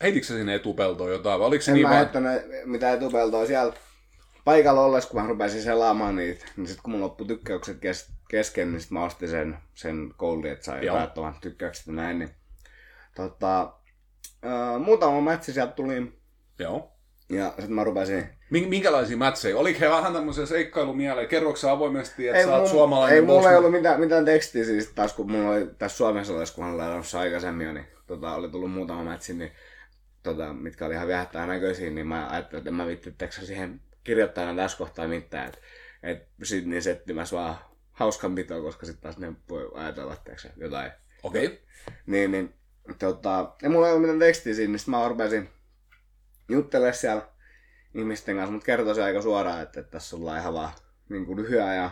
heititkö 0.03 0.27
sinne 0.27 0.55
etupeltoon 0.55 1.13
jotain 1.13 1.41
vai 1.41 1.47
oliko 1.49 1.63
se 1.63 1.71
En 1.71 1.75
niin 1.75 1.89
mä 1.89 2.11
vaan, 2.13 2.41
mitään 2.65 2.97
etupeltoa 2.97 3.47
siellä 3.47 3.75
paikalla 4.45 4.81
ollessa, 4.85 5.11
kun 5.11 5.23
mä 5.23 5.29
rupesin 5.29 5.63
selaamaan 5.63 6.17
niitä, 6.17 6.45
niin 6.57 6.67
sitten 6.67 6.83
kun 6.83 6.93
mun 6.93 7.01
loppu 7.01 7.25
tykkäykset 7.25 7.79
kes- 7.79 8.13
kesken, 8.29 8.73
niin 8.73 8.81
sit 8.81 8.91
mä 8.91 9.05
ostin 9.05 9.29
sen, 9.29 9.59
sen 9.75 10.15
koulun, 10.17 10.47
että 10.47 10.65
sai 10.65 10.87
Joo. 10.87 10.97
päättämään 10.97 11.35
tykkäykset 11.41 11.87
ja 11.87 11.93
näin. 11.93 12.19
Niin, 12.19 12.31
tota, 13.17 13.73
ää, 14.43 14.79
muutama 14.79 15.21
matchi 15.21 15.53
sieltä 15.53 15.73
tuli, 15.73 16.13
Joo. 16.59 16.93
ja 17.29 17.49
sitten 17.49 17.73
mä 17.73 17.85
rupesin... 17.85 18.29
Min- 18.51 18.69
Minkälaisia 18.69 19.17
matseja? 19.17 19.59
Oliko 19.59 19.81
he 19.81 19.91
vähän 19.91 20.13
tämmöisen 20.13 20.47
seikkailumieleen? 20.47 21.29
Kerroiko 21.29 21.57
sä 21.57 21.71
avoimesti, 21.71 22.29
että 22.29 22.39
Ei, 22.39 22.45
sä 22.45 22.57
oot 22.57 22.69
suomalainen 22.69 23.17
ei 23.17 23.23
mulla 23.23 23.51
ei 23.51 23.57
ollut 23.57 23.73
mitään, 23.73 24.01
mitään 24.01 24.25
tekstiä 24.25 24.65
siis 24.65 24.93
taas, 24.95 25.13
kun 25.13 25.31
mulla 25.31 25.51
oli 25.51 25.71
tässä 25.79 25.97
Suomessa 25.97 26.33
olisi, 26.35 26.55
kun 26.55 26.65
oli 26.65 26.83
aikaisemmin 27.19 27.67
jo, 27.67 27.73
niin 27.73 27.87
tota, 28.07 28.35
oli 28.35 28.49
tullut 28.49 28.73
muutama 28.73 29.05
matchi, 29.05 29.33
niin, 29.33 29.53
tota, 30.23 30.53
mitkä 30.53 30.87
oli 30.87 30.95
ihan 30.95 31.09
viehättää 31.09 31.47
näköisiä, 31.47 31.91
niin 31.91 32.07
mä 32.07 32.29
ajattelin, 32.31 32.61
että 32.61 32.71
en 32.71 32.75
mä 32.75 32.87
vitti 32.87 33.15
siihen 33.31 33.81
kirjoittaa 34.05 34.45
enää 34.45 34.65
tässä 34.65 34.79
kohtaa 34.79 35.09
mitään, 35.09 35.49
että 35.49 35.59
et 36.03 36.29
sit 36.43 36.67
niin 36.67 36.83
settimässä 36.83 37.37
vaan 37.37 37.57
hauskan 37.93 38.35
pitoa, 38.35 38.63
koska 38.63 38.87
sitten 38.87 39.03
taas 39.03 39.19
ne 39.19 39.33
voi 39.49 39.71
ajatella 39.75 40.17
teksä 40.17 40.51
jotain. 40.57 40.93
Okei. 41.23 41.47
Okay. 41.47 41.59
Niin, 42.07 42.31
niin 42.33 42.55
tota, 42.99 43.57
ei 43.63 43.69
mulla 43.69 43.87
ei 43.87 43.93
ollut 43.93 44.03
mitään 44.03 44.19
tekstiä 44.19 44.55
siinä, 44.55 44.71
niin 44.71 44.79
sit 44.79 44.89
mä 44.89 45.09
rupesin 45.09 45.49
juttelemaan 46.49 46.95
siellä 46.95 47.29
ihmisten 47.95 48.37
kanssa, 48.37 48.53
mutta 48.53 48.67
kertoisin 48.67 49.05
aika 49.05 49.23
suoraan, 49.23 49.63
että, 49.63 49.81
että 49.81 49.93
tässä 49.93 50.17
ollaan 50.17 50.41
ihan 50.41 50.55
vaan 50.55 50.73
niin 51.09 51.27
kuin 51.27 51.39
lyhyen 51.39 51.77
ja 51.77 51.91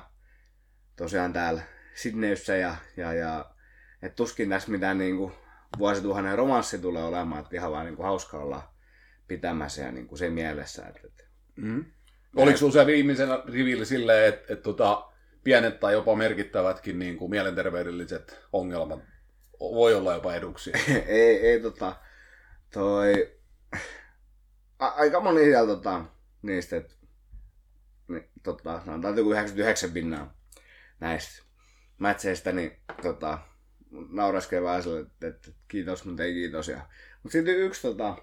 tosiaan 0.97 1.33
täällä 1.33 1.63
Sydneyssä 1.95 2.57
ja, 2.57 2.77
ja, 2.97 3.13
ja 3.13 3.55
että 4.03 4.17
tuskin 4.17 4.49
tässä 4.49 4.71
mitään 4.71 4.99
niin 4.99 5.17
kuin 5.17 5.33
vuosituhannen 5.79 6.39
romanssi 6.39 6.79
tulee 6.79 7.05
olemaan, 7.05 7.43
että 7.43 7.57
ihan 7.57 7.73
vaan 7.73 7.87
niin 7.87 7.97
kuin 7.97 8.07
hauska 8.07 8.39
olla 8.39 8.75
pitämässä 9.29 9.83
ja 9.83 9.93
niin 9.93 10.07
kuin 10.07 10.19
se 10.19 10.31
mielessä, 10.31 10.87
että, 10.87 11.01
että 11.07 11.31
Mm. 11.61 11.85
Oliko 12.37 12.71
se 12.71 12.87
viimeisenä 12.87 13.43
rivillä 13.53 13.85
silleen, 13.85 14.29
että, 14.29 14.53
että 14.53 14.63
tota, 14.63 15.11
pienet 15.45 15.81
tai 15.81 15.93
jopa 15.93 16.17
merkittävätkin 16.17 16.99
niin 16.99 17.17
kuin 17.17 17.31
mielenterveydelliset 17.31 18.41
ongelmat 18.53 19.01
voi 19.61 19.95
olla 19.95 20.15
jopa 20.15 20.35
eduksi? 20.35 20.73
ei, 21.07 21.47
ei 21.47 21.61
tota, 21.61 21.97
toi, 22.73 23.37
a, 24.79 24.87
aika 24.87 25.21
moni 25.21 25.45
siellä 25.45 25.75
tota, 25.75 26.05
niistä, 26.43 26.77
että 26.77 26.95
niin, 28.09 28.29
tota, 28.43 28.83
sanotaan 28.85 29.17
joku 29.17 29.33
99 29.33 29.91
pinnaa 29.91 30.35
näistä 31.01 31.43
matseista, 31.99 32.53
niin 32.53 32.77
tota, 33.03 33.39
nauraskelee 34.09 34.65
vähän 34.65 34.83
sille, 34.83 35.01
että, 35.01 35.29
että, 35.29 35.51
kiitos, 35.69 36.05
mutta 36.05 36.23
ei 36.23 36.33
kiitos. 36.33 36.69
Ja, 36.69 36.87
mutta 37.23 37.33
sitten 37.33 37.57
yksi 37.57 37.83
tota, 37.83 38.17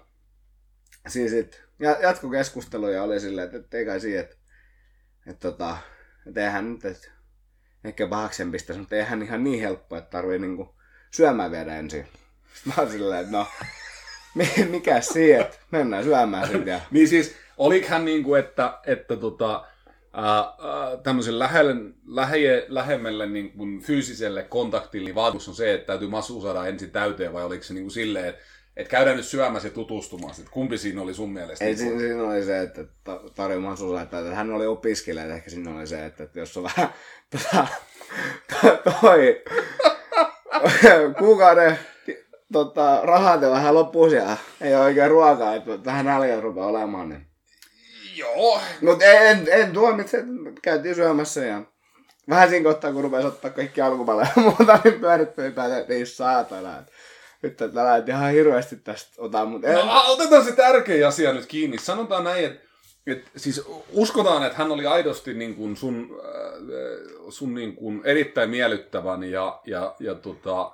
siis 1.08 1.30
sit, 1.30 1.67
ja, 1.78 1.96
jatkokeskusteluja 2.02 3.02
oli 3.02 3.20
silleen, 3.20 3.56
että, 3.56 3.78
ei 3.78 3.84
kai 3.86 4.00
siihen, 4.00 4.20
että, 4.20 4.36
että, 5.26 5.50
tota, 5.50 5.76
että 6.26 6.44
eihän 6.44 6.72
nyt, 6.72 6.84
että 6.84 7.08
ehkä 7.84 8.06
pahaksen 8.06 8.52
pistäisi, 8.52 8.80
mutta 8.80 8.96
eihän 8.96 9.22
ihan 9.22 9.44
niin 9.44 9.60
helppo, 9.60 9.96
että 9.96 10.10
tarvii 10.10 10.38
niinku 10.38 10.74
syömään 11.10 11.50
viedä 11.50 11.76
ensin. 11.76 12.06
Sitten 12.54 12.72
mä 12.76 12.82
oon 12.82 12.90
silleen, 12.90 13.20
että 13.20 13.32
no, 13.32 13.46
mi- 14.34 14.68
mikä 14.70 15.00
siihen, 15.00 15.40
että 15.40 15.58
mennään 15.70 16.04
syömään 16.04 16.48
sitten. 16.48 16.82
Niin 16.90 17.08
siis, 17.08 17.36
oliko 17.56 17.88
hän 17.88 18.04
niin 18.04 18.24
kuin, 18.24 18.40
että, 18.40 18.78
että 18.86 19.16
tota, 19.16 19.66
ää, 20.12 20.44
tämmöisen 21.02 21.38
lähelle, 21.38 21.74
lähe, 22.06 22.66
lähemmelle 22.68 23.26
niin 23.26 23.52
kuin 23.52 23.80
fyysiselle 23.80 24.42
kontaktille 24.42 25.14
vaatimus 25.14 25.48
on 25.48 25.54
se, 25.54 25.74
että 25.74 25.86
täytyy 25.86 26.08
masu 26.08 26.42
saada 26.42 26.66
ensin 26.66 26.90
täyteen, 26.90 27.32
vai 27.32 27.44
oliko 27.44 27.64
se 27.64 27.74
niin 27.74 27.84
kuin 27.84 27.90
silleen, 27.90 28.26
että, 28.26 28.42
että 28.78 28.90
käydään 28.90 29.16
nyt 29.16 29.26
syömässä 29.26 29.68
ja 29.68 29.74
tutustumassa, 29.74 30.42
että 30.42 30.52
kumpi 30.52 30.78
siinä 30.78 31.02
oli 31.02 31.14
sun 31.14 31.32
mielestä? 31.32 31.64
Ei, 31.64 31.74
niin 31.74 31.88
kuin- 31.88 31.98
siinä, 32.00 32.14
siinä 32.14 32.30
oli 32.32 32.44
se, 32.44 32.60
että 32.62 32.84
ta- 33.04 33.20
tarjoamaan 33.34 33.76
sulle, 33.76 34.02
että, 34.02 34.16
hän 34.34 34.52
oli 34.52 34.66
opiskelija, 34.66 35.24
että 35.24 35.34
ehkä 35.34 35.50
siinä 35.50 35.74
oli 35.78 35.86
se, 35.86 36.06
että, 36.06 36.24
että 36.24 36.38
jos 36.38 36.56
on 36.56 36.62
vähän 36.62 36.94
tota, 37.30 37.66
to- 38.62 38.82
toi 39.00 39.42
kuukauden 41.18 41.78
tota, 42.52 43.00
rahat 43.02 43.42
ja 43.42 43.50
vähän 43.50 43.74
loppuu 43.74 44.06
ja 44.06 44.36
ei 44.60 44.74
ole 44.74 44.84
oikein 44.84 45.10
ruokaa, 45.10 45.54
että 45.54 45.84
vähän 45.84 46.04
nälkä 46.06 46.40
rupeaa 46.40 46.66
olemaan. 46.66 47.08
Niin. 47.08 47.26
Joo, 48.16 48.60
Mutta 48.82 49.04
en, 49.04 49.46
en 49.50 49.72
tuomitse, 49.72 50.24
käytiin 50.62 50.94
syömässä 50.94 51.44
ja 51.46 51.62
vähän 52.28 52.48
siinä 52.48 52.64
kohtaa, 52.64 52.92
kun 52.92 53.02
rupesi 53.02 53.26
ottaa 53.26 53.50
kaikki 53.50 53.80
alkupaloja 53.80 54.26
ja 54.36 54.42
muuta, 54.42 54.80
niin 54.84 55.00
pyörittyi 55.00 55.50
päätä, 55.50 55.78
että 55.78 55.92
ei 55.92 56.06
saatana. 56.06 56.78
että 56.78 56.92
Nyt 57.42 57.62
että 57.62 57.82
älä 57.82 57.96
et 57.96 58.08
ihan 58.08 58.32
hirveästi 58.32 58.76
tästä 58.76 59.22
ota, 59.22 59.44
mutta 59.44 59.68
en, 59.68 59.74
No, 59.74 60.04
otetaan 60.06 60.44
se 60.44 60.52
tärkeä 60.52 61.08
asia 61.08 61.32
nyt 61.32 61.46
kiinni. 61.46 61.78
Sanotaan 61.78 62.24
näin, 62.24 62.44
että 62.44 62.68
et, 63.06 63.30
siis 63.36 63.62
uskotaan, 63.90 64.46
että 64.46 64.58
hän 64.58 64.72
oli 64.72 64.86
aidosti 64.86 65.34
niin 65.34 65.54
kuin 65.54 65.76
sun, 65.76 66.20
äh, 66.24 67.28
sun 67.28 67.54
niin 67.54 67.76
kuin 67.76 68.00
erittäin 68.04 68.50
miellyttävän 68.50 69.24
ja, 69.24 69.60
ja, 69.66 69.94
ja 70.00 70.14
tota, 70.14 70.72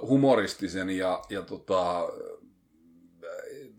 humoristisen 0.00 0.90
ja, 0.90 1.22
ja 1.30 1.42
tota, 1.42 2.00
äh, 2.00 2.08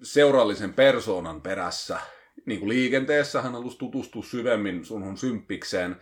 seurallisen 0.03 0.73
persoonan 0.73 1.41
perässä. 1.41 1.99
Niin 2.45 2.59
kuin 2.59 2.69
liikenteessä 2.69 3.41
hän 3.41 3.51
halusi 3.51 3.77
tutustua 3.77 4.23
syvemmin 4.23 4.85
sunhun 4.85 5.17
symppikseen. 5.17 5.95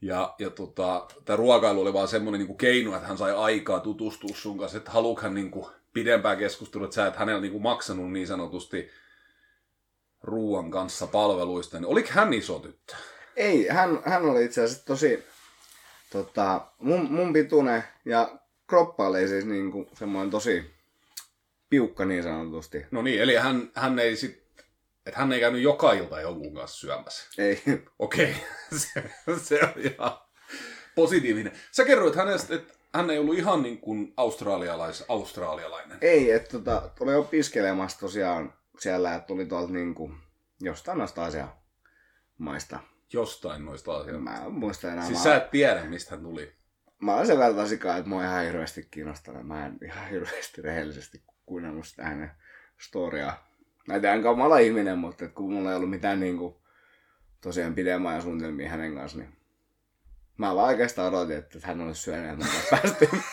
Ja, 0.00 0.34
ja 0.38 0.50
tota, 0.50 1.06
tämä 1.24 1.36
ruokailu 1.36 1.80
oli 1.80 1.92
vaan 1.92 2.08
semmoinen 2.08 2.46
niin 2.46 2.56
keino, 2.56 2.94
että 2.94 3.08
hän 3.08 3.18
sai 3.18 3.32
aikaa 3.32 3.80
tutustua 3.80 4.36
sun 4.36 4.58
kanssa, 4.58 4.78
että 4.78 4.90
haluatko 4.90 5.22
hän 5.22 5.34
niin 5.34 5.50
kuin, 5.50 5.66
pidempää 5.92 6.36
keskustelua, 6.36 6.84
että 6.84 6.94
sä 6.94 7.06
et 7.06 7.16
hänellä 7.16 7.40
niin 7.40 7.52
kuin, 7.52 7.62
maksanut 7.62 8.12
niin 8.12 8.26
sanotusti 8.26 8.90
ruoan 10.22 10.70
kanssa 10.70 11.06
palveluista, 11.06 11.80
niin 11.80 11.88
oliko 11.88 12.08
hän 12.12 12.32
iso 12.32 12.58
tyttö? 12.58 12.94
Ei, 13.36 13.68
hän, 13.68 14.02
hän 14.04 14.24
oli 14.24 14.44
itse 14.44 14.62
asiassa 14.62 14.86
tosi 14.86 15.24
tota, 16.12 16.66
mun, 16.78 17.12
mun 17.12 17.32
pituinen 17.32 17.84
ja 18.04 18.38
kroppa 18.66 19.08
oli 19.08 19.28
siis 19.28 19.44
niinku 19.44 19.88
semmoinen 19.94 20.30
tosi 20.30 20.74
piukka 21.70 22.04
niin 22.04 22.22
sanotusti. 22.22 22.86
No 22.90 23.02
niin, 23.02 23.22
eli 23.22 23.34
hän, 23.34 23.70
hän 23.74 23.98
ei 23.98 24.16
sit, 24.16 24.43
että 25.06 25.20
hän 25.20 25.32
ei 25.32 25.40
käynyt 25.40 25.62
joka 25.62 25.92
ilta 25.92 26.20
jonkun 26.20 26.54
kanssa 26.54 26.78
syömässä. 26.78 27.28
Ei, 27.38 27.62
Okei, 27.98 28.34
se, 28.76 29.10
se 29.42 29.60
on 29.62 29.72
ihan 29.76 30.18
positiivinen. 30.94 31.52
Sä 31.72 31.84
kerroit 31.84 32.16
hänestä, 32.16 32.54
että 32.54 32.74
hän 32.94 33.10
ei 33.10 33.18
ollut 33.18 33.38
ihan 33.38 33.62
niin 33.62 33.78
kuin 33.78 34.12
australialais, 34.16 35.04
australialainen. 35.08 35.98
ei 36.00 36.30
että 36.30 36.50
tota, 36.50 36.90
tuli 36.98 37.14
opiskelemassa 37.14 38.00
tosiaan 38.00 38.54
siellä, 38.78 39.14
että 39.14 39.26
tuli 39.26 39.46
tuolta 39.46 39.72
niinku 39.72 40.14
jostain 40.60 40.98
noista 40.98 41.30
maista. 42.38 42.78
Jostain 43.12 43.64
noista 43.64 43.96
asioista. 43.96 44.20
Mä 44.20 44.44
en 44.44 44.52
muista 44.52 44.92
enää. 44.92 45.06
Siis 45.06 45.18
mä, 45.18 45.24
sä 45.24 45.36
et 45.36 45.50
tiedä, 45.50 45.84
mistä 45.84 46.10
hän 46.10 46.24
tuli. 46.24 46.54
mä 47.00 47.14
olen 47.14 47.26
sen 47.26 47.38
verran 47.38 47.56
tosikaan, 47.56 47.98
että 47.98 48.08
mua 48.08 48.24
ihan 48.24 48.44
hirveästi 48.44 48.88
kiinnostanut. 48.90 49.46
Mä 49.46 49.66
en 49.66 49.78
ihan 49.84 50.08
hirveästi 50.08 50.62
rehellisesti 50.62 51.22
kuunnellut 51.46 51.86
sitä 51.86 52.02
hänen 52.04 52.30
storiaa. 52.78 53.43
Mä 53.88 53.94
en 53.94 54.26
omalla 54.26 54.58
ihminen, 54.58 54.98
mutta 54.98 55.24
et 55.24 55.32
kun 55.32 55.52
mulla 55.52 55.70
ei 55.70 55.76
ollut 55.76 55.90
mitään 55.90 56.20
niinku, 56.20 56.62
tosiaan 57.40 57.74
pidemmän 57.74 58.22
suunnitelmia 58.22 58.70
hänen 58.70 58.94
kanssa, 58.94 59.18
niin 59.18 59.36
mä 60.38 60.54
vaan 60.54 60.68
oikeastaan 60.68 61.14
odotin, 61.14 61.36
että 61.36 61.58
hän 61.62 61.80
olisi 61.80 62.02
syönyt 62.02 62.30
ja 62.30 62.36
mä 62.36 62.44
päästiin. 62.70 63.10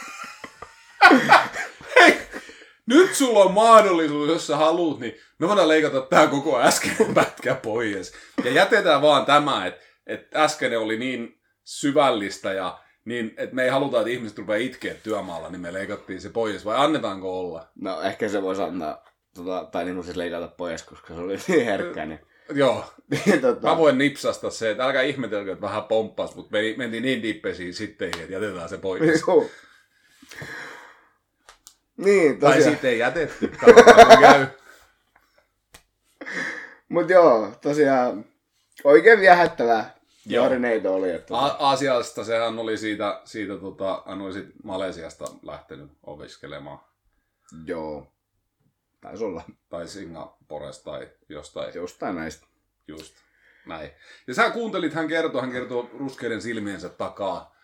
Nyt 2.86 3.16
sulla 3.16 3.40
on 3.40 3.54
mahdollisuus, 3.54 4.30
jos 4.30 4.48
sä 4.48 4.58
haluut, 4.58 5.00
niin 5.00 5.16
me 5.40 5.48
voidaan 5.48 5.68
leikata 5.68 6.02
tää 6.02 6.28
koko 6.28 6.62
äskeinen 6.62 7.14
pätkä 7.16 7.56
pois. 7.56 8.14
Ja 8.44 8.52
jätetään 8.52 9.02
vaan 9.02 9.26
tämä, 9.26 9.66
että, 9.66 9.82
että 10.08 10.44
äskeinen 10.44 10.80
oli 10.80 10.98
niin 10.98 11.42
syvällistä 11.64 12.54
ja 12.54 12.80
niin, 13.06 13.34
että 13.38 13.56
me 13.56 13.64
ei 13.64 13.70
haluta, 13.70 14.00
että 14.00 14.10
ihmiset 14.10 14.38
rupeaa 14.38 14.58
itkeä 14.58 14.94
työmaalla, 14.94 15.50
niin 15.50 15.62
me 15.62 15.74
leikattiin 15.74 16.22
se 16.22 16.30
pois. 16.30 16.66
Vai 16.66 16.78
annetaanko 16.78 17.40
olla? 17.40 17.68
No 17.76 18.02
ehkä 18.02 18.30
se 18.30 18.42
voisi 18.42 18.62
antaa, 18.62 19.11
tota, 19.36 19.68
tai 19.72 19.86
niin 19.86 19.96
kuin 19.96 20.06
siis 20.06 20.18
leikata 20.18 20.48
pois, 20.48 20.84
koska 20.84 21.14
se 21.14 21.20
oli 21.20 21.38
niin 21.48 21.66
herkkä. 21.66 22.06
Niin, 22.06 22.20
Joo, 22.54 22.86
niin 23.26 23.42
tota, 23.42 23.68
mä 23.68 23.78
voin 23.78 23.98
nipsasta 23.98 24.50
se, 24.50 24.72
että 24.72 24.84
älkää 24.86 25.02
ihmetelkö, 25.02 25.52
että 25.52 25.62
vähän 25.62 25.84
pomppas, 25.84 26.36
mutta 26.36 26.52
meni, 26.52 26.76
mentiin 26.78 27.04
niin 27.04 27.24
dippesiin 27.24 27.74
sitten, 27.74 28.08
että 28.08 28.34
jätetään 28.34 28.70
se 28.70 28.78
pois. 28.78 29.22
Juu. 29.28 29.52
Niin, 31.98 32.40
Tai 32.40 32.54
tosiaan. 32.54 32.72
sitten 32.72 32.92
ei 32.92 33.00
jätetty, 33.00 33.52
käy. 34.22 34.46
Mut 36.90 37.10
joo, 37.10 37.52
tosiaan 37.62 38.26
oikein 38.84 39.20
viehättävää 39.20 39.96
Joo. 40.26 40.50
Oli. 40.90 41.12
Että, 41.12 41.38
A- 41.38 41.56
Aasiasta 41.60 42.24
sehän 42.24 42.60
oli 42.60 42.78
siitä, 42.78 43.22
siitä 43.26 43.58
tota, 43.58 44.04
hän 44.08 44.22
oli 44.22 44.34
sit 44.34 44.48
Malesiasta 44.64 45.26
lähtenyt 45.44 45.92
opiskelemaan. 46.04 46.80
Joo. 47.66 48.14
Taisi 49.02 49.24
olla 49.24 49.44
Tai 49.70 49.88
Singaporesta 49.88 50.92
tai 50.92 51.10
jostain 51.30 51.76
jostain 51.76 52.16
näistä. 52.16 52.48
just. 52.88 53.16
näin. 53.66 53.92
Ja 54.28 54.34
sä 54.34 54.50
kuuntelit, 54.50 54.94
hän 54.94 55.08
kertoo, 55.08 55.42
hän 55.42 55.52
kertoo 55.52 55.90
ruskeiden 56.00 56.42
silmiensä 56.42 56.90
takaa, 56.90 57.56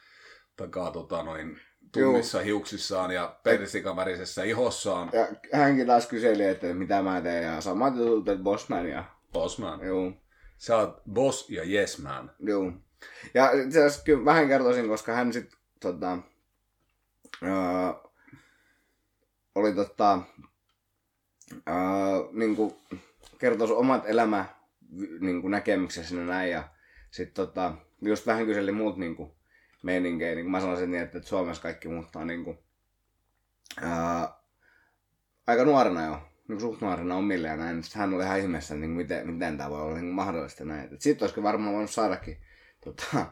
takaa 0.56 0.92
tota 0.92 1.24
noin 1.24 1.60
tummissa 1.92 2.40
hiuksissaan 2.40 3.12
ja 3.12 3.40
persikavärisessä 3.44 4.44
ihossaan. 4.44 5.10
Ja 5.14 5.28
hänkin 5.60 5.88
taas 5.88 6.08
kyseli, 6.08 6.44
että 6.44 6.74
mitä 6.74 7.02
mä 7.02 7.22
teen, 7.22 7.44
ja 7.44 7.62
samat 7.62 7.96
jutut, 7.96 8.30
että 8.30 8.44
Bossman 8.44 8.90
ja... 8.90 9.04
Bossman. 9.34 9.86
Joo. 9.86 10.12
Sä 10.58 10.78
oot 10.78 11.02
boss 11.12 11.50
ja 11.50 11.64
yes 11.64 12.02
man. 12.02 12.32
Joo. 12.40 12.72
Ja 13.34 13.52
itse 13.52 13.80
asiassa 13.80 14.04
kyllä 14.04 14.26
vähän 14.26 14.48
kertoisin, 14.48 14.88
koska 14.88 15.14
hän 15.14 15.34
sitten 15.34 15.60
tota, 15.80 16.18
öö, 17.44 17.52
oli 19.56 19.74
tota, 19.74 20.20
öö, 21.54 21.76
niinku, 22.32 22.80
kertoi 23.38 23.72
omat 23.72 24.04
elämä 24.06 24.46
niinku, 25.20 25.48
näkemyksensä 25.48 26.16
näin 26.16 26.52
ja 26.52 26.70
sitten 27.12 27.46
tota, 27.46 27.74
just 28.02 28.28
vähän 28.28 28.46
kyseli 28.46 28.72
muut 28.72 28.98
niinku, 28.98 29.38
meininkejä. 29.84 30.36
Niin 30.36 30.52
mä 30.52 30.62
sanoisin 30.62 30.92
niin, 30.92 31.04
että 31.04 31.22
Suomessa 31.22 31.64
kaikki 31.64 31.88
muuttaa 31.88 32.26
niinku, 32.26 32.58
öö, 33.84 33.90
aika 35.48 35.66
nuorena 35.66 36.06
jo 36.06 36.22
niin 36.48 36.62
suht 36.62 36.82
nuorena 36.82 37.16
omille 37.16 37.48
ja 37.48 37.58
näin. 37.58 37.84
Sitten 37.84 38.00
hän 38.00 38.14
oli 38.14 38.24
ihan 38.24 38.40
ihmeessä, 38.40 38.76
niin 38.76 38.92
miten, 38.92 39.32
miten 39.32 39.58
tämä 39.58 39.70
voi 39.70 39.82
olla 39.82 39.96
niin 39.96 40.06
mahdollista 40.06 40.66
näin. 40.66 40.90
Sitten 41.00 41.26
olisiko 41.26 41.44
varmaan 41.44 41.74
voinut 41.74 41.92
saadakin 41.92 42.38
tota, 42.84 43.26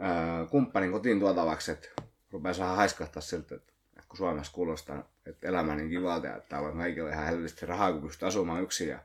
ää, 0.00 0.46
kumppanin 0.50 0.92
kotiin 0.92 1.20
tuotavaksi, 1.20 1.72
että 1.72 1.88
rupeaa 2.30 2.54
saada 2.54 2.76
haiskahtaa 2.76 3.22
siltä, 3.22 3.54
että, 3.54 3.72
että 3.88 4.08
kun 4.08 4.16
Suomessa 4.16 4.52
kuulostaa, 4.52 5.10
että 5.26 5.48
elämä 5.48 5.72
on 5.72 5.78
niin 5.78 5.90
kivalta 5.90 6.26
ja 6.26 6.40
täällä 6.48 6.68
on 6.68 6.78
kaikilla 6.78 7.10
ihan 7.10 7.26
helvetisti 7.26 7.66
rahaa, 7.66 7.92
kun 7.92 8.02
pystyy 8.02 8.28
asumaan 8.28 8.62
yksin 8.62 8.88
ja 8.88 8.98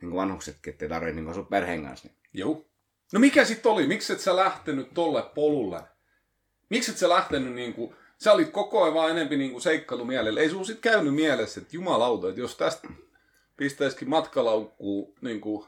niin 0.00 0.10
kuin 0.10 0.16
vanhuksetkin, 0.16 0.72
ettei 0.72 0.88
tarvitse 0.88 1.20
niin 1.20 1.30
asua 1.30 1.42
perheen 1.42 1.84
kanssa. 1.84 2.08
Niin. 2.08 2.16
Joo. 2.32 2.64
No 3.12 3.20
mikä 3.20 3.44
sitten 3.44 3.72
oli? 3.72 3.86
Miksi 3.86 4.12
et 4.12 4.20
sä 4.20 4.36
lähtenyt 4.36 4.94
tolle 4.94 5.22
polulle? 5.34 5.80
Miksi 6.70 6.90
et 6.90 6.96
sä 6.96 7.08
lähtenyt 7.08 7.54
niin 7.54 7.74
kuin, 7.74 7.94
sä 8.18 8.32
olit 8.32 8.50
koko 8.50 8.82
ajan 8.82 8.94
vaan 8.94 9.10
enempi 9.10 9.36
niin 9.36 9.50
kuin 9.50 9.62
seikkailu 9.62 10.04
mielellä. 10.04 10.40
Ei 10.40 10.50
sun 10.50 10.66
sit 10.66 10.80
käynyt 10.80 11.14
mielessä, 11.14 11.60
että 11.60 11.76
jumalauta, 11.76 12.28
että 12.28 12.40
jos 12.40 12.56
tästä 12.56 12.88
pistäisikin 13.56 14.08
matkalaukkuun 14.08 15.14
niin 15.20 15.40
kuin... 15.40 15.66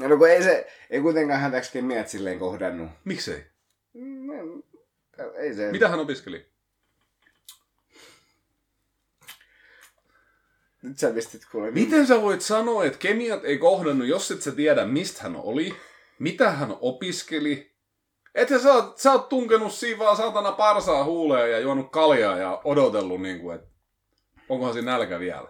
No 0.00 0.16
kun 0.16 0.28
ei 0.28 0.42
se, 0.42 0.66
ei 0.90 1.00
kuitenkaan 1.00 1.40
hän 1.40 1.52
täksikin 1.52 1.84
miehet 1.84 2.08
silleen 2.08 2.38
kohdannut. 2.38 2.90
Miksei? 3.04 3.44
Mm, 3.92 4.62
ei 5.36 5.54
se. 5.54 5.72
Mitä 5.72 5.88
hän 5.88 6.00
opiskeli? 6.00 6.51
Nyt 10.82 10.98
sä 10.98 11.10
pistit 11.10 11.42
kuule. 11.52 11.70
Miten 11.70 12.06
sä 12.06 12.22
voit 12.22 12.40
sanoa, 12.40 12.84
että 12.84 12.98
kemiat 12.98 13.44
ei 13.44 13.58
kohdannut, 13.58 14.08
jos 14.08 14.30
et 14.30 14.42
sä 14.42 14.52
tiedä, 14.52 14.86
mistä 14.86 15.22
hän 15.22 15.36
oli, 15.36 15.74
mitä 16.18 16.50
hän 16.50 16.76
opiskeli, 16.80 17.72
että 18.34 18.58
sä 18.58 18.72
oot, 18.72 18.98
sä 18.98 19.12
oot 19.12 19.28
tunkenut 19.28 19.72
siinä 19.72 19.98
vaan 19.98 20.16
saatana 20.16 20.52
parsaa 20.52 21.04
huuleen 21.04 21.50
ja 21.50 21.60
juonut 21.60 21.92
kaljaa 21.92 22.38
ja 22.38 22.60
odotellut, 22.64 23.22
niin 23.22 23.40
kuin, 23.40 23.54
että 23.54 23.68
onkohan 24.48 24.72
siinä 24.72 24.92
nälkä 24.92 25.20
vielä. 25.20 25.48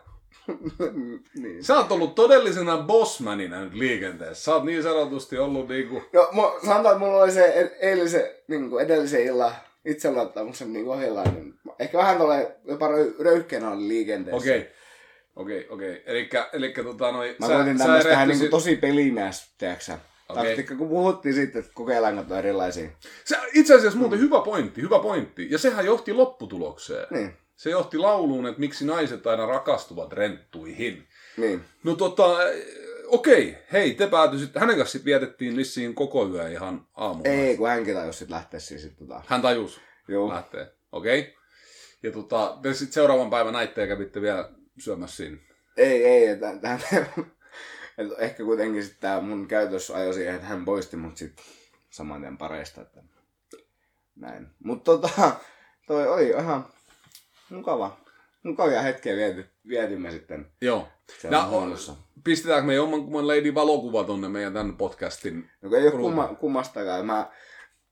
niin. 1.42 1.64
Sä 1.64 1.76
oot 1.76 1.92
ollut 1.92 2.14
todellisena 2.14 2.78
bossmanina 2.78 3.64
nyt 3.64 3.74
liikenteessä. 3.74 4.44
Sä 4.44 4.54
oot 4.54 4.64
niin 4.64 4.82
sanotusti 4.82 5.38
ollut 5.38 5.68
niinku... 5.68 6.02
No, 6.12 6.22
mu- 6.22 6.66
sanotaan, 6.66 6.94
että 6.94 7.06
mulla 7.06 7.22
oli 7.22 7.32
se 7.32 7.76
eilisen, 7.80 8.24
niin 8.48 8.70
kuin 8.70 8.84
edellisen 8.84 9.22
illan 9.22 9.52
itseluottamuksen 9.84 10.72
niin 10.72 10.88
ohjellaan. 10.88 11.34
Niin 11.34 11.54
ehkä 11.78 11.98
vähän 11.98 12.18
tulee 12.18 12.56
jopa 12.64 12.88
röyhkeänä 13.18 13.70
oli 13.70 13.88
liikenteessä. 13.88 14.36
Okei. 14.36 14.58
Okay. 14.58 14.81
Okei, 15.36 15.66
okei. 15.68 16.02
Elikkä, 16.06 16.48
elikkä 16.52 16.82
tota 16.82 17.12
noin... 17.12 17.36
Mä 17.38 17.46
koitin 17.46 17.78
tämmöistä 17.78 18.10
vähän 18.10 18.28
niin 18.28 18.38
kuin 18.38 18.50
tosi 18.50 18.76
pelimies, 18.76 19.54
tiedätkö 19.58 19.92
Okay. 20.28 20.44
Taktiikka, 20.44 20.74
kun 20.74 20.88
puhuttiin 20.88 21.34
sitten, 21.34 21.60
että 21.60 21.72
kokeillaan 21.74 22.16
katsoa 22.16 22.38
erilaisia. 22.38 22.88
Se, 23.24 23.36
itse 23.54 23.74
asiassa 23.74 23.98
muuten 23.98 24.18
mm. 24.18 24.24
hyvä 24.24 24.40
pointti, 24.40 24.82
hyvä 24.82 24.98
pointti. 24.98 25.48
Ja 25.50 25.58
sehän 25.58 25.86
johti 25.86 26.12
lopputulokseen. 26.12 27.06
Niin. 27.10 27.36
Se 27.56 27.70
johti 27.70 27.98
lauluun, 27.98 28.46
että 28.46 28.60
miksi 28.60 28.86
naiset 28.86 29.26
aina 29.26 29.46
rakastuvat 29.46 30.12
renttuihin. 30.12 31.08
Niin. 31.36 31.64
No 31.84 31.94
tota, 31.94 32.38
okei, 33.06 33.58
hei, 33.72 33.94
te 33.94 34.06
päätyisitte, 34.06 34.60
hänen 34.60 34.76
kanssa 34.76 34.92
sitten 34.92 35.04
vietettiin 35.04 35.56
vissiin 35.56 35.94
koko 35.94 36.28
yö 36.28 36.48
ihan 36.48 36.86
aamulla. 36.94 37.30
Ei, 37.30 37.56
kun 37.56 37.68
hänkin 37.68 37.94
tajusi 37.94 38.18
sitten 38.18 38.34
lähteä 38.34 38.60
siis 38.60 38.82
sit, 38.82 38.96
tota... 38.96 39.22
Hän 39.26 39.42
tajusi 39.42 39.80
Joo. 40.08 40.28
lähteä, 40.28 40.66
okei. 40.92 41.20
Okay. 41.20 41.32
Ja 42.02 42.12
tota, 42.12 42.58
te 42.62 42.74
sitten 42.74 42.92
seuraavan 42.92 43.30
päivän 43.30 43.52
näitte 43.52 43.80
ja 43.80 43.86
kävitte 43.86 44.20
vielä 44.20 44.48
syömässä 44.78 45.16
siinä. 45.16 45.36
Ei, 45.76 46.04
ei, 46.04 46.26
että, 46.26 46.50
että, 46.50 46.78
että 47.98 48.14
ehkä 48.18 48.44
kuitenkin 48.44 48.82
sitten 48.82 49.00
tämä 49.00 49.20
mun 49.20 49.48
käytös 49.48 49.90
ajoi 49.90 50.14
siihen, 50.14 50.34
että 50.34 50.46
hän 50.46 50.64
poisti 50.64 50.96
mut 50.96 51.16
sitten 51.16 51.44
saman 51.90 52.20
tien 52.20 52.38
pareista, 52.38 52.80
että 52.82 53.02
näin. 54.16 54.48
Mutta 54.64 54.84
tota, 54.92 55.36
toi 55.86 56.08
oli 56.08 56.28
ihan 56.28 56.66
mukava. 57.50 58.00
Mukavia 58.42 58.82
hetkiä 58.82 59.16
viety, 59.16 59.46
vietimme 59.68 60.10
sitten. 60.10 60.52
Joo. 60.60 60.88
Ja, 61.30 61.48
pistetäänkö 62.24 62.66
me 62.66 62.74
jommankumman 62.74 63.28
Lady 63.28 63.54
valokuva 63.54 64.04
tonne 64.04 64.28
meidän 64.28 64.52
tämän 64.52 64.76
podcastin? 64.76 65.50
No, 65.62 65.76
ei 65.76 65.82
ole 65.82 65.90
kumma, 65.90 66.28
kummastakaan. 66.28 67.06
Mä 67.06 67.30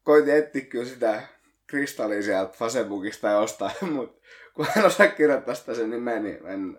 koitin 0.03 0.35
etsiä 0.35 0.64
kyllä 0.64 0.85
sitä 0.85 1.22
kristallia 1.66 2.22
sieltä 2.22 2.53
Facebookista 2.53 3.28
jostain, 3.28 3.74
mutta 3.95 4.20
kun 4.61 4.68
en 4.76 4.86
osaa 4.86 5.08
kirjoittaa 5.08 5.54
sitä 5.54 5.74
sen 5.74 5.90
nimeä, 5.90 6.20
niin 6.20 6.46
en, 6.46 6.78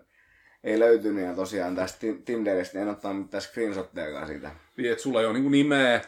ei 0.64 0.78
löytynyt. 0.78 1.24
Ja 1.24 1.34
tosiaan 1.34 1.76
tästä 1.76 2.06
Tinderistä 2.24 2.80
en 2.80 2.88
ottanut 2.88 3.22
mitään 3.22 3.42
screenshottejakaan 3.42 4.26
siitä. 4.26 4.50
Niin, 4.76 4.92
että 4.92 5.02
sulla 5.02 5.20
ei 5.20 5.26
ole 5.26 5.38
niin 5.38 5.50
nimeä, 5.50 6.00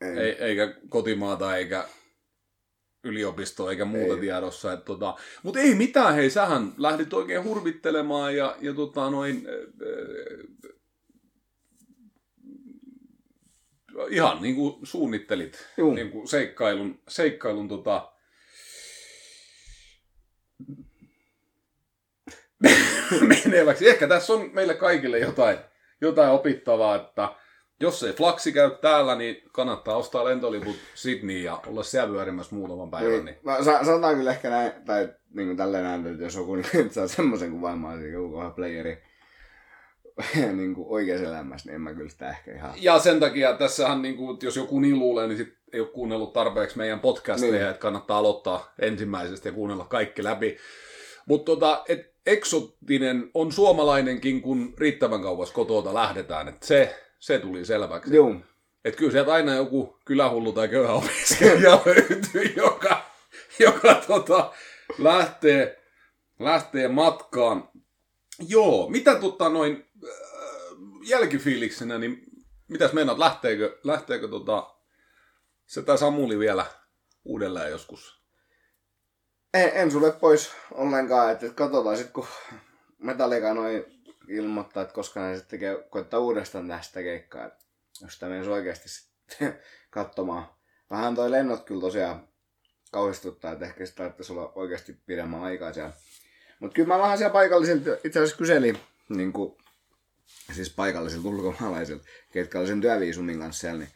ei. 0.00 0.18
Ei, 0.18 0.32
eikä 0.32 0.74
kotimaata, 0.88 1.56
eikä 1.56 1.84
yliopistoa 3.04 3.70
eikä 3.70 3.84
muuta 3.84 4.14
ei. 4.14 4.20
tiedossa. 4.20 4.72
Että 4.72 4.84
tota, 4.84 5.16
Mutta 5.42 5.60
ei 5.60 5.74
mitään, 5.74 6.14
hei, 6.14 6.30
sähän 6.30 6.72
lähdit 6.76 7.12
oikein 7.12 7.44
hurvittelemaan 7.44 8.36
ja, 8.36 8.56
ja 8.60 8.74
tota, 8.74 9.10
noin, 9.10 9.46
äh, 9.48 10.62
ihan 14.10 14.42
niin 14.42 14.54
kuin 14.54 14.86
suunnittelit 14.86 15.68
niin 15.94 16.10
kuin 16.10 16.28
seikkailun, 16.28 17.00
seikkailun 17.08 17.68
tota, 17.68 18.11
meneväksi. 23.44 23.88
Ehkä 23.88 24.08
tässä 24.08 24.32
on 24.32 24.50
meille 24.52 24.74
kaikille 24.74 25.18
jotain, 25.18 25.58
jotain 26.00 26.30
opittavaa, 26.30 26.96
että 26.96 27.28
jos 27.80 28.02
ei 28.02 28.12
flaksi 28.12 28.52
käy 28.52 28.70
täällä, 28.70 29.14
niin 29.14 29.42
kannattaa 29.52 29.96
ostaa 29.96 30.24
lentoliput 30.24 30.76
Sydney 30.94 31.38
ja 31.38 31.60
olla 31.66 31.82
siellä 31.82 32.12
pyörimässä 32.12 32.54
muutaman 32.54 32.90
päivän. 32.90 33.24
Niin. 33.24 33.38
No, 33.44 33.64
sanotaan 33.84 34.16
kyllä 34.16 34.30
ehkä 34.30 34.50
näin, 34.50 34.72
tai 34.86 35.08
niin 35.34 35.48
kuin 35.48 35.56
tälleen 35.56 35.84
näin, 35.84 36.06
että 36.06 36.22
jos 36.22 36.34
joku 36.34 36.54
niin 36.56 36.90
saa 36.90 37.08
semmoisen 37.08 37.50
kuvaamaan, 37.50 37.94
että 37.94 38.08
joku 38.08 38.30
kohan 38.30 38.54
playeri 38.54 39.02
niin 40.56 40.74
kuin 40.74 40.86
oikeassa 40.88 41.26
elämässä, 41.26 41.68
niin 41.68 41.74
en 41.74 41.80
mä 41.80 41.94
kyllä 41.94 42.10
sitä 42.10 42.30
ehkä 42.30 42.54
ihan... 42.54 42.72
Ja 42.76 42.98
sen 42.98 43.20
takia 43.20 43.56
tässähän, 43.56 44.02
niin 44.02 44.16
kuin, 44.16 44.38
jos 44.42 44.56
joku 44.56 44.80
niin 44.80 44.98
luulee, 44.98 45.26
niin 45.26 45.38
sit 45.38 45.54
ei 45.72 45.80
ole 45.80 45.88
kuunnellut 45.88 46.32
tarpeeksi 46.32 46.78
meidän 46.78 47.00
podcasteja, 47.00 47.52
niin. 47.52 47.66
että 47.66 47.80
kannattaa 47.80 48.18
aloittaa 48.18 48.72
ensimmäisestä 48.78 49.48
ja 49.48 49.52
kuunnella 49.52 49.84
kaikki 49.84 50.24
läpi. 50.24 50.56
Mutta 51.26 51.52
tota, 51.52 51.84
et 51.88 52.11
eksotinen 52.26 53.30
on 53.34 53.52
suomalainenkin, 53.52 54.42
kun 54.42 54.74
riittävän 54.78 55.22
kauas 55.22 55.50
kotoa 55.50 55.94
lähdetään. 55.94 56.48
Et 56.48 56.62
se, 56.62 56.96
se 57.18 57.38
tuli 57.38 57.64
selväksi. 57.64 58.14
Joo. 58.14 58.34
Että 58.84 58.98
kyllä 58.98 59.12
sieltä 59.12 59.32
aina 59.32 59.54
joku 59.54 59.98
kylähullu 60.04 60.52
tai 60.52 60.68
köyhä 60.68 60.92
opiskelija 60.92 61.80
löytyy, 61.86 62.54
joka, 62.56 63.04
joka 63.58 63.94
tota, 64.06 64.52
lähtee, 64.98 65.82
lähtee 66.38 66.88
matkaan. 66.88 67.68
Joo, 68.48 68.90
mitä 68.90 69.14
tota 69.14 69.48
noin 69.48 69.86
äh, 70.04 70.10
jälkifiiliksenä, 71.08 71.98
niin 71.98 72.22
mitäs 72.68 72.92
meinaat, 72.92 73.18
lähteekö, 73.18 73.78
lähteekö 73.84 74.28
tota, 74.28 74.74
se 75.66 75.82
tai 75.82 75.98
Samuli 75.98 76.38
vielä 76.38 76.66
uudelleen 77.24 77.70
joskus? 77.70 78.21
En, 79.54 79.70
en 79.74 79.90
sulle 79.90 80.12
pois 80.12 80.52
ollenkaan, 80.70 81.32
että 81.32 81.46
katsotaan 81.48 81.96
sitten 81.96 82.12
kun 82.12 82.26
Metallica 82.98 83.54
noin 83.54 83.84
ilmoittaa, 84.28 84.82
että 84.82 84.94
koska 84.94 85.20
ne 85.20 85.34
sitten 85.36 85.50
tekee, 85.50 85.86
koittaa 85.90 86.20
uudestaan 86.20 86.68
tästä 86.68 87.02
keikkaa, 87.02 87.50
jos 88.00 88.14
sitä 88.14 88.26
menisi 88.26 88.50
oikeasti 88.50 88.88
sitten 88.88 89.58
katsomaan. 89.90 90.46
Vähän 90.90 91.14
toi 91.14 91.30
lennot 91.30 91.64
kyllä 91.64 91.80
tosiaan 91.80 92.28
kauhistuttaa, 92.92 93.52
että 93.52 93.64
ehkä 93.64 93.86
sitä 93.86 93.96
tarvitsisi 93.96 94.32
olla 94.32 94.52
oikeasti 94.54 94.96
pidemmän 95.06 95.42
aikaa 95.42 95.72
siellä. 95.72 95.92
Mutta 96.60 96.74
kyllä 96.74 96.88
mä 96.88 96.98
vähän 96.98 97.18
siellä 97.18 97.32
paikallisilta 97.32 97.90
itse 98.04 98.18
asiassa 98.18 98.36
kyselin, 98.36 98.78
niin 99.08 99.32
kuin, 99.32 99.56
siis 100.52 100.70
paikallisilta 100.70 101.28
ulkomaalaisilta, 101.28 102.04
ketkä 102.32 102.58
oli 102.58 102.66
sen 102.66 102.80
työviisumin 102.80 103.38
kanssa 103.38 103.60
siellä, 103.60 103.78
niin 103.78 103.92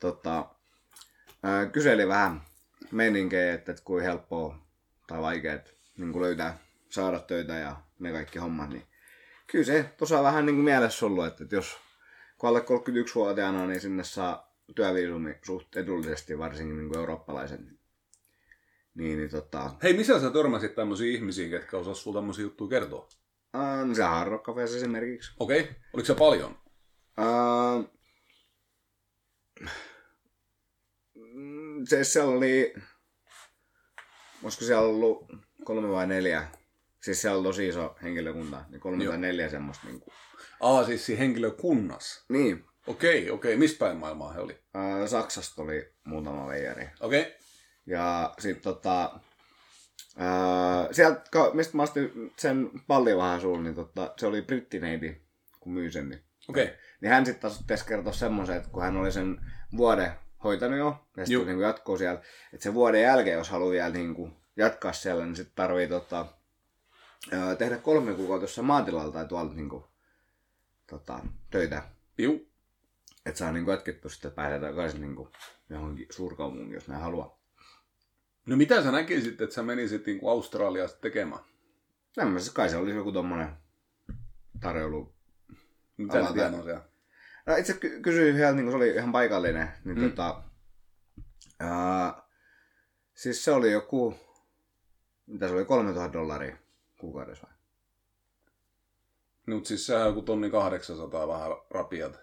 tota, 0.00 0.46
ää, 1.42 1.66
kyseli 1.66 2.08
vähän 2.08 2.42
meninkejä, 2.90 3.54
että, 3.54 3.72
että 3.72 3.84
kuinka 3.84 4.04
helppoa 4.04 4.69
tai 5.10 5.20
vaikeat 5.20 5.74
niin 5.96 6.20
löytää, 6.20 6.58
saada 6.88 7.18
töitä 7.18 7.52
ja 7.52 7.76
ne 7.98 8.12
kaikki 8.12 8.38
hommat, 8.38 8.70
niin 8.70 8.82
kyllä 9.46 9.64
se 9.64 9.94
tuossa 9.96 10.22
vähän 10.22 10.46
niin 10.46 10.56
kuin 10.56 10.64
mielessä 10.64 11.06
ollut, 11.06 11.26
että, 11.26 11.44
että 11.44 11.56
jos 11.56 11.76
kun 12.38 12.48
alle 12.48 12.60
31-vuotiaana 12.60 13.66
niin 13.66 13.80
sinne 13.80 14.04
saa 14.04 14.56
työviisumi 14.74 15.38
suht 15.42 15.76
edullisesti, 15.76 16.38
varsinkin 16.38 16.76
niin 16.76 16.88
kuin 16.88 16.98
eurooppalaisen. 16.98 17.78
Niin, 18.94 19.18
niin 19.18 19.30
tota, 19.30 19.70
Hei, 19.82 19.92
missä 19.92 20.20
sä 20.20 20.30
törmäsit 20.30 20.74
tämmöisiä 20.74 21.12
ihmisiä, 21.12 21.48
ketkä 21.48 21.76
osas 21.76 22.02
sulla 22.02 22.20
tämmöisiä 22.20 22.42
juttuja 22.42 22.68
kertoa? 22.68 23.08
äh, 23.54 23.94
se 23.94 24.24
Rock 24.24 24.46
Cafés 24.48 24.76
esimerkiksi. 24.76 25.32
Okei, 25.40 25.60
okay. 25.60 25.74
oliko 25.92 26.06
se 26.06 26.14
paljon? 26.14 26.58
Uh, 27.18 27.90
se 31.88 32.04
siellä 32.04 32.32
oli, 32.32 32.74
olisiko 34.42 34.64
siellä 34.64 34.82
ollut 34.88 35.26
kolme 35.64 35.88
vai 35.88 36.06
neljä, 36.06 36.48
siis 37.02 37.20
siellä 37.22 37.38
oli 37.38 37.46
tosi 37.48 37.68
iso 37.68 37.96
henkilökunta, 38.02 38.64
niin 38.68 38.80
kolme 38.80 39.04
Joo. 39.04 39.12
tai 39.12 39.20
neljä 39.20 39.48
semmoista. 39.48 39.86
Niin, 39.86 40.00
kuin. 40.00 40.14
Aa, 40.60 40.84
siis 40.84 41.06
siinä 41.06 41.18
henkilökunnassa. 41.18 42.24
niin 42.28 42.64
Okei, 42.86 43.30
okei. 43.30 43.56
Mistä 43.56 43.78
päin 43.78 43.96
maailmaa 43.96 44.32
he 44.32 44.40
oli? 44.40 44.52
uh, 44.52 45.08
Saksasta 45.08 45.62
oli 45.62 45.92
muutama 46.04 46.48
veijari. 46.48 46.88
Okei. 47.00 47.36
Ja 47.86 48.34
sitten 48.38 48.62
tota, 48.62 49.20
uh, 50.16 50.88
sieltä, 50.92 51.22
ka- 51.30 51.50
mistä 51.54 51.76
mä 51.76 51.82
astin 51.82 52.32
sen 52.38 52.70
pallin 52.86 53.16
vähän 53.16 53.40
suun, 53.40 53.62
niin 53.64 53.74
tota, 53.74 54.14
se 54.16 54.26
oli 54.26 54.42
brittineiti, 54.42 55.22
kun 55.60 55.72
myi 55.72 55.92
sen. 55.92 56.08
Niin, 56.08 56.24
Okei. 56.48 56.70
niin 57.00 57.10
hän 57.10 57.26
sitten 57.26 57.50
taas 57.66 57.82
kertoi 57.84 58.14
semmoisen, 58.14 58.56
että 58.56 58.68
kun 58.70 58.82
hän 58.82 58.96
oli 58.96 59.12
sen 59.12 59.40
vuoden 59.76 60.12
hoitanut 60.44 60.78
jo, 60.78 61.06
ja 61.16 61.24
Juu. 61.28 61.40
sitten 61.40 61.46
niin 61.46 61.66
jatkuu 61.66 61.98
siellä, 61.98 62.20
että 62.52 62.62
sen 62.62 62.74
vuoden 62.74 63.02
jälkeen, 63.02 63.38
jos 63.38 63.50
haluaa 63.50 63.70
vielä 63.70 63.90
niin 63.90 64.14
kuin 64.14 64.36
jatkaa 64.56 64.92
siellä, 64.92 65.24
niin 65.24 65.36
sitten 65.36 65.56
tarvii 65.56 65.88
tota, 65.88 66.26
tehdä 67.58 67.78
kolme 67.78 68.14
kuukautta 68.14 68.44
jossain 68.44 68.66
maatilalla 68.66 69.12
tai 69.12 69.26
tuolla 69.26 69.54
niin 69.54 69.68
kuin, 69.68 69.84
tota, 70.86 71.20
töitä. 71.50 71.82
Piu. 72.16 72.50
Että 73.26 73.38
saa 73.38 73.52
niin 73.52 73.66
jatkettu 73.66 74.08
sitten 74.08 74.32
pääsee 74.32 74.60
takaisin 74.60 75.00
niin 75.00 75.16
kuin, 75.16 75.28
johonkin 75.70 76.06
suurkaupunkiin, 76.10 76.74
jos 76.74 76.88
näin 76.88 77.02
haluaa. 77.02 77.40
No 78.46 78.56
mitä 78.56 78.82
sä 78.82 78.90
näkisit, 78.90 79.40
että 79.40 79.54
sä 79.54 79.62
menisit 79.62 80.06
niinku 80.06 80.28
Australiasta 80.28 81.00
tekemään? 81.00 81.40
Tämmöisessä 82.14 82.52
kai 82.54 82.68
se 82.68 82.76
olisi 82.76 82.96
joku 82.96 83.12
tommonen 83.12 83.48
tarjoulu. 84.60 85.14
Mitä 85.96 86.18
ne 86.18 86.44
Aloita. 86.44 86.89
No 87.46 87.56
itse 87.56 87.72
ky- 87.72 88.00
kysyin 88.02 88.36
vielä, 88.36 88.52
niin 88.52 88.64
kun 88.64 88.72
se 88.72 88.76
oli 88.76 88.90
ihan 88.90 89.12
paikallinen, 89.12 89.68
niin 89.84 89.98
Mm. 90.00 90.10
tota, 90.10 90.42
ää, 91.60 92.22
siis 93.14 93.44
se 93.44 93.52
oli 93.52 93.72
joku, 93.72 94.14
mitä 95.26 95.48
se 95.48 95.54
oli, 95.54 95.64
3000 95.64 96.12
dollaria 96.12 96.56
kuukaudessa 96.98 97.46
vai? 97.46 97.56
Nyt 99.46 99.66
siis 99.66 99.86
sehän 99.86 100.02
on 100.02 100.08
joku 100.08 100.22
tonni 100.22 100.50
800 100.50 101.28
vähän 101.28 101.50
rapiat. 101.70 102.20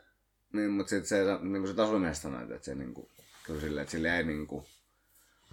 Niin, 0.53 0.71
mutta 0.71 0.89
sitten 0.89 1.07
se, 1.07 1.23
niin 1.41 1.63
kuin 1.63 1.75
se 1.75 1.81
asumies 1.81 2.21
sanoi, 2.21 2.43
että 2.43 2.65
se 2.65 2.75
niin 2.75 2.93
kuin, 2.93 3.09
kyllä 3.45 3.61
silleen, 3.61 3.81
että 3.81 3.91
sille 3.91 4.17
ei 4.17 4.23
niin 4.23 4.47
kuin, 4.47 4.65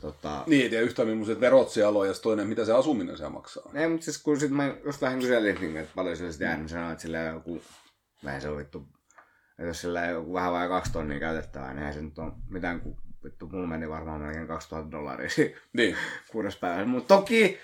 tota, 0.00 0.44
Niin, 0.46 0.62
ei 0.62 0.70
tiedä 0.70 0.84
yhtään 0.84 1.08
millaiset 1.08 1.40
verot 1.40 1.70
siellä 1.70 1.98
on, 1.98 2.08
ja 2.08 2.14
toinen, 2.14 2.46
mitä 2.48 2.64
se 2.64 2.72
asuminen 2.72 3.16
siellä 3.16 3.32
maksaa. 3.32 3.70
Ei, 3.74 3.88
mutta 3.88 4.04
siis 4.04 4.22
kun 4.22 4.40
sit 4.40 4.50
mä 4.50 4.74
just 4.84 5.02
lähdin 5.02 5.20
kyselin, 5.20 5.54
niin, 5.60 5.76
että 5.76 5.92
paljon 5.94 6.16
sillä 6.16 6.30
sitten 6.32 6.46
jää, 6.46 6.56
niin 6.56 6.68
sanoin, 6.68 6.92
että 6.92 7.02
sillä 7.02 7.20
on 7.20 7.34
joku, 7.34 7.62
vähän 8.24 8.40
se 8.40 8.48
on 8.48 8.56
vittu, 8.58 8.86
että 9.58 9.62
jos 9.62 9.80
sillä 9.80 10.06
joku 10.06 10.32
vähän 10.32 10.52
vai 10.52 10.68
kaksi 10.68 10.92
tonnia 10.92 11.20
käytettävää, 11.20 11.68
niin 11.68 11.78
eihän 11.78 11.94
se 11.94 12.02
nyt 12.02 12.18
ole 12.18 12.32
mitään, 12.50 12.80
kun 12.80 12.96
vittu 13.24 13.48
mulla 13.48 13.66
meni 13.66 13.88
varmaan 13.88 14.20
melkein 14.20 14.46
2000 14.46 14.90
dollaria 14.90 15.28
Niin. 15.72 15.96
kuudes 16.32 16.56
päivässä. 16.56 16.86
Mutta 16.86 17.16
toki 17.16 17.58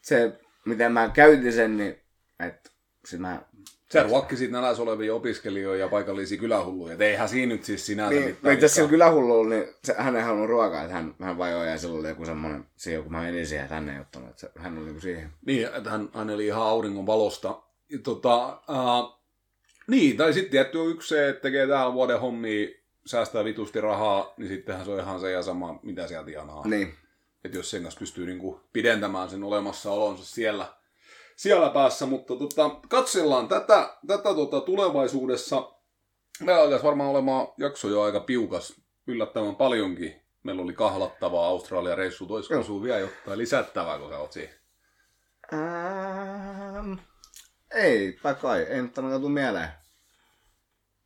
se, 0.00 0.38
miten 0.64 0.92
mä 0.92 1.10
käytin 1.14 1.52
sen, 1.52 1.76
niin 1.76 2.00
että 2.40 2.70
sit 3.04 3.20
mä... 3.20 3.42
Se 3.90 4.02
ruokki 4.02 4.36
siitä 4.36 4.52
nälässä 4.52 4.82
olevia 4.82 5.14
opiskelijoita 5.14 5.80
ja 5.80 5.88
paikallisia 5.88 6.38
kylähulluja. 6.38 6.94
Et 6.94 7.00
eihän 7.00 7.28
siinä 7.28 7.54
nyt 7.54 7.64
siis 7.64 7.86
sinänsä 7.86 8.14
Niin, 8.14 8.24
mitään. 8.26 8.54
itse 8.54 8.68
sillä 8.68 8.88
kylähullulla, 8.88 9.48
niin 9.48 9.66
se, 9.84 9.94
hän 9.98 10.16
ei 10.16 10.22
halunnut 10.22 10.48
ruokaa, 10.48 10.82
että 10.82 10.94
hän, 10.94 11.14
hän 11.20 11.38
vajoi 11.38 11.70
ja 11.70 11.78
sillä 11.78 11.98
oli 11.98 12.08
joku 12.08 12.24
semmoinen, 12.24 12.64
siihen 12.76 13.02
kun 13.02 13.12
mä 13.12 13.20
menin 13.20 13.46
siihen, 13.46 13.64
että 13.64 13.74
hän 13.74 13.88
ei 13.88 14.00
ottanut, 14.00 14.28
että 14.30 14.40
se, 14.40 14.50
hän 14.58 14.76
oli 14.78 14.84
niinku 14.84 15.00
siihen. 15.00 15.30
Niin, 15.46 15.68
että 15.74 15.90
hän, 15.90 16.08
hän 16.14 16.30
eli 16.30 16.46
ihan 16.46 16.62
auringon 16.62 17.06
valosta. 17.06 17.62
Ja 17.88 17.98
Tota, 18.02 18.48
uh, 18.68 19.23
niin, 19.86 20.16
tai 20.16 20.32
sitten 20.32 20.50
tietty 20.50 20.78
on 20.78 20.90
yksi 20.90 21.08
se, 21.08 21.28
että 21.28 21.42
tekee 21.42 21.66
täällä 21.66 21.94
vuoden 21.94 22.20
hommia, 22.20 22.68
säästää 23.06 23.44
vitusti 23.44 23.80
rahaa, 23.80 24.34
niin 24.36 24.48
sittenhän 24.48 24.84
se 24.84 24.90
on 24.90 25.00
ihan 25.00 25.20
se 25.20 25.30
ja 25.30 25.42
sama, 25.42 25.78
mitä 25.82 26.06
sieltä 26.06 26.26
tienaa. 26.26 26.66
Niin, 26.66 26.94
Että 27.44 27.58
jos 27.58 27.70
sen 27.70 27.82
kanssa 27.82 27.98
pystyy 27.98 28.26
niinku 28.26 28.60
pidentämään 28.72 29.30
sen 29.30 29.44
olemassaolonsa 29.44 30.24
siellä, 30.24 30.66
siellä 31.36 31.70
päässä. 31.70 32.06
Mutta 32.06 32.36
tota, 32.36 32.70
katsellaan 32.88 33.48
tätä, 33.48 33.96
tätä 34.06 34.34
tota 34.34 34.60
tulevaisuudessa. 34.60 35.70
Meillä 36.40 36.62
alkaisi 36.62 36.84
varmaan 36.84 37.10
olemaan 37.10 37.48
jakso 37.58 37.88
jo 37.88 38.02
aika 38.02 38.20
piukas, 38.20 38.80
yllättävän 39.06 39.56
paljonkin. 39.56 40.14
Meillä 40.42 40.62
oli 40.62 40.72
kahlattavaa 40.72 41.46
Australian 41.46 41.98
reissu. 41.98 42.42
Sinulla 42.42 42.82
vielä 42.82 42.98
jotain 42.98 43.38
lisättävää, 43.38 43.98
kun 43.98 44.08
sä 44.10 44.18
oot 44.18 44.32
siinä? 44.32 44.52
Ähm, 45.52 46.92
ei, 47.74 48.18
tai 48.22 48.34
kai, 48.34 48.62
ei 48.62 48.82
nyt 48.82 48.98
ainakaan 48.98 49.20
tule 49.20 49.32
mieleen 49.32 49.68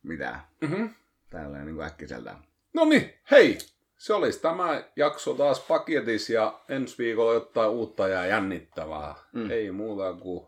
mitään. 0.03 0.41
Mm-hmm. 0.61 0.93
Tälleen 1.29 1.65
niin 1.65 1.75
kuin 1.75 1.87
äkkiseltä. 1.87 2.35
No 2.73 2.85
niin, 2.85 3.13
hei! 3.31 3.57
Se 3.97 4.13
olisi 4.13 4.41
tämä 4.41 4.83
jakso 4.95 5.33
taas 5.33 5.59
paketissa 5.59 6.33
ja 6.33 6.59
ensi 6.69 6.97
viikolla 6.97 7.33
jotain 7.33 7.69
uutta 7.69 8.07
ja 8.07 8.25
jännittävää. 8.25 9.15
Mm. 9.33 9.51
Ei 9.51 9.71
muuta 9.71 10.13
kuin... 10.13 10.47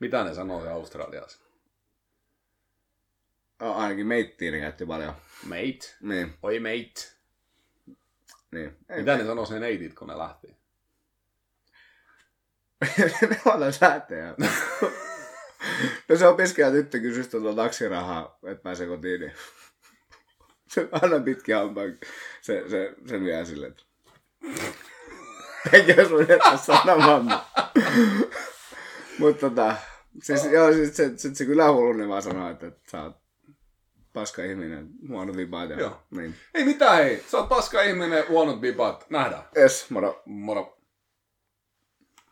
Mitä 0.00 0.24
ne 0.24 0.34
sanoo 0.34 0.68
Australiassa? 0.68 1.44
Oh, 3.60 3.76
ainakin 3.78 4.06
meittiin 4.06 4.52
ne 4.52 4.60
käytti 4.60 4.86
paljon. 4.86 5.14
Mate. 5.44 5.94
Niin, 6.00 6.34
Oi 6.42 6.60
mate. 6.60 7.14
niin. 8.50 8.76
Ei, 8.88 8.98
Mitä 8.98 9.16
ne 9.16 9.24
sanoo 9.24 9.46
sen 9.46 9.60
neitit, 9.60 9.94
kun 9.94 10.08
ne 10.08 10.18
lähti? 10.18 10.56
Ne 13.28 13.40
on 13.44 13.60
lähtee. 13.80 14.34
no 16.08 16.16
se 16.16 16.26
opiskelija 16.28 16.72
tyttö 16.72 16.98
kysyi 16.98 17.24
tuota 17.24 17.56
taksirahaa, 17.62 18.38
että 18.46 18.62
pääsee 18.62 18.86
kotiin, 18.86 19.20
niin 19.20 19.32
se 20.72 20.88
aina 20.92 21.20
pitkä 21.20 21.58
hampaan. 21.58 21.98
Se, 22.40 22.64
se, 22.70 22.94
sen 23.08 23.26
jää 23.26 23.44
silleen, 23.44 23.72
että 23.72 23.82
eikä 25.72 26.08
sun 26.08 26.26
jättä 26.28 26.56
sanomaan. 26.56 27.40
Mutta 29.18 29.40
tota, 29.50 29.76
siis, 30.22 30.44
joo, 30.44 30.72
siis 30.72 30.96
se, 30.96 31.10
se, 31.16 31.34
se 31.34 31.44
kyllä 31.44 31.72
hullu, 31.72 31.92
niin 31.92 32.08
vaan 32.08 32.22
sanoo, 32.22 32.50
että, 32.50 32.66
että 32.66 32.90
sä 32.90 33.02
oot 33.02 33.16
paska 34.12 34.42
ihminen, 34.44 34.88
huono 35.08 35.36
vibaat. 35.36 35.70
ja- 35.70 35.80
Joo. 35.80 36.02
Niin. 36.10 36.34
Ei 36.54 36.64
mitään 36.64 36.96
hei, 36.96 37.24
sä 37.28 37.38
oot 37.38 37.48
paska 37.48 37.82
ihminen, 37.82 38.24
huonot 38.28 38.60
bibat. 38.60 39.06
Nähdään. 39.10 39.42
Yes, 39.56 39.90
moro. 39.90 40.22
Moro. 40.26 40.73